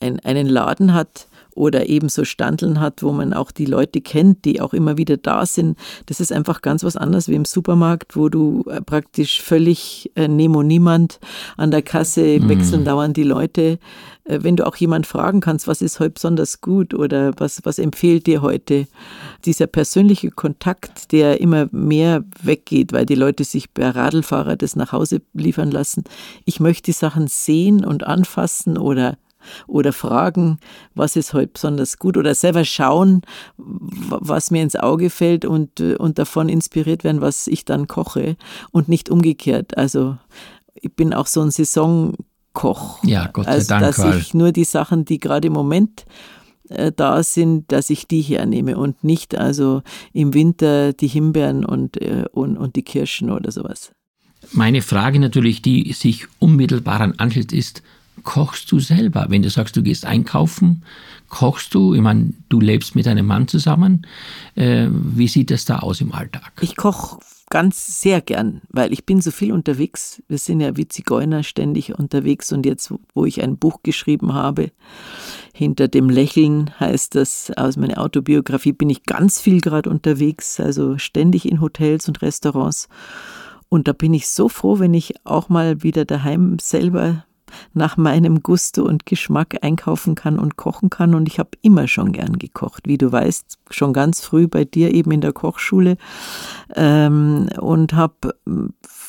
ein, 0.00 0.20
einen 0.20 0.46
Laden 0.46 0.94
hat, 0.94 1.27
oder 1.58 1.88
eben 1.88 2.08
so 2.08 2.24
Standeln 2.24 2.80
hat, 2.80 3.02
wo 3.02 3.12
man 3.12 3.32
auch 3.32 3.50
die 3.50 3.66
Leute 3.66 4.00
kennt, 4.00 4.44
die 4.44 4.60
auch 4.60 4.72
immer 4.72 4.96
wieder 4.96 5.16
da 5.16 5.44
sind. 5.44 5.76
Das 6.06 6.20
ist 6.20 6.32
einfach 6.32 6.62
ganz 6.62 6.84
was 6.84 6.96
anderes 6.96 7.28
wie 7.28 7.34
im 7.34 7.44
Supermarkt, 7.44 8.16
wo 8.16 8.28
du 8.28 8.64
äh, 8.70 8.80
praktisch 8.80 9.42
völlig 9.42 10.10
äh, 10.14 10.28
nemo 10.28 10.62
niemand 10.62 11.18
an 11.56 11.70
der 11.70 11.82
Kasse 11.82 12.38
mhm. 12.40 12.48
wechseln 12.48 12.84
dauernd 12.84 13.16
die 13.16 13.24
Leute. 13.24 13.78
Äh, 14.24 14.38
wenn 14.42 14.56
du 14.56 14.66
auch 14.66 14.76
jemand 14.76 15.06
fragen 15.06 15.40
kannst, 15.40 15.66
was 15.66 15.82
ist 15.82 15.98
heute 16.00 16.10
besonders 16.10 16.60
gut 16.60 16.94
oder 16.94 17.32
was, 17.38 17.60
was 17.64 17.78
empfiehlt 17.78 18.26
dir 18.26 18.40
heute? 18.40 18.86
Dieser 19.44 19.66
persönliche 19.66 20.30
Kontakt, 20.30 21.12
der 21.12 21.40
immer 21.40 21.68
mehr 21.72 22.24
weggeht, 22.42 22.92
weil 22.92 23.06
die 23.06 23.14
Leute 23.14 23.44
sich 23.44 23.74
per 23.74 23.96
Radlfahrer 23.96 24.56
das 24.56 24.76
nach 24.76 24.92
Hause 24.92 25.22
liefern 25.34 25.70
lassen. 25.70 26.04
Ich 26.44 26.60
möchte 26.60 26.86
die 26.86 26.92
Sachen 26.92 27.26
sehen 27.26 27.84
und 27.84 28.06
anfassen 28.06 28.78
oder 28.78 29.16
oder 29.66 29.92
fragen, 29.92 30.58
was 30.94 31.16
ist 31.16 31.32
heute 31.32 31.52
besonders 31.52 31.98
gut 31.98 32.16
oder 32.16 32.34
selber 32.34 32.64
schauen, 32.64 33.22
was 33.56 34.50
mir 34.50 34.62
ins 34.62 34.76
Auge 34.76 35.10
fällt 35.10 35.44
und, 35.44 35.80
und 35.80 36.18
davon 36.18 36.48
inspiriert 36.48 37.04
werden, 37.04 37.20
was 37.20 37.46
ich 37.46 37.64
dann 37.64 37.88
koche 37.88 38.36
und 38.70 38.88
nicht 38.88 39.10
umgekehrt. 39.10 39.76
Also 39.76 40.18
ich 40.74 40.94
bin 40.94 41.12
auch 41.14 41.26
so 41.26 41.40
ein 41.40 41.50
Saisonkoch. 41.50 43.02
Ja, 43.04 43.28
Gott 43.32 43.46
sei 43.46 43.52
also, 43.52 43.68
Dank. 43.68 43.82
Dass 43.82 44.16
ich 44.16 44.34
nur 44.34 44.52
die 44.52 44.64
Sachen, 44.64 45.04
die 45.04 45.18
gerade 45.18 45.48
im 45.48 45.54
Moment 45.54 46.04
äh, 46.68 46.92
da 46.94 47.22
sind, 47.22 47.70
dass 47.72 47.90
ich 47.90 48.06
die 48.06 48.20
hernehme 48.20 48.76
und 48.76 49.02
nicht 49.04 49.36
also 49.36 49.82
im 50.12 50.34
Winter 50.34 50.92
die 50.92 51.08
Himbeeren 51.08 51.64
und, 51.64 52.00
äh, 52.00 52.24
und, 52.32 52.56
und 52.56 52.76
die 52.76 52.82
Kirschen 52.82 53.30
oder 53.30 53.50
sowas. 53.50 53.92
Meine 54.52 54.82
Frage 54.82 55.18
natürlich, 55.18 55.62
die 55.62 55.92
sich 55.92 56.26
unmittelbar 56.38 57.00
an 57.00 57.14
anschließt, 57.16 57.52
ist, 57.52 57.82
kochst 58.22 58.70
du 58.72 58.78
selber? 58.78 59.26
Wenn 59.28 59.42
du 59.42 59.50
sagst, 59.50 59.76
du 59.76 59.82
gehst 59.82 60.04
einkaufen, 60.04 60.82
kochst 61.28 61.74
du? 61.74 61.94
Ich 61.94 62.00
meine, 62.00 62.32
du 62.48 62.60
lebst 62.60 62.94
mit 62.94 63.06
deinem 63.06 63.26
Mann 63.26 63.48
zusammen. 63.48 64.06
Äh, 64.54 64.88
wie 64.90 65.28
sieht 65.28 65.50
es 65.50 65.64
da 65.64 65.80
aus 65.80 66.00
im 66.00 66.12
Alltag? 66.12 66.52
Ich 66.60 66.76
koche 66.76 67.18
ganz 67.50 68.00
sehr 68.00 68.20
gern, 68.20 68.60
weil 68.68 68.92
ich 68.92 69.06
bin 69.06 69.20
so 69.20 69.30
viel 69.30 69.52
unterwegs. 69.52 70.22
Wir 70.28 70.38
sind 70.38 70.60
ja 70.60 70.76
wie 70.76 70.88
Zigeuner 70.88 71.42
ständig 71.42 71.98
unterwegs 71.98 72.52
und 72.52 72.66
jetzt, 72.66 72.92
wo 73.14 73.24
ich 73.24 73.42
ein 73.42 73.56
Buch 73.56 73.82
geschrieben 73.82 74.34
habe, 74.34 74.70
hinter 75.54 75.88
dem 75.88 76.10
Lächeln 76.10 76.70
heißt 76.78 77.14
das 77.14 77.50
aus 77.56 77.76
meiner 77.76 77.98
Autobiografie, 77.98 78.72
bin 78.72 78.90
ich 78.90 79.04
ganz 79.04 79.40
viel 79.40 79.60
gerade 79.60 79.90
unterwegs, 79.90 80.60
also 80.60 80.98
ständig 80.98 81.50
in 81.50 81.60
Hotels 81.60 82.06
und 82.08 82.22
Restaurants. 82.22 82.88
Und 83.68 83.88
da 83.88 83.92
bin 83.92 84.14
ich 84.14 84.28
so 84.28 84.48
froh, 84.48 84.78
wenn 84.78 84.94
ich 84.94 85.14
auch 85.24 85.48
mal 85.48 85.82
wieder 85.82 86.04
daheim 86.04 86.58
selber 86.58 87.24
nach 87.74 87.96
meinem 87.96 88.42
Gusto 88.42 88.82
und 88.84 89.06
Geschmack 89.06 89.56
einkaufen 89.62 90.14
kann 90.14 90.38
und 90.38 90.56
kochen 90.56 90.90
kann. 90.90 91.14
Und 91.14 91.28
ich 91.28 91.38
habe 91.38 91.50
immer 91.62 91.88
schon 91.88 92.12
gern 92.12 92.38
gekocht, 92.38 92.86
wie 92.86 92.98
du 92.98 93.10
weißt, 93.10 93.58
schon 93.70 93.92
ganz 93.92 94.20
früh 94.20 94.48
bei 94.48 94.64
dir 94.64 94.94
eben 94.94 95.10
in 95.12 95.20
der 95.20 95.32
Kochschule 95.32 95.96
ähm, 96.74 97.48
und 97.58 97.92
habe 97.94 98.34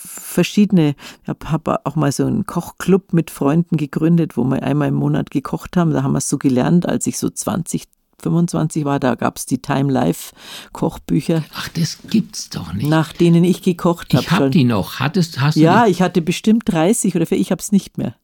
verschiedene, 0.03 0.95
ich 1.23 1.29
habe 1.29 1.51
hab 1.51 1.85
auch 1.87 1.95
mal 1.95 2.11
so 2.11 2.25
einen 2.25 2.45
Kochclub 2.45 3.13
mit 3.13 3.31
Freunden 3.31 3.77
gegründet, 3.77 4.37
wo 4.37 4.43
wir 4.43 4.63
einmal 4.63 4.89
im 4.89 4.95
Monat 4.95 5.31
gekocht 5.31 5.77
haben. 5.77 5.91
Da 5.91 6.03
haben 6.03 6.13
wir 6.13 6.19
es 6.19 6.29
so 6.29 6.37
gelernt, 6.37 6.87
als 6.87 7.07
ich 7.07 7.17
so 7.17 7.29
20, 7.29 7.85
25 8.21 8.85
war, 8.85 8.99
da 8.99 9.15
gab 9.15 9.37
es 9.37 9.45
die 9.45 9.59
Time 9.61 9.91
Life 9.91 10.33
Kochbücher. 10.73 11.43
Ach, 11.55 11.69
das 11.69 11.99
gibt's 12.09 12.49
doch 12.49 12.73
nicht. 12.73 12.89
Nach 12.89 13.13
denen 13.13 13.43
ich 13.43 13.61
gekocht 13.61 14.13
habe. 14.13 14.23
Ich 14.23 14.31
habe 14.31 14.49
die 14.49 14.65
noch. 14.65 14.99
Hattest, 14.99 15.39
hast 15.39 15.55
du 15.55 15.61
Ja, 15.61 15.85
die? 15.85 15.91
ich 15.91 16.01
hatte 16.01 16.21
bestimmt 16.21 16.63
30 16.65 17.15
oder 17.15 17.25
4, 17.25 17.37
ich 17.39 17.51
habe 17.51 17.61
es 17.61 17.71
nicht 17.71 17.97
mehr 17.97 18.15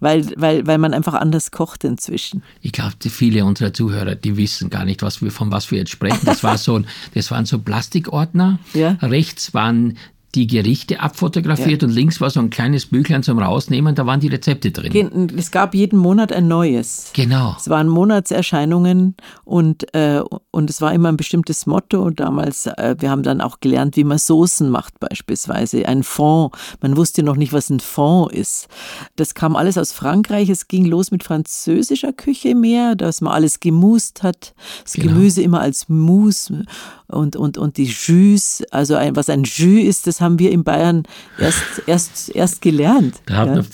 weil, 0.00 0.26
weil, 0.36 0.66
weil 0.66 0.78
man 0.78 0.94
einfach 0.94 1.14
anders 1.14 1.50
kocht 1.50 1.84
inzwischen. 1.84 2.42
Ich 2.60 2.72
glaube, 2.72 2.94
viele 3.08 3.44
unserer 3.44 3.72
Zuhörer, 3.72 4.14
die 4.14 4.36
wissen 4.36 4.70
gar 4.70 4.84
nicht, 4.84 5.02
was 5.02 5.22
wir, 5.22 5.30
von 5.30 5.50
was 5.50 5.70
wir 5.70 5.78
jetzt 5.78 5.90
sprechen. 5.90 6.20
Das, 6.24 6.42
war 6.42 6.58
so 6.58 6.76
ein, 6.78 6.86
das 7.14 7.30
waren 7.30 7.46
so 7.46 7.58
Plastikordner. 7.58 8.58
Ja. 8.74 8.92
Rechts 9.02 9.54
waren 9.54 9.96
die 10.36 10.46
Gerichte 10.46 11.00
abfotografiert 11.00 11.82
ja. 11.82 11.88
und 11.88 11.94
links 11.94 12.20
war 12.20 12.28
so 12.28 12.40
ein 12.40 12.50
kleines 12.50 12.86
Büchlein 12.86 13.22
zum 13.22 13.38
Rausnehmen, 13.38 13.94
da 13.94 14.06
waren 14.06 14.20
die 14.20 14.28
Rezepte 14.28 14.70
drin. 14.70 15.32
Es 15.36 15.50
gab 15.50 15.74
jeden 15.74 15.98
Monat 15.98 16.30
ein 16.32 16.46
neues. 16.46 17.10
Genau. 17.14 17.56
Es 17.58 17.68
waren 17.70 17.88
Monatserscheinungen 17.88 19.16
und, 19.44 19.94
äh, 19.94 20.20
und 20.50 20.68
es 20.68 20.82
war 20.82 20.92
immer 20.92 21.08
ein 21.08 21.16
bestimmtes 21.16 21.66
Motto. 21.66 22.10
Damals, 22.10 22.66
äh, 22.66 22.96
wir 22.98 23.10
haben 23.10 23.22
dann 23.22 23.40
auch 23.40 23.60
gelernt, 23.60 23.96
wie 23.96 24.04
man 24.04 24.18
Soßen 24.18 24.68
macht 24.68 25.00
beispielsweise. 25.00 25.88
Ein 25.88 26.02
Fond. 26.02 26.54
Man 26.82 26.96
wusste 26.96 27.22
noch 27.22 27.36
nicht, 27.36 27.54
was 27.54 27.70
ein 27.70 27.80
Fond 27.80 28.32
ist. 28.32 28.68
Das 29.16 29.34
kam 29.34 29.56
alles 29.56 29.78
aus 29.78 29.92
Frankreich. 29.92 30.50
Es 30.50 30.68
ging 30.68 30.84
los 30.84 31.10
mit 31.10 31.24
französischer 31.24 32.12
Küche 32.12 32.54
mehr, 32.54 32.94
dass 32.94 33.22
man 33.22 33.32
alles 33.32 33.60
gemust 33.60 34.22
hat. 34.22 34.54
Das 34.82 34.92
genau. 34.92 35.14
Gemüse 35.14 35.40
immer 35.40 35.60
als 35.60 35.88
Mousse 35.88 36.64
und, 37.08 37.36
und, 37.36 37.56
und 37.56 37.76
die 37.76 37.84
Jus, 37.84 38.62
also 38.70 38.96
ein, 38.96 39.14
was 39.14 39.28
ein 39.28 39.44
Jus 39.44 39.84
ist, 39.84 40.06
das 40.06 40.20
haben 40.20 40.25
wir 40.38 40.50
in 40.50 40.64
Bayern 40.64 41.04
erst, 41.38 41.82
erst, 41.86 42.34
erst 42.34 42.60
gelernt. 42.60 43.16
Da 43.26 43.36
hat 43.36 43.48
ja. 43.48 43.54
man 43.56 43.66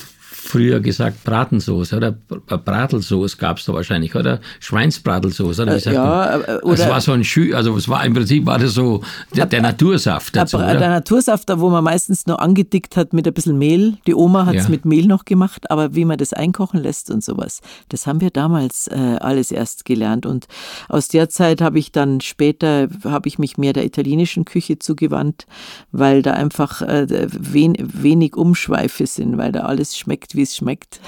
früher 0.44 0.81
gesagt 0.81 1.22
Bratensoße 1.24 1.96
oder 1.96 2.12
Bratelsoße 2.12 3.37
gab 3.37 3.59
es 3.59 3.64
da 3.64 3.72
wahrscheinlich, 3.72 4.14
oder? 4.14 4.40
Schweinsbratelsoße, 4.61 5.62
oder 5.62 5.77
Äh, 5.77 5.92
ja, 5.94 6.04
man? 6.04 6.40
äh, 6.42 6.60
oder- 6.62 6.75
es 6.75 6.88
war 6.88 7.00
so 7.00 7.12
ein 7.12 7.25
Schü, 7.25 7.54
also 7.54 7.77
es 7.77 7.88
war 7.88 8.04
im 8.04 8.14
Prinzip 8.14 8.44
war 8.46 8.58
das 8.58 8.75
so 8.75 9.02
der, 9.37 9.46
der 9.46 9.62
Natursaft 9.62 10.35
dazu, 10.37 10.58
der, 10.58 10.66
der 10.69 10.77
oder? 10.79 10.88
Natursaft, 10.88 11.48
wo 11.54 11.71
man 11.71 11.85
meistens 11.85 12.27
nur 12.27 12.40
angedickt 12.42 12.96
hat 12.96 13.12
mit 13.12 13.27
ein 13.27 13.35
bisschen 13.35 13.56
Mehl. 13.58 13.98
Die 14.06 14.14
Oma 14.14 14.46
hat 14.46 14.56
es 14.56 14.64
Ja. 14.64 14.71
mit 14.71 14.85
Mehl 14.85 15.06
noch 15.06 15.25
gemacht, 15.25 15.71
aber 15.71 15.94
wie 15.94 16.04
man 16.04 16.19
das 16.19 16.33
einkochen 16.33 16.83
lässt 16.83 17.10
und 17.10 17.23
sowas, 17.23 17.60
das 17.88 18.06
haben 18.06 18.21
wir 18.21 18.31
damals 18.31 18.88
äh, 18.88 19.16
alles 19.21 19.52
erst 19.52 19.85
gelernt. 19.85 20.27
Und 20.27 20.46
aus 20.88 21.08
der 21.08 21.29
Zeit 21.29 21.60
habe 21.60 21.79
ich 21.79 21.92
dann 21.92 22.21
später, 22.21 22.88
habe 23.04 23.29
ich 23.29 23.38
mich 23.38 23.58
mehr 23.58 23.73
der 23.73 23.85
italienischen 23.85 24.44
Küche 24.44 24.79
zugewandt, 24.79 25.46
weil 25.92 26.23
da 26.23 26.33
einfach 26.33 26.83
äh, 26.83 27.06
wen, 27.31 27.75
wenig 27.79 28.37
Umschweife 28.37 29.06
sind, 29.06 29.38
weil 29.38 29.52
da 29.52 29.60
alles 29.60 29.96
schmeckt, 29.96 30.31
wie 30.37 30.42
es 30.42 30.56
schmeckt, 30.56 31.00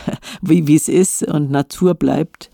wie, 0.42 0.74
es 0.74 0.88
ist 0.88 1.22
und 1.22 1.50
Natur 1.50 1.94
bleibt. 1.94 2.50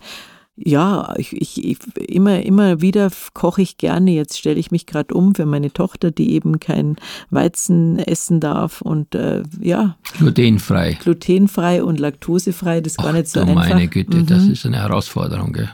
Ja, 0.63 1.15
ich, 1.17 1.33
ich, 1.33 1.63
ich 1.63 1.77
immer, 1.95 2.43
immer 2.43 2.81
wieder 2.81 3.09
koche 3.33 3.63
ich 3.63 3.77
gerne. 3.77 4.11
Jetzt 4.11 4.37
stelle 4.37 4.59
ich 4.59 4.69
mich 4.69 4.85
gerade 4.85 5.13
um 5.13 5.33
für 5.33 5.45
meine 5.45 5.71
Tochter, 5.71 6.11
die 6.11 6.33
eben 6.33 6.59
kein 6.59 6.97
Weizen 7.31 7.97
essen 7.97 8.39
darf 8.39 8.81
und 8.81 9.15
äh, 9.15 9.43
ja, 9.59 9.97
Glutenfrei. 10.17 10.99
glutenfrei 11.01 11.83
und 11.83 11.99
laktosefrei, 11.99 12.81
das 12.81 12.93
ist 12.93 12.97
gar 12.97 13.13
nicht 13.13 13.29
so 13.29 13.39
einfach. 13.39 13.53
Mhm. 13.53 13.69
meine 13.69 13.87
Güte, 13.87 14.23
das 14.23 14.43
ist 14.43 14.65
eine 14.65 14.77
Herausforderung. 14.77 15.53
Gell? 15.53 15.69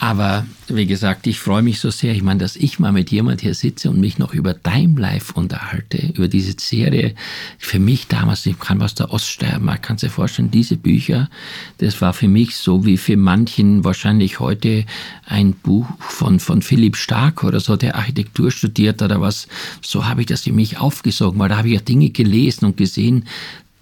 Aber 0.00 0.44
wie 0.66 0.86
gesagt, 0.86 1.26
ich 1.28 1.38
freue 1.38 1.62
mich 1.62 1.78
so 1.78 1.90
sehr. 1.90 2.14
Ich 2.14 2.22
meine, 2.22 2.40
dass 2.40 2.56
ich 2.56 2.80
mal 2.80 2.90
mit 2.90 3.12
jemand 3.12 3.42
hier 3.42 3.54
sitze 3.54 3.90
und 3.90 4.00
mich 4.00 4.18
noch 4.18 4.34
über 4.34 4.60
Time 4.60 5.00
Life 5.00 5.32
unterhalte, 5.34 6.12
über 6.14 6.26
diese 6.26 6.54
Serie. 6.58 7.14
Für 7.58 7.78
mich 7.78 8.08
damals, 8.08 8.44
ich 8.44 8.58
kam 8.58 8.82
aus 8.82 8.94
der 8.94 9.12
Oststeiermark, 9.12 9.64
man 9.64 9.80
kann 9.80 9.98
sich 9.98 10.10
vorstellen, 10.10 10.50
diese 10.50 10.76
Bücher, 10.76 11.30
das 11.78 12.00
war 12.00 12.12
für 12.12 12.26
mich 12.26 12.56
so 12.56 12.84
wie 12.84 12.96
für 12.96 13.16
manchen 13.16 13.84
wahrscheinlich 13.84 14.40
heute 14.40 14.84
ein 15.26 15.52
Buch 15.52 15.86
von, 16.00 16.40
von 16.40 16.60
Philipp 16.60 16.96
Stark 16.96 17.44
oder 17.44 17.60
so, 17.60 17.76
der 17.76 17.94
Architektur 17.94 18.50
studiert 18.50 19.00
oder 19.00 19.20
was. 19.20 19.46
So 19.80 20.06
habe 20.06 20.22
ich 20.22 20.26
das 20.26 20.42
für 20.42 20.52
mich 20.52 20.78
aufgesogen, 20.78 21.38
weil 21.38 21.48
da 21.48 21.58
habe 21.58 21.68
ich 21.68 21.74
ja 21.74 21.80
Dinge 21.80 22.10
gelesen 22.10 22.66
und 22.66 22.76
gesehen. 22.76 23.26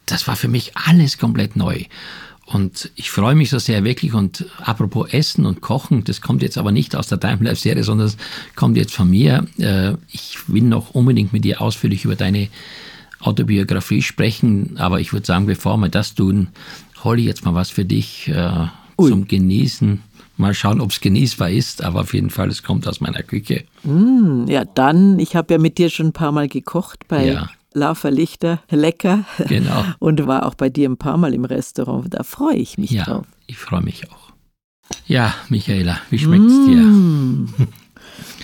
Das 0.05 0.29
war 0.29 0.37
für 0.37 0.49
mich 0.49 0.77
alles 0.77 1.17
komplett 1.17 1.57
neu. 1.57 1.85
Und 2.53 2.91
ich 2.97 3.11
freue 3.11 3.35
mich 3.35 3.51
so 3.51 3.59
sehr 3.59 3.83
wirklich. 3.85 4.13
Und 4.13 4.45
apropos 4.59 5.13
Essen 5.13 5.47
und 5.47 5.61
Kochen, 5.61 6.05
das 6.05 6.21
kommt 6.21 6.43
jetzt 6.43 6.59
aber 6.59 6.71
nicht 6.73 6.95
aus 6.95 7.09
der 7.09 7.19
Time-Life-Serie, 7.19 7.83
sondern 7.85 8.09
das 8.09 8.17
kommt 8.57 8.77
jetzt 8.77 8.95
von 8.95 9.09
mir. 9.09 9.47
Äh, 9.59 9.95
Ich 10.11 10.39
will 10.49 10.63
noch 10.65 10.91
unbedingt 10.91 11.33
mit 11.33 11.45
dir 11.45 11.61
ausführlich 11.63 12.05
über 12.05 12.17
deine 12.17 12.49
Autobiografie 13.21 14.03
sprechen. 14.03 14.77
Aber 14.79 15.01
ich 15.01 15.13
würde 15.13 15.27
sagen, 15.27 15.47
bevor 15.47 15.77
wir 15.79 15.89
das 15.89 16.15
tun, 16.15 16.49
hole 17.05 17.21
ich 17.21 17.27
jetzt 17.27 17.45
mal 17.45 17.55
was 17.55 17.71
für 17.71 17.85
dich 17.85 18.29
äh, 18.29 18.67
zum 18.99 19.27
Genießen. 19.29 20.03
Mal 20.37 20.55
schauen, 20.55 20.81
ob 20.81 20.91
es 20.91 21.01
genießbar 21.01 21.51
ist, 21.51 21.85
aber 21.85 22.01
auf 22.01 22.15
jeden 22.15 22.31
Fall, 22.31 22.49
es 22.49 22.63
kommt 22.63 22.89
aus 22.89 23.01
meiner 23.01 23.23
Küche. 23.23 23.65
Ja, 24.49 24.65
dann, 24.65 25.19
ich 25.19 25.37
habe 25.37 25.55
ja 25.55 25.59
mit 25.59 25.79
dir 25.79 25.91
schon 25.91 26.07
ein 26.07 26.13
paar 26.13 26.33
Mal 26.33 26.49
gekocht 26.49 27.07
bei 27.07 27.27
Ja. 27.27 27.51
Lava 27.75 28.09
Lichter, 28.09 28.61
lecker. 28.71 29.25
Genau. 29.49 29.85
Und 29.99 30.27
war 30.27 30.47
auch 30.47 30.55
bei 30.55 30.69
dir 30.69 30.89
ein 30.89 30.97
paar 30.97 31.17
Mal 31.17 31.35
im 31.35 31.45
Restaurant. 31.45 32.07
Da 32.13 32.23
freue 32.23 32.57
ich 32.57 32.79
mich 32.79 32.91
Ja, 32.91 33.05
drauf. 33.05 33.27
ich 33.47 33.57
freue 33.59 33.83
mich 33.83 34.11
auch. 34.11 34.33
Ja, 35.07 35.35
Michaela, 35.49 35.99
wie 36.11 36.19
schmeckt's 36.19 36.53
dir? 36.67 36.77
Mm. 36.83 37.49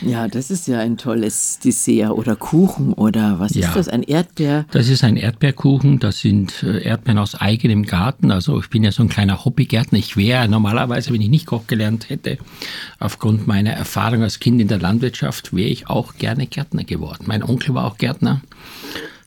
Ja, 0.02 0.28
das 0.28 0.50
ist 0.52 0.68
ja 0.68 0.78
ein 0.78 0.96
tolles 0.96 1.58
Dessert 1.58 2.12
oder 2.12 2.36
Kuchen 2.36 2.92
oder 2.92 3.40
was 3.40 3.54
Ja. 3.54 3.66
ist 3.68 3.76
das? 3.76 3.88
Ein 3.88 4.04
Erdbeer? 4.04 4.64
Das 4.70 4.88
ist 4.88 5.02
ein 5.02 5.16
Erdbeerkuchen, 5.16 5.98
das 5.98 6.20
sind 6.20 6.62
äh, 6.62 6.82
Erdbeeren 6.84 7.18
aus 7.18 7.34
eigenem 7.34 7.82
Garten. 7.84 8.30
Also 8.30 8.60
ich 8.60 8.70
bin 8.70 8.84
ja 8.84 8.92
so 8.92 9.02
ein 9.02 9.08
kleiner 9.08 9.44
Hobbygärtner. 9.44 9.98
Ich 9.98 10.16
wäre 10.16 10.48
normalerweise, 10.48 11.12
wenn 11.12 11.20
ich 11.20 11.28
nicht 11.28 11.46
Koch 11.46 11.66
gelernt 11.66 12.08
hätte, 12.10 12.38
aufgrund 13.00 13.46
meiner 13.48 13.70
Erfahrung 13.72 14.22
als 14.22 14.38
Kind 14.38 14.60
in 14.60 14.68
der 14.68 14.78
Landwirtschaft, 14.78 15.54
wäre 15.54 15.68
ich 15.68 15.88
auch 15.88 16.14
gerne 16.14 16.46
Gärtner 16.46 16.84
geworden. 16.84 17.24
Mein 17.26 17.42
Onkel 17.42 17.74
war 17.74 17.84
auch 17.84 17.98
Gärtner. 17.98 18.40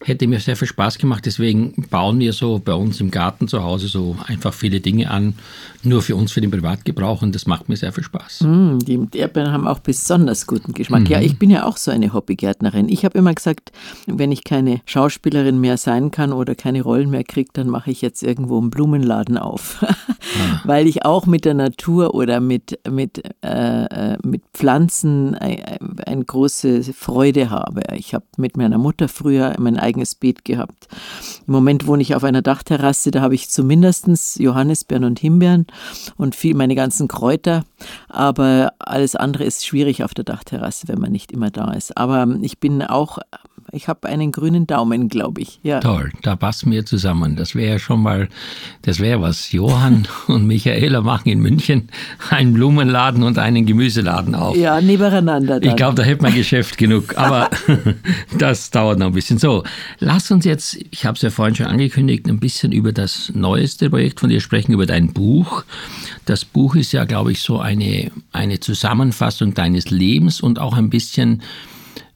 Hätte 0.04 0.28
mir 0.28 0.40
sehr 0.40 0.56
viel 0.56 0.68
Spaß 0.68 0.98
gemacht, 0.98 1.26
deswegen 1.26 1.74
bauen 1.90 2.20
wir 2.20 2.34
so 2.34 2.60
bei 2.64 2.74
uns 2.74 3.00
im 3.02 3.12
Garten 3.12 3.48
zu 3.48 3.64
Hause 3.64 3.88
so 3.88 4.16
einfach 4.26 4.54
viele 4.54 4.80
Dinge 4.80 5.12
an, 5.12 5.36
nur 5.84 6.02
für 6.02 6.16
uns, 6.16 6.32
für 6.32 6.42
den 6.42 6.50
Privatgebrauch 6.50 7.22
und 7.22 7.36
das 7.36 7.46
macht 7.46 7.70
mir 7.70 7.76
sehr 7.76 7.94
viel 7.94 8.04
Spaß. 8.04 8.42
Mm, 8.42 8.80
die 8.80 9.00
Erdbeeren 9.14 9.52
haben 9.52 9.68
auch 9.68 9.80
besonders 9.80 10.48
guten 10.48 10.74
Geschmack. 10.74 11.10
Ja, 11.10 11.22
ich 11.22 11.38
bin 11.38 11.50
ja 11.50 11.66
auch 11.66 11.78
so 11.78 11.92
eine 11.92 12.14
Hobbygärtnerin. 12.14 12.90
Ich 12.90 13.06
habe 13.06 13.18
immer 13.18 13.34
gesagt, 13.34 13.72
wenn 14.08 14.32
ich 14.32 14.44
keine 14.44 14.82
Schauspielerin 14.86 15.60
mehr 15.60 15.78
sein 15.78 16.12
kann 16.12 16.34
oder 16.34 16.56
keine 16.56 16.82
Rollen 16.82 17.10
mehr 17.10 17.24
kriege, 17.24 17.50
dann 17.54 17.68
mache 17.68 17.92
ich 17.92 18.02
jetzt 18.02 18.24
irgendwo 18.24 18.58
einen 18.60 18.70
Blumenladen 18.70 19.38
auf. 19.38 19.86
Weil 20.64 20.88
ich 20.88 21.06
auch 21.06 21.26
mit 21.26 21.46
der 21.46 21.54
Natur 21.54 22.16
oder 22.16 22.40
mit, 22.40 22.80
mit, 22.90 23.24
äh, 23.44 23.86
äh, 23.86 24.18
mit 24.24 24.44
Pflanzen 24.54 25.36
eine, 25.36 25.80
eine 26.06 26.26
große 26.26 26.84
Freude 26.94 27.50
habe. 27.50 27.82
Ich 27.96 28.14
habe 28.14 28.26
mit 28.38 28.58
meiner 28.58 28.78
Mutter 28.78 29.08
früher 29.08 29.56
mein 29.60 29.78
eigenes 29.78 29.91
Beet 30.20 30.46
gehabt. 30.46 30.88
Im 31.48 31.54
Moment 31.54 31.88
wohne 31.88 32.02
ich 32.02 32.16
auf 32.16 32.24
einer 32.24 32.42
Dachterrasse, 32.42 33.12
da 33.12 33.22
habe 33.22 33.36
ich 33.36 33.50
zumindest 33.50 34.08
Johannisbeeren 34.40 35.04
und 35.04 35.20
Himbeeren 35.20 35.68
und 36.18 36.36
viel 36.36 36.56
meine 36.56 36.76
ganzen 36.76 37.08
Kräuter. 37.08 37.64
Aber 38.10 38.74
alles 38.80 39.16
andere 39.16 39.44
ist 39.44 39.66
schwierig 39.66 40.04
auf 40.04 40.14
der 40.14 40.24
Dachterrasse, 40.24 40.88
wenn 40.88 41.00
man 41.00 41.12
nicht 41.12 41.32
immer 41.32 41.50
da 41.50 41.74
ist. 41.74 41.98
Aber 41.98 42.28
ich 42.42 42.60
bin 42.60 42.82
auch, 42.84 43.20
ich 43.72 43.88
habe 43.88 44.08
einen 44.08 44.32
grünen 44.32 44.68
Daumen, 44.68 45.08
glaube 45.08 45.42
ich. 45.42 45.60
Ja. 45.64 45.80
Toll, 45.80 46.12
da 46.24 46.36
passen 46.36 46.72
wir 46.72 46.86
zusammen. 46.86 47.36
Das 47.36 47.56
wäre 47.56 47.74
ja 47.74 47.80
schon 47.80 48.02
mal, 48.02 48.28
das 48.82 49.00
wäre 49.00 49.22
was. 49.22 49.52
Johann 49.52 50.08
und 50.28 50.46
Michaela 50.46 51.02
machen 51.02 51.30
in 51.30 51.40
München 51.40 51.90
einen 52.30 52.54
Blumenladen 52.54 53.24
und 53.24 53.38
einen 53.38 53.66
Gemüseladen 53.66 54.36
auf. 54.36 54.56
Ja, 54.56 54.82
nebeneinander. 54.82 55.60
Dann. 55.60 55.70
Ich 55.70 55.76
glaube, 55.76 55.96
da 55.96 56.04
hätte 56.04 56.22
man 56.22 56.34
Geschäft 56.34 56.78
genug, 56.78 57.18
aber 57.18 57.50
das 58.38 58.70
dauert 58.72 59.00
noch 59.00 59.08
ein 59.08 59.14
bisschen. 59.14 59.38
So, 59.38 59.64
lass 60.00 60.32
uns 60.32 60.46
jetzt, 60.46 60.78
ich 60.92 61.06
habe 61.06 61.16
es 61.16 61.22
ja 61.22 61.30
vorhin 61.30 61.56
schon 61.56 61.68
angekündigt, 61.68 62.28
ein 62.28 62.40
bisschen 62.40 62.72
über 62.72 62.92
das 62.92 63.32
neueste 63.34 63.90
Projekt 63.90 64.20
von 64.20 64.30
dir 64.30 64.42
sprechen, 64.42 64.74
über 64.74 64.86
dein 64.86 65.14
Buch. 65.14 65.64
Das 66.26 66.46
Buch 66.46 66.76
ist 66.76 66.92
ja, 66.92 67.06
glaube 67.06 67.32
ich, 67.32 67.42
so 67.42 67.60
eine, 67.60 68.12
eine 68.32 68.60
Zusammenfassung 68.60 69.54
deines 69.54 69.90
Lebens 69.90 70.42
und 70.42 70.60
auch 70.60 70.76
ein 70.76 70.90
bisschen, 70.90 71.42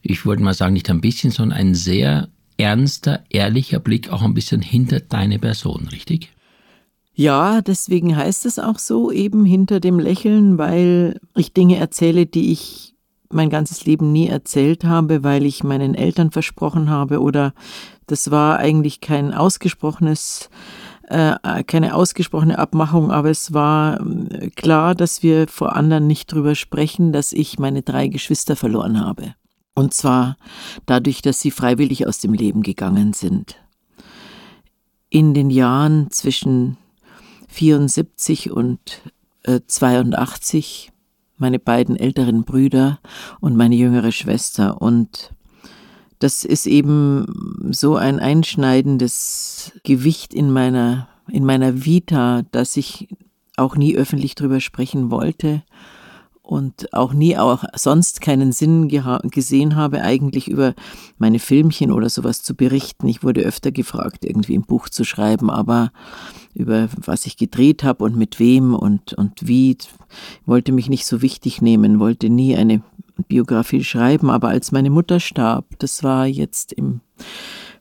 ich 0.02 0.26
wollte 0.26 0.44
mal 0.44 0.54
sagen, 0.54 0.74
nicht 0.74 0.90
ein 0.90 1.02
bisschen, 1.02 1.32
sondern 1.32 1.58
ein 1.58 1.76
sehr 1.76 2.30
ernster, 2.58 3.24
ehrlicher 3.30 3.80
Blick 3.80 4.10
auch 4.10 4.22
ein 4.22 4.34
bisschen 4.34 4.62
hinter 4.62 5.00
deine 5.00 5.40
Person, 5.40 5.88
richtig? 5.92 6.32
Ja, 7.14 7.62
deswegen 7.62 8.16
heißt 8.16 8.46
es 8.46 8.60
auch 8.60 8.78
so, 8.78 9.10
eben 9.10 9.46
hinter 9.46 9.80
dem 9.80 10.00
Lächeln, 10.00 10.58
weil 10.58 11.20
ich 11.36 11.54
Dinge 11.54 11.78
erzähle, 11.78 12.26
die 12.26 12.52
ich 12.52 12.95
mein 13.32 13.50
ganzes 13.50 13.86
Leben 13.86 14.12
nie 14.12 14.28
erzählt 14.28 14.84
habe, 14.84 15.24
weil 15.24 15.46
ich 15.46 15.64
meinen 15.64 15.96
Eltern 15.96 16.32
versprochen 16.32 16.90
habe 16.90 17.22
oder 17.22 17.54
das 18.08 18.32
war 18.32 18.58
eigentlich 18.58 19.02
kein 19.02 19.34
ausgesprochenes, 19.34 20.50
äh, 21.08 21.64
keine 21.64 21.96
ausgesprochene 21.96 22.60
Abmachung, 22.60 23.12
aber 23.12 23.30
es 23.30 23.54
war 23.54 24.00
äh, 24.32 24.50
klar, 24.50 24.96
dass 24.96 25.24
wir 25.24 25.48
vor 25.48 25.76
anderen 25.76 26.08
nicht 26.08 26.32
drüber 26.32 26.56
sprechen, 26.56 27.12
dass 27.12 27.32
ich 27.32 27.60
meine 27.60 27.82
drei 27.82 28.08
Geschwister 28.08 28.56
verloren 28.56 29.00
habe. 29.00 29.34
Und 29.74 29.94
zwar 29.94 30.38
dadurch, 30.86 31.22
dass 31.22 31.42
sie 31.42 31.52
freiwillig 31.52 32.08
aus 32.08 32.20
dem 32.20 32.34
Leben 32.34 32.62
gegangen 32.62 33.14
sind. 33.14 33.58
In 35.10 35.34
den 35.34 35.50
Jahren 35.50 36.12
zwischen 36.12 36.78
74 37.50 38.52
und 38.52 39.02
äh, 39.44 39.62
82 39.66 40.92
meine 41.38 41.60
beiden 41.60 41.96
älteren 41.96 42.44
Brüder 42.44 43.00
und 43.40 43.56
meine 43.56 43.76
jüngere 43.76 44.12
Schwester. 44.12 44.82
Und 44.82 45.34
das 46.20 46.46
ist 46.46 46.66
eben 46.66 47.26
so 47.72 47.96
ein 47.96 48.20
einschneidendes 48.20 49.74
Gewicht 49.84 50.34
in 50.34 50.52
meiner, 50.52 51.08
in 51.28 51.46
meiner 51.46 51.86
Vita, 51.86 52.44
dass 52.52 52.78
ich 52.78 53.10
auch 53.58 53.76
nie 53.76 53.96
öffentlich 53.96 54.36
drüber 54.36 54.60
sprechen 54.60 55.12
wollte 55.12 55.64
und 56.46 56.94
auch 56.94 57.14
nie 57.14 57.38
auch 57.38 57.64
sonst 57.76 58.22
keinen 58.22 58.52
Sinn 58.52 58.88
gesehen 58.88 59.76
habe, 59.76 60.02
eigentlich 60.02 60.48
über 60.48 60.76
meine 61.18 61.40
Filmchen 61.40 61.92
oder 61.92 62.08
sowas 62.10 62.44
zu 62.44 62.54
berichten. 62.56 63.08
Ich 63.08 63.24
wurde 63.24 63.42
öfter 63.42 63.72
gefragt, 63.72 64.24
irgendwie 64.24 64.56
ein 64.56 64.62
Buch 64.62 64.88
zu 64.90 65.04
schreiben, 65.04 65.50
aber 65.50 65.92
über 66.54 66.88
was 66.98 67.26
ich 67.26 67.38
gedreht 67.38 67.84
habe 67.84 68.04
und 68.04 68.16
mit 68.16 68.38
wem 68.40 68.76
und, 68.76 69.14
und 69.14 69.48
wie, 69.48 69.76
wollte 70.46 70.72
mich 70.72 70.88
nicht 70.88 71.08
so 71.08 71.24
wichtig 71.24 71.64
nehmen, 71.64 72.00
wollte 72.00 72.30
nie 72.30 72.56
eine 72.56 72.84
Biografie 73.28 73.84
schreiben, 73.84 74.30
aber 74.30 74.50
als 74.50 74.72
meine 74.72 74.92
Mutter 74.92 75.20
starb, 75.20 75.66
das 75.80 76.04
war 76.04 76.28
jetzt 76.28 76.74
im 76.74 77.02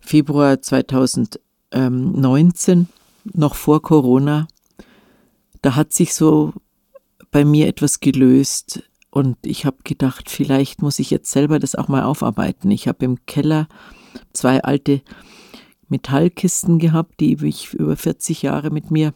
Februar 0.00 0.62
2019, 0.62 2.88
noch 3.32 3.54
vor 3.54 3.82
Corona, 3.82 4.48
da 5.60 5.76
hat 5.76 5.92
sich 5.92 6.14
so 6.14 6.54
bei 7.34 7.44
mir 7.44 7.66
etwas 7.66 7.98
gelöst 7.98 8.84
und 9.10 9.36
ich 9.42 9.66
habe 9.66 9.78
gedacht, 9.82 10.30
vielleicht 10.30 10.82
muss 10.82 11.00
ich 11.00 11.10
jetzt 11.10 11.32
selber 11.32 11.58
das 11.58 11.74
auch 11.74 11.88
mal 11.88 12.04
aufarbeiten. 12.04 12.70
Ich 12.70 12.86
habe 12.86 13.04
im 13.04 13.26
Keller 13.26 13.66
zwei 14.32 14.62
alte 14.62 15.02
Metallkisten 15.88 16.78
gehabt, 16.78 17.18
die 17.18 17.34
ich 17.44 17.74
über 17.74 17.96
40 17.96 18.42
Jahre 18.42 18.70
mit 18.70 18.92
mir 18.92 19.12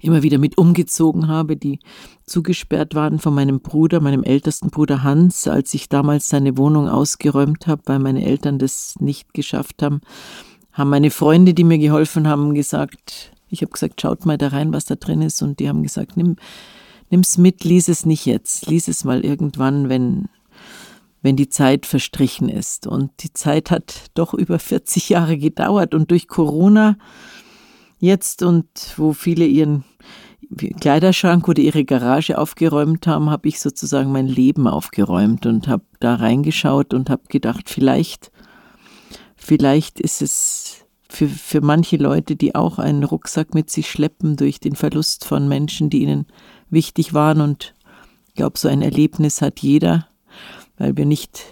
immer 0.00 0.24
wieder 0.24 0.38
mit 0.38 0.58
umgezogen 0.58 1.28
habe, 1.28 1.56
die 1.56 1.78
zugesperrt 2.26 2.96
waren 2.96 3.20
von 3.20 3.32
meinem 3.32 3.60
Bruder, 3.60 4.00
meinem 4.00 4.24
ältesten 4.24 4.70
Bruder 4.70 5.04
Hans, 5.04 5.46
als 5.46 5.74
ich 5.74 5.88
damals 5.88 6.28
seine 6.28 6.58
Wohnung 6.58 6.88
ausgeräumt 6.88 7.68
habe, 7.68 7.82
weil 7.84 8.00
meine 8.00 8.24
Eltern 8.24 8.58
das 8.58 8.96
nicht 8.98 9.34
geschafft 9.34 9.84
haben, 9.84 10.00
haben 10.72 10.90
meine 10.90 11.12
Freunde, 11.12 11.54
die 11.54 11.62
mir 11.62 11.78
geholfen 11.78 12.26
haben, 12.26 12.54
gesagt, 12.54 13.30
ich 13.50 13.62
habe 13.62 13.70
gesagt, 13.70 14.00
schaut 14.00 14.26
mal 14.26 14.36
da 14.36 14.48
rein, 14.48 14.72
was 14.72 14.86
da 14.86 14.96
drin 14.96 15.22
ist, 15.22 15.42
und 15.42 15.60
die 15.60 15.68
haben 15.68 15.84
gesagt, 15.84 16.16
nimm, 16.16 16.34
nimm's 17.10 17.38
mit, 17.38 17.64
lies 17.64 17.88
es 17.88 18.06
nicht 18.06 18.26
jetzt, 18.26 18.66
lies 18.66 18.88
es 18.88 19.04
mal 19.04 19.24
irgendwann, 19.24 19.88
wenn 19.88 20.28
wenn 21.22 21.36
die 21.36 21.48
Zeit 21.48 21.86
verstrichen 21.86 22.48
ist. 22.48 22.86
Und 22.86 23.10
die 23.22 23.32
Zeit 23.32 23.70
hat 23.70 24.10
doch 24.14 24.34
über 24.34 24.58
40 24.58 25.08
Jahre 25.08 25.36
gedauert 25.36 25.94
und 25.94 26.10
durch 26.10 26.28
Corona 26.28 26.96
jetzt 27.98 28.42
und 28.42 28.68
wo 28.96 29.12
viele 29.12 29.44
ihren 29.44 29.84
Kleiderschrank 30.80 31.46
oder 31.48 31.60
ihre 31.60 31.84
Garage 31.84 32.38
aufgeräumt 32.38 33.06
haben, 33.06 33.28
habe 33.30 33.48
ich 33.48 33.60
sozusagen 33.60 34.12
mein 34.12 34.28
Leben 34.28 34.66
aufgeräumt 34.66 35.44
und 35.44 35.68
habe 35.68 35.84
da 36.00 36.14
reingeschaut 36.14 36.94
und 36.94 37.10
habe 37.10 37.22
gedacht, 37.28 37.68
vielleicht, 37.68 38.30
vielleicht 39.36 40.00
ist 40.00 40.22
es 40.22 40.86
für, 41.10 41.28
für 41.28 41.60
manche 41.60 41.96
Leute, 41.96 42.36
die 42.36 42.54
auch 42.54 42.78
einen 42.78 43.04
Rucksack 43.04 43.54
mit 43.54 43.68
sich 43.68 43.90
schleppen 43.90 44.36
durch 44.36 44.60
den 44.60 44.74
Verlust 44.74 45.24
von 45.24 45.48
Menschen, 45.48 45.90
die 45.90 46.02
ihnen 46.02 46.26
wichtig 46.70 47.14
waren. 47.14 47.40
Und 47.40 47.74
ich 48.28 48.34
glaube, 48.34 48.58
so 48.58 48.68
ein 48.68 48.82
Erlebnis 48.82 49.42
hat 49.42 49.60
jeder, 49.60 50.08
weil 50.76 50.96
wir 50.96 51.06
nicht 51.06 51.44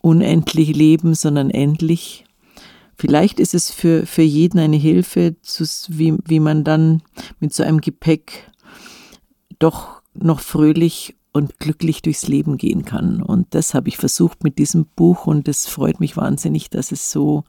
unendlich 0.00 0.74
leben, 0.74 1.14
sondern 1.14 1.50
endlich. 1.50 2.24
Vielleicht 2.96 3.40
ist 3.40 3.54
es 3.54 3.70
für, 3.70 4.06
für 4.06 4.22
jeden 4.22 4.58
eine 4.58 4.76
Hilfe, 4.76 5.36
wie, 5.88 6.14
wie 6.24 6.40
man 6.40 6.64
dann 6.64 7.02
mit 7.40 7.52
so 7.52 7.62
einem 7.62 7.80
Gepäck 7.80 8.50
doch 9.58 10.00
noch 10.14 10.40
fröhlich 10.40 11.14
und 11.32 11.58
glücklich 11.58 12.00
durchs 12.00 12.28
Leben 12.28 12.56
gehen 12.56 12.86
kann. 12.86 13.22
Und 13.22 13.54
das 13.54 13.74
habe 13.74 13.88
ich 13.88 13.98
versucht 13.98 14.42
mit 14.42 14.58
diesem 14.58 14.86
Buch 14.86 15.26
und 15.26 15.48
es 15.48 15.66
freut 15.66 16.00
mich 16.00 16.16
wahnsinnig, 16.16 16.70
dass 16.70 16.92
es 16.92 17.10
so 17.10 17.44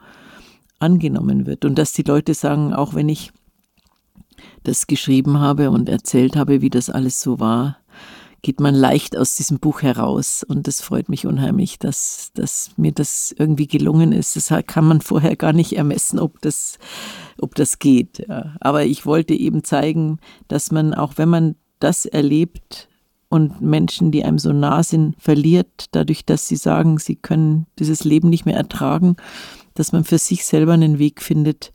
angenommen 0.79 1.45
wird 1.45 1.63
und 1.63 1.75
dass 1.75 1.93
die 1.93 2.03
Leute 2.03 2.33
sagen, 2.33 2.73
auch 2.73 2.93
wenn 2.93 3.07
ich 3.07 3.31
das 4.63 4.87
geschrieben 4.87 5.39
habe 5.39 5.71
und 5.71 5.89
erzählt 5.89 6.35
habe, 6.35 6.61
wie 6.61 6.69
das 6.69 6.89
alles 6.89 7.21
so 7.21 7.39
war, 7.39 7.77
geht 8.41 8.59
man 8.59 8.75
leicht 8.75 9.17
aus 9.17 9.35
diesem 9.35 9.59
Buch 9.59 9.81
heraus. 9.81 10.43
Und 10.43 10.67
das 10.67 10.81
freut 10.81 11.09
mich 11.09 11.25
unheimlich, 11.25 11.79
dass, 11.79 12.31
dass 12.33 12.71
mir 12.77 12.91
das 12.91 13.35
irgendwie 13.37 13.67
gelungen 13.67 14.11
ist. 14.11 14.35
Das 14.35 14.53
kann 14.67 14.85
man 14.85 15.01
vorher 15.01 15.35
gar 15.35 15.53
nicht 15.53 15.73
ermessen, 15.73 16.19
ob 16.19 16.41
das, 16.41 16.77
ob 17.39 17.55
das 17.55 17.79
geht. 17.79 18.25
Ja. 18.27 18.55
Aber 18.61 18.85
ich 18.85 19.05
wollte 19.05 19.33
eben 19.33 19.63
zeigen, 19.63 20.19
dass 20.47 20.71
man, 20.71 20.93
auch 20.93 21.13
wenn 21.17 21.29
man 21.29 21.55
das 21.79 22.05
erlebt 22.05 22.89
und 23.29 23.61
Menschen, 23.61 24.11
die 24.11 24.23
einem 24.23 24.39
so 24.39 24.53
nah 24.53 24.83
sind, 24.83 25.15
verliert, 25.19 25.87
dadurch, 25.91 26.25
dass 26.25 26.47
sie 26.47 26.55
sagen, 26.55 26.97
sie 26.97 27.15
können 27.15 27.65
dieses 27.79 28.03
Leben 28.03 28.29
nicht 28.29 28.45
mehr 28.45 28.55
ertragen, 28.55 29.17
dass 29.73 29.91
man 29.91 30.03
für 30.03 30.17
sich 30.17 30.45
selber 30.45 30.73
einen 30.73 30.99
Weg 30.99 31.21
findet, 31.21 31.73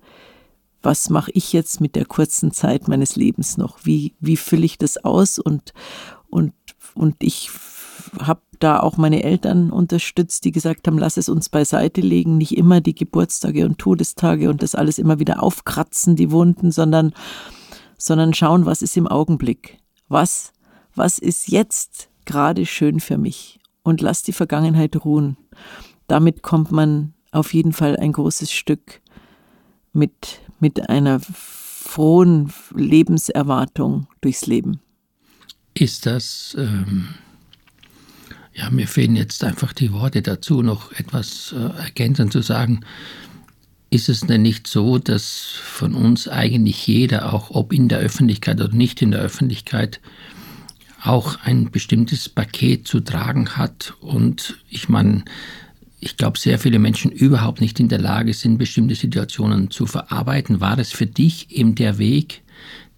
was 0.83 1.11
mache 1.11 1.31
ich 1.33 1.53
jetzt 1.53 1.81
mit 1.81 1.97
der 1.97 2.05
kurzen 2.05 2.53
Zeit 2.53 2.89
meines 2.89 3.17
Lebens 3.17 3.57
noch? 3.57 3.79
Wie, 3.85 4.15
wie 4.21 4.37
fülle 4.37 4.65
ich 4.65 4.79
das 4.79 5.03
aus? 5.05 5.39
Und, 5.39 5.73
und, 6.29 6.53
und 6.95 7.17
ich 7.21 7.51
habe 8.21 8.41
da 8.59 8.81
auch 8.81 8.97
meine 8.97 9.23
Eltern 9.23 9.71
unterstützt, 9.71 10.45
die 10.45 10.53
gesagt 10.53 10.87
haben, 10.87 10.99
lass 10.99 11.17
es 11.17 11.29
uns 11.29 11.49
beiseite 11.49 12.01
legen, 12.01 12.39
nicht 12.39 12.57
immer 12.57 12.81
die 12.81 12.95
Geburtstage 12.95 13.65
und 13.65 13.79
Todestage 13.79 14.49
und 14.49 14.63
das 14.63 14.75
alles 14.75 14.99
immer 14.99 15.19
wieder 15.19 15.43
aufkratzen, 15.43 16.17
die 16.17 16.31
Wunden, 16.31 16.71
sondern, 16.71 17.13
sondern 17.99 18.35
schauen, 18.35 18.67
was 18.67 18.83
ist 18.83 18.97
im 18.97 19.09
Augenblick. 19.09 19.79
Was, 20.09 20.53
was 20.95 21.19
ist 21.19 21.49
jetzt 21.49 22.09
gerade 22.25 22.67
schön 22.67 23.01
für 23.01 23.19
mich? 23.19 23.61
Und 23.83 24.01
lass 24.01 24.23
die 24.23 24.33
Vergangenheit 24.33 25.05
ruhen. 25.05 25.37
Damit 26.07 26.43
kommt 26.43 26.71
man 26.71 27.15
auf 27.33 27.55
jeden 27.55 27.73
Fall 27.73 27.97
ein 27.97 28.13
großes 28.13 28.53
Stück 28.53 29.02
mit, 29.93 30.41
mit 30.61 30.89
einer 30.89 31.21
frohen 31.21 32.53
Lebenserwartung 32.75 34.07
durchs 34.21 34.47
Leben 34.47 34.81
ist 35.75 36.07
das, 36.07 36.57
ähm, 36.59 37.09
ja, 38.55 38.71
mir 38.71 38.87
fehlen 38.87 39.17
jetzt 39.17 39.45
einfach 39.45 39.73
die 39.73 39.93
Worte 39.93 40.23
dazu, 40.23 40.63
noch 40.63 40.93
etwas 40.93 41.55
äh, 41.57 41.83
ergänzend 41.83 42.33
zu 42.33 42.43
sagen. 42.43 42.81
Ist 43.91 44.09
es 44.09 44.21
denn 44.21 44.43
nicht 44.43 44.67
so, 44.67 44.99
dass 44.99 45.41
von 45.63 45.95
uns 45.95 46.29
eigentlich 46.29 46.87
jeder, 46.87 47.33
auch 47.33 47.51
ob 47.51 47.73
in 47.73 47.89
der 47.89 47.99
Öffentlichkeit 47.99 48.61
oder 48.61 48.75
nicht 48.75 49.03
in 49.03 49.11
der 49.11 49.21
Öffentlichkeit, 49.21 50.01
auch 51.03 51.41
ein 51.43 51.71
bestimmtes 51.71 52.29
Paket 52.29 52.87
zu 52.87 53.01
tragen 53.01 53.57
hat? 53.57 53.95
Und 54.01 54.59
ich 54.69 54.89
meine, 54.89 55.25
ich 56.03 56.17
glaube, 56.17 56.37
sehr 56.37 56.59
viele 56.59 56.81
Menschen 56.81 57.13
überhaupt 57.13 57.61
nicht 57.61 57.79
in 57.79 57.89
der 57.89 58.01
Lage 58.01 58.35
sind, 58.35 58.59
bestimmte 58.59 58.97
Situationen 58.97 59.71
zu 59.71 59.87
verarbeiten. 59.87 60.61
War 60.61 60.77
es 60.81 60.91
für 60.91 61.07
dich 61.07 61.53
eben 61.53 61.77
der 61.77 61.99
Weg, 61.99 62.43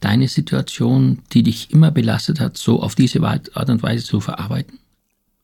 deine 0.00 0.26
Situation, 0.26 1.18
die 1.32 1.42
dich 1.42 1.70
immer 1.70 1.90
belastet 1.90 2.40
hat, 2.40 2.56
so 2.56 2.82
auf 2.82 2.94
diese 2.94 3.22
Art 3.22 3.68
und 3.68 3.82
Weise 3.82 4.04
zu 4.04 4.20
verarbeiten? 4.20 4.78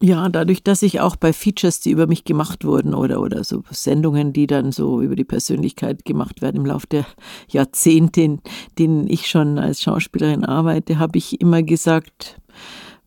Ja, 0.02 0.30
dadurch, 0.30 0.62
dass 0.62 0.80
ich 0.80 1.00
auch 1.00 1.16
bei 1.16 1.34
Features, 1.34 1.80
die 1.80 1.90
über 1.90 2.06
mich 2.06 2.24
gemacht 2.24 2.64
wurden 2.64 2.94
oder, 2.94 3.20
oder 3.20 3.44
so 3.44 3.62
Sendungen, 3.70 4.32
die 4.32 4.46
dann 4.46 4.72
so 4.72 5.02
über 5.02 5.14
die 5.14 5.24
Persönlichkeit 5.24 6.06
gemacht 6.06 6.40
werden 6.40 6.56
im 6.56 6.64
Laufe 6.64 6.86
der 6.86 7.04
Jahrzehnte, 7.50 8.22
in 8.22 8.40
denen 8.78 9.06
ich 9.06 9.26
schon 9.26 9.58
als 9.58 9.82
Schauspielerin 9.82 10.46
arbeite, 10.46 10.98
habe 10.98 11.18
ich 11.18 11.38
immer 11.42 11.62
gesagt, 11.62 12.39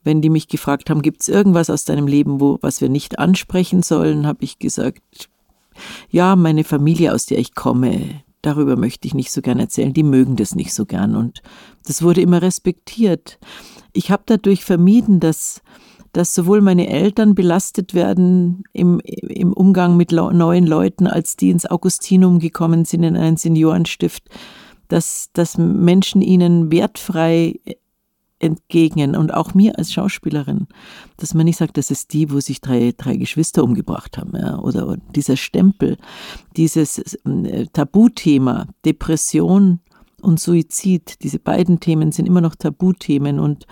wenn 0.04 0.22
die 0.22 0.30
mich 0.30 0.48
gefragt 0.48 0.90
haben, 0.90 1.02
gibt 1.02 1.22
es 1.22 1.30
irgendwas 1.30 1.70
aus 1.70 1.86
deinem 1.86 2.08
Leben, 2.08 2.40
wo, 2.40 2.58
was 2.62 2.82
wir 2.82 2.90
nicht 2.90 3.20
ansprechen 3.20 3.84
sollen, 3.84 4.28
habe 4.28 4.44
ich 4.44 4.60
gesagt, 4.60 5.30
ja, 6.10 6.36
meine 6.36 6.64
Familie, 6.64 7.14
aus 7.14 7.26
der 7.26 7.40
ich 7.40 7.56
komme, 7.56 8.22
darüber 8.42 8.76
möchte 8.76 9.08
ich 9.08 9.14
nicht 9.14 9.32
so 9.32 9.42
gern 9.42 9.60
erzählen, 9.60 9.94
die 9.94 10.04
mögen 10.04 10.36
das 10.36 10.54
nicht 10.56 10.74
so 10.74 10.86
gern 10.86 11.16
und 11.16 11.42
das 11.86 12.04
wurde 12.04 12.22
immer 12.22 12.42
respektiert. 12.42 13.40
Ich 13.94 14.12
habe 14.12 14.24
dadurch 14.26 14.64
vermieden, 14.66 15.20
dass, 15.20 15.62
dass 16.12 16.36
sowohl 16.36 16.62
meine 16.62 16.88
Eltern 16.88 17.36
belastet 17.36 17.94
werden 17.94 18.64
im, 18.74 19.00
im 19.00 19.54
Umgang 19.54 19.98
mit 19.98 20.12
neuen 20.12 20.68
Leuten, 20.68 21.08
als 21.08 21.38
die 21.38 21.50
ins 21.50 21.66
Augustinum 21.66 22.40
gekommen 22.40 22.86
sind, 22.86 23.04
in 23.04 23.18
einen 23.18 23.38
Seniorenstift, 23.38 24.24
dass, 24.90 25.30
dass 25.34 25.58
Menschen 25.58 26.22
ihnen 26.22 26.72
wertfrei 26.72 27.60
entgegnen. 28.44 29.16
Und 29.16 29.34
auch 29.34 29.54
mir 29.54 29.78
als 29.78 29.92
Schauspielerin, 29.94 30.68
dass 31.18 31.34
man 31.34 31.46
nicht 31.46 31.58
sagt, 31.58 31.78
das 31.78 31.90
ist 31.90 32.14
die, 32.14 32.30
wo 32.30 32.40
sich 32.40 32.62
drei, 32.62 32.94
drei 32.96 33.16
Geschwister 33.16 33.64
umgebracht 33.64 34.18
haben, 34.18 34.34
ja, 34.36 34.60
oder 34.60 34.98
dieser 35.16 35.38
Stempel, 35.38 35.98
dieses 36.58 36.98
äh, 36.98 37.66
Tabuthema, 37.72 38.68
Depression 38.86 39.80
und 40.22 40.40
Suizid, 40.40 41.22
diese 41.22 41.40
beiden 41.40 41.80
Themen 41.80 42.12
sind 42.12 42.26
immer 42.26 42.42
noch 42.42 42.56
Tabuthemen 42.56 43.40
und, 43.40 43.68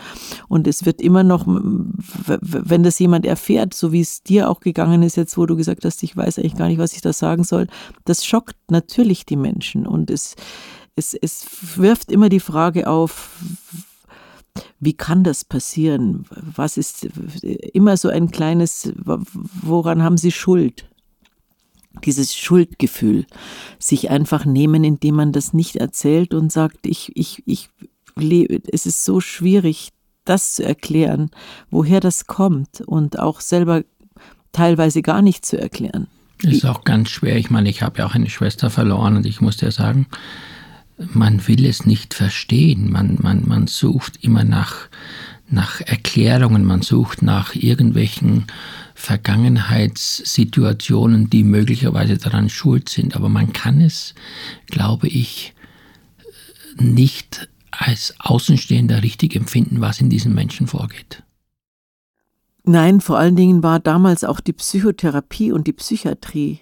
und 0.50 0.68
es 0.68 0.86
wird 0.86 1.02
immer 1.02 1.24
noch, 1.24 1.46
wenn 1.48 2.84
das 2.84 3.00
jemand 3.00 3.26
erfährt, 3.26 3.74
so 3.74 3.92
wie 3.92 4.02
es 4.02 4.22
dir 4.22 4.50
auch 4.50 4.60
gegangen 4.60 5.02
ist 5.02 5.16
jetzt, 5.16 5.38
wo 5.38 5.46
du 5.46 5.56
gesagt 5.56 5.86
hast, 5.86 6.04
ich 6.04 6.16
weiß 6.16 6.40
eigentlich 6.40 6.58
gar 6.58 6.68
nicht, 6.68 6.78
was 6.78 6.94
ich 6.94 7.02
da 7.02 7.14
sagen 7.14 7.44
soll, 7.44 7.68
das 8.04 8.26
schockt 8.26 8.58
natürlich 8.70 9.26
die 9.26 9.38
Menschen 9.38 9.88
und 9.88 10.12
es, 10.12 10.36
es, 10.96 11.14
es 11.14 11.46
wirft 11.78 12.12
immer 12.12 12.28
die 12.28 12.42
Frage 12.42 12.88
auf, 12.88 13.30
wie 14.80 14.94
kann 14.94 15.24
das 15.24 15.46
passieren? 15.46 16.26
Was 16.30 16.78
ist 16.78 17.06
immer 17.74 17.98
so 17.98 18.10
ein 18.10 18.32
kleines, 18.32 18.92
woran 18.96 20.04
haben 20.04 20.18
Sie 20.18 20.32
Schuld? 20.32 20.88
Dieses 22.06 22.36
Schuldgefühl, 22.36 23.26
sich 23.78 24.10
einfach 24.10 24.46
nehmen, 24.46 24.84
indem 24.84 25.16
man 25.16 25.34
das 25.34 25.54
nicht 25.54 25.76
erzählt 25.76 26.34
und 26.34 26.52
sagt, 26.52 26.86
ich, 26.86 27.12
ich, 27.16 27.44
ich 27.46 27.70
lebe, 28.16 28.62
es 28.72 28.86
ist 28.86 29.04
so 29.04 29.20
schwierig, 29.20 29.90
das 30.24 30.54
zu 30.54 30.64
erklären, 30.64 31.32
woher 31.70 32.00
das 32.00 32.28
kommt 32.28 32.82
und 32.82 33.20
auch 33.20 33.42
selber 33.42 33.84
teilweise 34.52 35.02
gar 35.02 35.22
nicht 35.22 35.46
zu 35.46 35.60
erklären. 35.60 36.08
Ist 36.44 36.66
auch 36.66 36.84
ganz 36.84 37.10
schwer. 37.10 37.38
Ich 37.38 37.50
meine, 37.50 37.70
ich 37.70 37.82
habe 37.82 38.00
ja 38.00 38.06
auch 38.06 38.16
eine 38.16 38.30
Schwester 38.30 38.70
verloren 38.70 39.16
und 39.16 39.26
ich 39.26 39.42
muss 39.42 39.58
dir 39.58 39.72
sagen, 39.72 40.08
man 41.14 41.48
will 41.48 41.66
es 41.66 41.86
nicht 41.86 42.14
verstehen. 42.14 42.92
Man, 42.92 43.18
man, 43.22 43.48
man 43.48 43.68
sucht 43.68 44.22
immer 44.24 44.44
nach, 44.44 44.90
nach 45.50 45.80
Erklärungen, 45.82 46.66
man 46.66 46.82
sucht 46.82 47.22
nach 47.22 47.56
irgendwelchen 47.56 48.48
Vergangenheitssituationen, 48.96 51.30
die 51.30 51.44
möglicherweise 51.44 52.18
daran 52.18 52.50
schuld 52.50 52.90
sind. 52.90 53.16
Aber 53.16 53.30
man 53.30 53.54
kann 53.54 53.80
es, 53.82 54.16
glaube 54.68 55.08
ich, 55.08 55.54
nicht 56.78 57.48
als 57.72 58.14
Außenstehender 58.20 59.04
richtig 59.04 59.36
empfinden, 59.36 59.82
was 59.82 60.00
in 60.02 60.10
diesen 60.10 60.36
Menschen 60.36 60.68
vorgeht. 60.68 61.24
Nein, 62.64 63.02
vor 63.02 63.18
allen 63.18 63.36
Dingen 63.36 63.64
war 63.64 63.80
damals 63.80 64.24
auch 64.24 64.40
die 64.40 64.54
Psychotherapie 64.54 65.52
und 65.52 65.66
die 65.66 65.74
Psychiatrie 65.74 66.60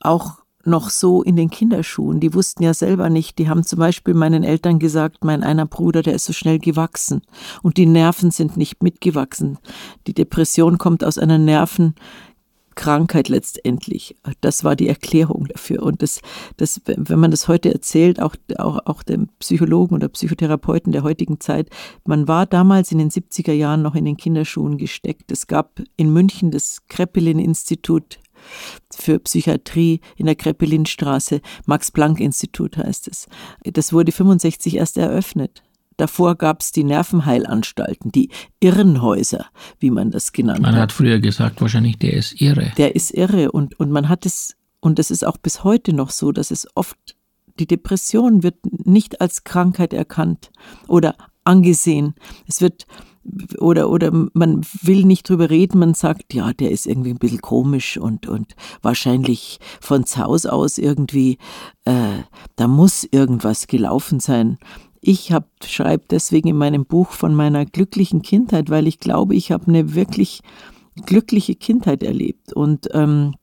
auch 0.00 0.42
noch 0.66 0.90
so 0.90 1.22
in 1.22 1.36
den 1.36 1.50
Kinderschuhen. 1.50 2.20
Die 2.20 2.34
wussten 2.34 2.62
ja 2.62 2.74
selber 2.74 3.10
nicht. 3.10 3.38
Die 3.38 3.48
haben 3.48 3.64
zum 3.64 3.78
Beispiel 3.78 4.14
meinen 4.14 4.44
Eltern 4.44 4.78
gesagt, 4.78 5.24
mein 5.24 5.42
einer 5.42 5.66
Bruder, 5.66 6.02
der 6.02 6.14
ist 6.14 6.24
so 6.24 6.32
schnell 6.32 6.58
gewachsen 6.58 7.22
und 7.62 7.76
die 7.76 7.86
Nerven 7.86 8.30
sind 8.30 8.56
nicht 8.56 8.82
mitgewachsen. 8.82 9.58
Die 10.06 10.14
Depression 10.14 10.78
kommt 10.78 11.04
aus 11.04 11.18
einer 11.18 11.38
Nervenkrankheit 11.38 13.28
letztendlich. 13.28 14.16
Das 14.40 14.64
war 14.64 14.76
die 14.76 14.88
Erklärung 14.88 15.46
dafür. 15.48 15.82
Und 15.82 16.02
das, 16.02 16.20
das, 16.56 16.80
wenn 16.86 17.18
man 17.18 17.30
das 17.30 17.48
heute 17.48 17.72
erzählt, 17.72 18.20
auch, 18.20 18.36
auch, 18.58 18.78
auch 18.86 19.02
dem 19.02 19.28
Psychologen 19.38 19.94
oder 19.94 20.08
Psychotherapeuten 20.08 20.92
der 20.92 21.02
heutigen 21.02 21.40
Zeit, 21.40 21.70
man 22.04 22.28
war 22.28 22.46
damals 22.46 22.92
in 22.92 22.98
den 22.98 23.10
70er 23.10 23.52
Jahren 23.52 23.82
noch 23.82 23.94
in 23.94 24.04
den 24.04 24.16
Kinderschuhen 24.16 24.78
gesteckt. 24.78 25.30
Es 25.32 25.46
gab 25.46 25.80
in 25.96 26.12
München 26.12 26.50
das 26.50 26.82
Kreppelin-Institut 26.88 28.18
für 28.90 29.18
Psychiatrie 29.18 30.00
in 30.16 30.26
der 30.26 30.36
Kreppelinstraße, 30.36 31.40
Max-Planck-Institut 31.66 32.76
heißt 32.76 33.08
es. 33.08 33.28
Das 33.64 33.92
wurde 33.92 34.12
65 34.12 34.76
erst 34.76 34.96
eröffnet. 34.98 35.62
Davor 35.96 36.34
gab 36.34 36.60
es 36.60 36.72
die 36.72 36.84
Nervenheilanstalten, 36.84 38.12
die 38.12 38.30
Irrenhäuser, 38.60 39.46
wie 39.78 39.90
man 39.90 40.10
das 40.10 40.32
genannt 40.32 40.60
man 40.60 40.68
hat. 40.68 40.74
Man 40.74 40.82
hat 40.82 40.92
früher 40.92 41.18
gesagt, 41.20 41.60
wahrscheinlich 41.60 41.98
der 41.98 42.12
ist 42.12 42.40
irre. 42.40 42.72
Der 42.76 42.94
ist 42.94 43.12
irre 43.12 43.50
und, 43.50 43.80
und 43.80 43.90
man 43.90 44.08
hat 44.08 44.26
es, 44.26 44.56
und 44.80 44.98
das 44.98 45.10
ist 45.10 45.26
auch 45.26 45.38
bis 45.38 45.64
heute 45.64 45.94
noch 45.94 46.10
so, 46.10 46.32
dass 46.32 46.50
es 46.50 46.68
oft, 46.74 46.98
die 47.58 47.66
Depression 47.66 48.42
wird 48.42 48.56
nicht 48.84 49.22
als 49.22 49.44
Krankheit 49.44 49.94
erkannt 49.94 50.50
oder 50.86 51.14
angesehen. 51.44 52.14
Es 52.46 52.60
wird 52.60 52.86
oder, 53.58 53.90
oder 53.90 54.10
man 54.32 54.64
will 54.82 55.04
nicht 55.04 55.28
drüber 55.28 55.50
reden, 55.50 55.78
man 55.78 55.94
sagt, 55.94 56.34
ja, 56.34 56.52
der 56.52 56.70
ist 56.70 56.86
irgendwie 56.86 57.10
ein 57.10 57.18
bisschen 57.18 57.40
komisch 57.40 57.96
und, 57.98 58.28
und 58.28 58.54
wahrscheinlich 58.82 59.58
von 59.80 60.04
Haus 60.04 60.46
aus 60.46 60.78
irgendwie, 60.78 61.38
äh, 61.84 62.22
da 62.56 62.68
muss 62.68 63.04
irgendwas 63.04 63.66
gelaufen 63.66 64.20
sein. 64.20 64.58
Ich 65.00 65.32
schreibe 65.64 66.04
deswegen 66.10 66.48
in 66.48 66.56
meinem 66.56 66.84
Buch 66.84 67.10
von 67.10 67.34
meiner 67.34 67.64
glücklichen 67.64 68.22
Kindheit, 68.22 68.70
weil 68.70 68.86
ich 68.86 68.98
glaube, 68.98 69.34
ich 69.34 69.52
habe 69.52 69.68
eine 69.68 69.94
wirklich 69.94 70.40
glückliche 71.04 71.54
Kindheit 71.54 72.02
erlebt. 72.02 72.52
Und 72.52 72.88
ähm, 72.92 73.34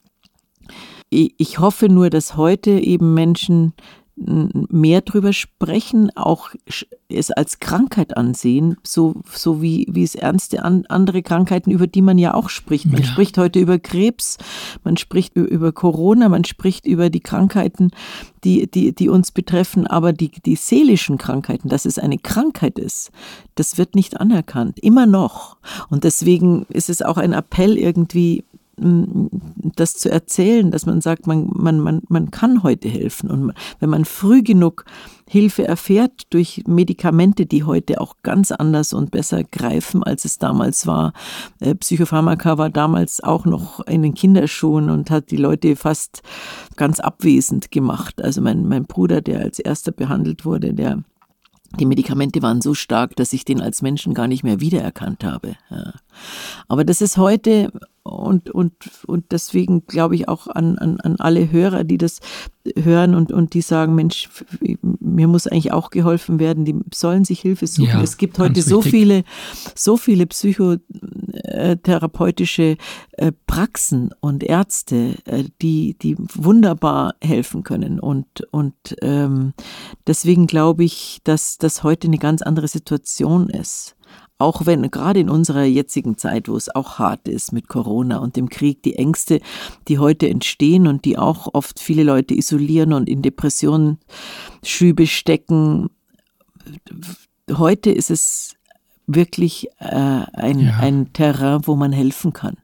ich 1.09 1.59
hoffe 1.59 1.89
nur, 1.89 2.09
dass 2.09 2.37
heute 2.37 2.71
eben 2.71 3.13
Menschen 3.13 3.73
mehr 4.15 5.01
drüber 5.01 5.33
sprechen, 5.33 6.15
auch 6.15 6.51
es 7.09 7.31
als 7.31 7.59
Krankheit 7.59 8.15
ansehen, 8.15 8.77
so, 8.83 9.15
so 9.31 9.61
wie, 9.61 9.87
wie 9.89 10.03
es 10.03 10.15
ernste 10.15 10.63
an, 10.63 10.85
andere 10.87 11.23
Krankheiten, 11.23 11.71
über 11.71 11.87
die 11.87 12.01
man 12.01 12.17
ja 12.17 12.33
auch 12.33 12.49
spricht. 12.49 12.85
Man 12.85 13.01
ja. 13.01 13.07
spricht 13.07 13.37
heute 13.37 13.59
über 13.59 13.79
Krebs, 13.79 14.37
man 14.83 14.97
spricht 14.97 15.35
über 15.35 15.71
Corona, 15.71 16.29
man 16.29 16.43
spricht 16.43 16.85
über 16.85 17.09
die 17.09 17.21
Krankheiten, 17.21 17.91
die, 18.43 18.69
die, 18.69 18.93
die 18.93 19.09
uns 19.09 19.31
betreffen, 19.31 19.87
aber 19.87 20.13
die, 20.13 20.29
die 20.29 20.55
seelischen 20.55 21.17
Krankheiten, 21.17 21.69
dass 21.69 21.85
es 21.85 21.97
eine 21.97 22.17
Krankheit 22.17 22.77
ist, 22.77 23.11
das 23.55 23.77
wird 23.77 23.95
nicht 23.95 24.19
anerkannt, 24.19 24.79
immer 24.79 25.05
noch. 25.05 25.57
Und 25.89 26.03
deswegen 26.03 26.65
ist 26.69 26.89
es 26.89 27.01
auch 27.01 27.17
ein 27.17 27.33
Appell 27.33 27.77
irgendwie, 27.77 28.43
das 28.75 29.93
zu 29.93 30.09
erzählen, 30.09 30.71
dass 30.71 30.85
man 30.85 30.99
sagt, 30.99 31.27
man, 31.27 31.49
man, 31.53 31.79
man, 31.79 32.01
man 32.09 32.31
kann 32.31 32.63
heute 32.63 32.89
helfen. 32.89 33.29
Und 33.29 33.53
wenn 33.79 33.89
man 33.89 34.03
früh 34.03 34.41
genug 34.41 34.85
Hilfe 35.27 35.67
erfährt 35.67 36.23
durch 36.31 36.63
Medikamente, 36.67 37.45
die 37.45 37.63
heute 37.63 38.01
auch 38.01 38.17
ganz 38.23 38.51
anders 38.51 38.93
und 38.93 39.11
besser 39.11 39.43
greifen, 39.43 40.03
als 40.03 40.25
es 40.25 40.37
damals 40.37 40.85
war. 40.85 41.13
Äh, 41.59 41.75
Psychopharmaka 41.75 42.57
war 42.57 42.69
damals 42.69 43.23
auch 43.23 43.45
noch 43.45 43.79
in 43.87 44.01
den 44.01 44.15
Kinderschuhen 44.15 44.89
und 44.89 45.09
hat 45.09 45.31
die 45.31 45.37
Leute 45.37 45.75
fast 45.75 46.21
ganz 46.75 46.99
abwesend 46.99 47.71
gemacht. 47.71 48.21
Also 48.21 48.41
mein, 48.41 48.67
mein 48.67 48.85
Bruder, 48.85 49.21
der 49.21 49.39
als 49.39 49.59
erster 49.59 49.91
behandelt 49.91 50.45
wurde, 50.45 50.73
der 50.73 51.03
die 51.79 51.85
Medikamente 51.85 52.41
waren 52.43 52.61
so 52.61 52.75
stark, 52.75 53.15
dass 53.15 53.33
ich 53.33 53.45
den 53.45 53.59
als 53.59 53.81
Menschen 53.81 54.13
gar 54.13 54.27
nicht 54.27 54.43
mehr 54.43 54.59
wiedererkannt 54.59 55.23
habe. 55.23 55.55
Ja. 55.71 55.93
Aber 56.67 56.83
das 56.83 57.01
ist 57.01 57.17
heute 57.17 57.71
und, 58.03 58.49
und, 58.49 58.73
und 59.07 59.31
deswegen 59.31 59.85
glaube 59.85 60.15
ich 60.15 60.27
auch 60.27 60.47
an, 60.47 60.77
an, 60.77 60.99
an 60.99 61.15
alle 61.19 61.49
Hörer, 61.49 61.85
die 61.85 61.97
das 61.97 62.19
hören 62.75 63.15
und, 63.15 63.31
und 63.31 63.53
die 63.53 63.61
sagen, 63.61 63.95
Mensch, 63.95 64.27
mir 64.99 65.29
muss 65.29 65.47
eigentlich 65.47 65.71
auch 65.71 65.89
geholfen 65.89 66.37
werden, 66.37 66.65
die 66.65 66.75
sollen 66.93 67.23
sich 67.23 67.39
Hilfe 67.39 67.65
suchen. 67.65 67.91
Ja, 67.91 68.01
es 68.01 68.17
gibt 68.17 68.39
heute 68.39 68.61
so 68.61 68.81
viele, 68.81 69.23
so 69.73 69.95
viele 69.95 70.25
psychotherapeutische 70.25 72.75
äh, 73.13 73.31
Praxen 73.47 74.13
und 74.19 74.43
Ärzte, 74.43 75.15
äh, 75.23 75.45
die, 75.61 75.97
die 75.97 76.17
wunderbar 76.17 77.15
helfen 77.21 77.63
können. 77.63 78.01
Und, 78.01 78.41
und 78.51 78.75
ähm, 79.01 79.53
deswegen 80.07 80.45
glaube 80.45 80.83
ich, 80.83 81.21
dass 81.23 81.57
das 81.57 81.83
heute 81.83 82.07
eine 82.07 82.17
ganz 82.17 82.41
andere 82.41 82.67
Situation 82.67 83.49
ist. 83.49 83.95
Auch 84.39 84.65
wenn 84.65 84.89
gerade 84.91 85.19
in 85.19 85.29
unserer 85.29 85.63
jetzigen 85.63 86.17
Zeit, 86.17 86.49
wo 86.49 86.55
es 86.55 86.73
auch 86.73 86.99
hart 86.99 87.27
ist 87.27 87.53
mit 87.53 87.67
Corona 87.67 88.17
und 88.17 88.35
dem 88.35 88.49
Krieg, 88.49 88.83
die 88.83 88.95
Ängste, 88.95 89.39
die 89.87 89.99
heute 89.99 90.27
entstehen 90.27 90.87
und 90.87 91.05
die 91.05 91.17
auch 91.17 91.53
oft 91.53 91.79
viele 91.79 92.03
Leute 92.03 92.33
isolieren 92.33 92.93
und 92.93 93.07
in 93.07 93.21
Depressionen 93.21 93.99
Schübe 94.63 95.07
stecken, 95.07 95.89
heute 97.51 97.91
ist 97.91 98.09
es 98.09 98.55
wirklich 99.07 99.67
äh, 99.79 100.25
ein, 100.33 100.59
ja. 100.59 100.77
ein 100.79 101.13
Terrain, 101.13 101.61
wo 101.65 101.75
man 101.75 101.91
helfen 101.91 102.33
kann. 102.33 102.57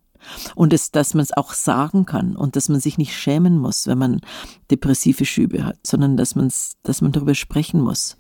Und 0.56 0.74
es, 0.74 0.92
dass 0.92 1.14
man 1.14 1.24
es 1.24 1.36
auch 1.36 1.54
sagen 1.54 2.06
kann 2.06 2.36
und 2.36 2.56
dass 2.56 2.68
man 2.68 2.80
sich 2.80 2.98
nicht 2.98 3.16
schämen 3.16 3.58
muss, 3.58 3.88
wenn 3.88 3.98
man 3.98 4.22
depressive 4.70 5.26
Schübe 5.26 5.64
hat, 5.64 5.78
sondern 5.86 6.18
dass, 6.18 6.36
man's, 6.36 6.74
dass 6.84 7.02
man 7.02 7.12
darüber 7.12 7.36
sprechen 7.36 7.80
muss 7.82 8.18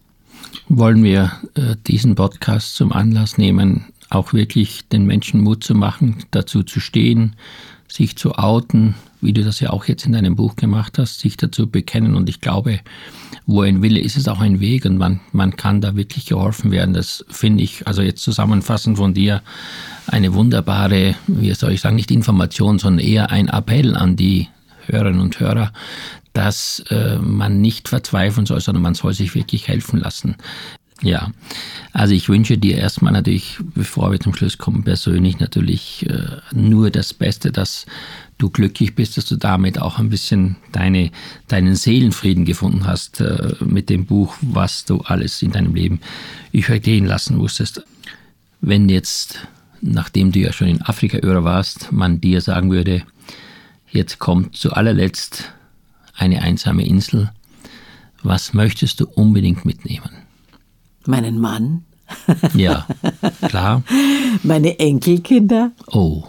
wollen 0.67 1.03
wir 1.03 1.31
äh, 1.55 1.75
diesen 1.87 2.15
Podcast 2.15 2.75
zum 2.75 2.91
Anlass 2.91 3.37
nehmen, 3.37 3.85
auch 4.09 4.33
wirklich 4.33 4.87
den 4.87 5.05
Menschen 5.05 5.41
Mut 5.41 5.63
zu 5.63 5.75
machen, 5.75 6.17
dazu 6.31 6.63
zu 6.63 6.79
stehen, 6.79 7.35
sich 7.87 8.15
zu 8.15 8.35
outen, 8.35 8.95
wie 9.21 9.33
du 9.33 9.43
das 9.43 9.59
ja 9.59 9.71
auch 9.71 9.85
jetzt 9.85 10.05
in 10.05 10.13
deinem 10.13 10.35
Buch 10.35 10.55
gemacht 10.55 10.97
hast, 10.97 11.19
sich 11.19 11.37
dazu 11.37 11.67
bekennen. 11.67 12.15
Und 12.15 12.29
ich 12.29 12.39
glaube, 12.39 12.79
wo 13.45 13.61
ein 13.61 13.81
Wille 13.81 13.99
ist, 13.99 14.15
ist 14.15 14.29
auch 14.29 14.39
ein 14.39 14.59
Weg 14.59 14.85
und 14.85 14.97
man, 14.97 15.19
man 15.31 15.55
kann 15.55 15.81
da 15.81 15.95
wirklich 15.95 16.27
geholfen 16.27 16.71
werden. 16.71 16.93
Das 16.93 17.25
finde 17.29 17.63
ich, 17.63 17.87
also 17.87 18.01
jetzt 18.01 18.21
zusammenfassend 18.21 18.97
von 18.97 19.13
dir, 19.13 19.41
eine 20.07 20.33
wunderbare, 20.33 21.15
wie 21.27 21.53
soll 21.53 21.73
ich 21.73 21.81
sagen, 21.81 21.95
nicht 21.95 22.11
Information, 22.11 22.79
sondern 22.79 23.05
eher 23.05 23.31
ein 23.31 23.47
Appell 23.47 23.95
an 23.95 24.15
die 24.15 24.47
Hörerinnen 24.85 25.21
und 25.21 25.39
Hörer, 25.39 25.71
dass 26.33 26.83
äh, 26.89 27.17
man 27.17 27.61
nicht 27.61 27.89
verzweifeln 27.89 28.45
soll, 28.45 28.61
sondern 28.61 28.83
man 28.83 28.93
soll 28.93 29.13
sich 29.13 29.35
wirklich 29.35 29.67
helfen 29.67 29.99
lassen. 29.99 30.35
Ja, 31.01 31.31
also 31.93 32.13
ich 32.13 32.27
wünsche 32.27 32.57
dir 32.57 32.77
erstmal 32.77 33.13
natürlich, 33.13 33.57
bevor 33.73 34.11
wir 34.11 34.19
zum 34.19 34.33
Schluss 34.33 34.57
kommen, 34.57 34.83
persönlich 34.83 35.39
natürlich 35.39 36.05
äh, 36.09 36.41
nur 36.53 36.89
das 36.91 37.13
Beste, 37.13 37.51
dass 37.53 37.85
du 38.37 38.49
glücklich 38.49 38.95
bist, 38.95 39.15
dass 39.15 39.25
du 39.25 39.37
damit 39.37 39.79
auch 39.79 39.97
ein 39.97 40.09
bisschen 40.09 40.57
deine, 40.73 41.11
deinen 41.47 41.75
Seelenfrieden 41.75 42.43
gefunden 42.43 42.85
hast 42.85 43.21
äh, 43.21 43.55
mit 43.61 43.89
dem 43.89 44.05
Buch, 44.05 44.35
was 44.41 44.83
du 44.83 44.99
alles 45.01 45.41
in 45.41 45.51
deinem 45.51 45.73
Leben 45.73 46.01
übergehen 46.51 47.05
lassen 47.05 47.37
musstest. 47.37 47.81
Wenn 48.59 48.89
jetzt, 48.89 49.47
nachdem 49.79 50.33
du 50.33 50.39
ja 50.39 50.51
schon 50.51 50.67
in 50.67 50.81
Afrika 50.81 51.17
warst, 51.43 51.93
man 51.93 52.19
dir 52.19 52.41
sagen 52.41 52.71
würde, 52.71 53.03
jetzt 53.89 54.19
kommt 54.19 54.57
zu 54.57 54.73
allerletzt 54.73 55.53
eine 56.19 56.41
einsame 56.41 56.85
Insel. 56.85 57.31
Was 58.23 58.53
möchtest 58.53 58.99
du 58.99 59.07
unbedingt 59.07 59.65
mitnehmen? 59.65 60.09
Meinen 61.05 61.39
Mann. 61.39 61.85
ja, 62.53 62.85
klar. 63.47 63.83
Meine 64.43 64.79
Enkelkinder. 64.79 65.71
Oh. 65.87 66.23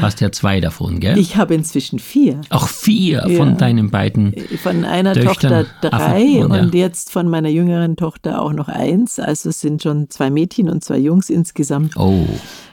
Hast 0.00 0.20
ja 0.20 0.30
zwei 0.32 0.60
davon, 0.60 1.00
gell? 1.00 1.18
Ich 1.18 1.36
habe 1.36 1.54
inzwischen 1.54 1.98
vier. 1.98 2.40
Auch 2.50 2.68
vier 2.68 3.26
ja. 3.26 3.36
von 3.36 3.56
deinen 3.56 3.90
beiden. 3.90 4.34
Von 4.62 4.84
einer 4.84 5.14
Töchtern. 5.14 5.66
Tochter 5.66 5.88
drei 5.88 6.42
Affen, 6.42 6.50
und 6.50 6.74
jetzt 6.74 7.10
von 7.10 7.28
meiner 7.28 7.48
jüngeren 7.48 7.96
Tochter 7.96 8.42
auch 8.42 8.52
noch 8.52 8.68
eins. 8.68 9.18
Also 9.18 9.48
es 9.48 9.60
sind 9.60 9.82
schon 9.82 10.10
zwei 10.10 10.30
Mädchen 10.30 10.68
und 10.68 10.84
zwei 10.84 10.98
Jungs 10.98 11.30
insgesamt. 11.30 11.96
Oh. 11.96 12.26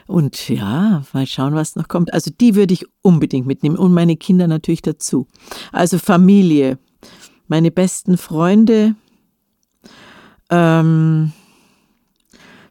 Und 0.06 0.48
ja, 0.48 1.02
mal 1.12 1.26
schauen, 1.26 1.54
was 1.54 1.76
noch 1.76 1.88
kommt. 1.88 2.12
Also 2.12 2.30
die 2.38 2.54
würde 2.54 2.74
ich 2.74 2.86
unbedingt 3.02 3.46
mitnehmen 3.46 3.76
und 3.76 3.92
meine 3.92 4.16
Kinder 4.16 4.46
natürlich 4.46 4.82
dazu. 4.82 5.26
Also 5.72 5.98
Familie, 5.98 6.78
meine 7.48 7.70
besten 7.70 8.18
Freunde, 8.18 8.94
ähm, 10.50 11.32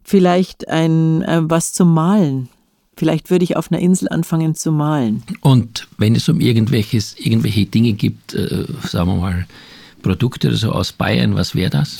vielleicht 0.04 0.68
ein 0.68 1.24
äh, 1.24 1.42
was 1.44 1.74
zum 1.74 1.94
Malen. 1.94 2.50
Vielleicht 2.96 3.30
würde 3.30 3.44
ich 3.44 3.58
auf 3.58 3.72
einer 3.72 3.82
Insel 3.82 4.08
anfangen 4.10 4.56
zu 4.56 4.72
malen. 4.72 5.24
Und 5.42 5.88
wenn 5.98 6.16
es 6.16 6.30
um 6.30 6.40
irgendwelches, 6.40 7.16
irgendwelche 7.18 7.66
Dinge 7.66 7.94
gibt, 7.94 8.34
äh, 8.34 8.66
sagen 8.84 9.10
wir 9.10 9.16
mal, 9.16 9.48
Produkte 10.02 10.50
oder 10.50 10.58
so 10.58 10.72
aus 10.72 10.92
Bayern, 10.92 11.36
was 11.36 11.56
wäre 11.56 11.70
das? 11.70 12.00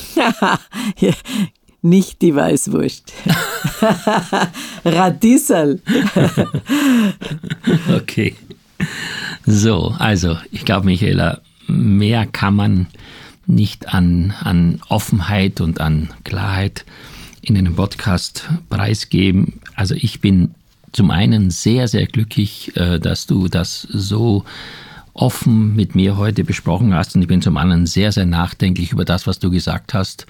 nicht 1.82 2.22
die 2.22 2.36
Weißwurst. 2.36 3.12
Radieserl. 4.86 5.82
okay. 7.96 8.36
So, 9.46 9.96
also, 9.98 10.38
ich 10.52 10.66
glaube, 10.66 10.86
Michaela, 10.86 11.42
mehr 11.68 12.26
kann 12.26 12.56
man 12.56 12.88
nicht 13.46 13.94
an, 13.94 14.34
an 14.42 14.82
Offenheit 14.90 15.60
und 15.60 15.82
an 15.82 16.10
Klarheit 16.24 16.86
in 17.42 17.58
einem 17.58 17.76
Podcast 17.76 18.50
preisgeben. 18.70 19.60
Also 19.76 19.96
ich 19.96 20.22
bin 20.22 20.56
zum 20.94 21.12
einen 21.12 21.52
sehr, 21.52 21.88
sehr 21.88 22.06
glücklich, 22.08 22.76
äh, 22.78 23.00
dass 23.00 23.28
du 23.28 23.48
das 23.48 23.82
so 23.82 24.46
offen 25.14 25.76
mit 25.76 25.96
mir 25.96 26.18
heute 26.18 26.44
besprochen 26.44 26.94
hast 26.94 27.16
und 27.16 27.22
ich 27.22 27.28
bin 27.28 27.42
zum 27.42 27.58
anderen 27.58 27.86
sehr, 27.86 28.12
sehr 28.12 28.26
nachdenklich 28.26 28.92
über 28.92 29.06
das, 29.06 29.28
was 29.28 29.40
du 29.40 29.52
gesagt 29.52 29.94
hast. 29.94 30.26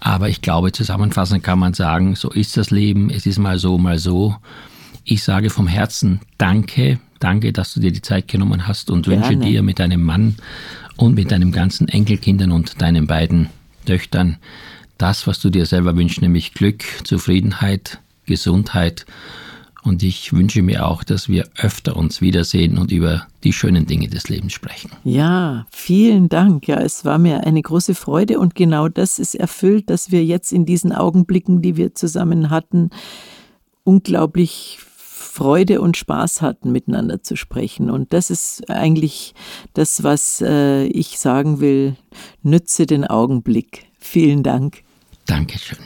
Aber 0.00 0.28
ich 0.28 0.40
glaube, 0.40 0.72
zusammenfassend 0.72 1.42
kann 1.42 1.58
man 1.58 1.74
sagen, 1.74 2.16
so 2.16 2.30
ist 2.30 2.56
das 2.56 2.70
Leben, 2.70 3.10
es 3.10 3.26
ist 3.26 3.38
mal 3.38 3.58
so, 3.58 3.78
mal 3.78 3.98
so. 3.98 4.36
Ich 5.04 5.22
sage 5.22 5.50
vom 5.50 5.66
Herzen 5.66 6.20
Danke, 6.38 6.98
danke, 7.18 7.52
dass 7.52 7.74
du 7.74 7.80
dir 7.80 7.92
die 7.92 8.02
Zeit 8.02 8.28
genommen 8.28 8.66
hast 8.66 8.90
und 8.90 9.06
Gerne. 9.06 9.28
wünsche 9.28 9.36
dir 9.36 9.62
mit 9.62 9.78
deinem 9.78 10.02
Mann 10.02 10.36
und 10.96 11.14
mit 11.14 11.30
deinen 11.30 11.52
ganzen 11.52 11.88
Enkelkindern 11.88 12.52
und 12.52 12.80
deinen 12.80 13.06
beiden 13.06 13.48
Töchtern 13.86 14.38
das, 14.98 15.26
was 15.26 15.40
du 15.40 15.48
dir 15.48 15.64
selber 15.64 15.96
wünschst, 15.96 16.20
nämlich 16.20 16.52
Glück, 16.52 16.84
Zufriedenheit, 17.04 17.98
Gesundheit. 18.26 19.06
Und 19.82 20.02
ich 20.02 20.32
wünsche 20.32 20.62
mir 20.62 20.86
auch, 20.86 21.02
dass 21.04 21.28
wir 21.28 21.48
öfter 21.56 21.96
uns 21.96 22.20
wiedersehen 22.20 22.78
und 22.78 22.92
über 22.92 23.26
die 23.44 23.52
schönen 23.52 23.86
Dinge 23.86 24.08
des 24.08 24.28
Lebens 24.28 24.52
sprechen. 24.52 24.90
Ja, 25.04 25.66
vielen 25.70 26.28
Dank. 26.28 26.68
Ja, 26.68 26.80
es 26.80 27.04
war 27.04 27.18
mir 27.18 27.46
eine 27.46 27.62
große 27.62 27.94
Freude 27.94 28.38
und 28.38 28.54
genau 28.54 28.88
das 28.88 29.18
ist 29.18 29.34
erfüllt, 29.34 29.88
dass 29.88 30.10
wir 30.10 30.24
jetzt 30.24 30.52
in 30.52 30.66
diesen 30.66 30.92
Augenblicken, 30.92 31.62
die 31.62 31.76
wir 31.76 31.94
zusammen 31.94 32.50
hatten, 32.50 32.90
unglaublich 33.84 34.78
Freude 35.30 35.80
und 35.80 35.96
Spaß 35.96 36.42
hatten, 36.42 36.72
miteinander 36.72 37.22
zu 37.22 37.36
sprechen. 37.36 37.88
Und 37.88 38.12
das 38.12 38.30
ist 38.30 38.68
eigentlich 38.68 39.34
das, 39.74 40.02
was 40.02 40.42
äh, 40.42 40.84
ich 40.86 41.18
sagen 41.18 41.60
will. 41.60 41.96
Nütze 42.42 42.84
den 42.84 43.06
Augenblick. 43.06 43.86
Vielen 43.98 44.42
Dank. 44.42 44.82
Dankeschön. 45.26 45.78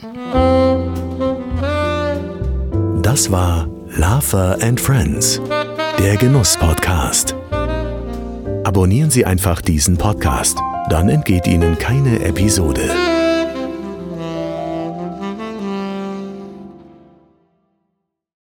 Das 3.01 3.31
war 3.31 3.69
Lava 3.97 4.57
and 4.59 4.77
Friends, 4.77 5.39
der 5.97 6.17
Genuss-Podcast. 6.17 7.33
Abonnieren 8.65 9.09
Sie 9.09 9.23
einfach 9.23 9.61
diesen 9.61 9.95
Podcast, 9.95 10.57
dann 10.89 11.07
entgeht 11.07 11.47
Ihnen 11.47 11.77
keine 11.77 12.19
Episode. 12.25 13.14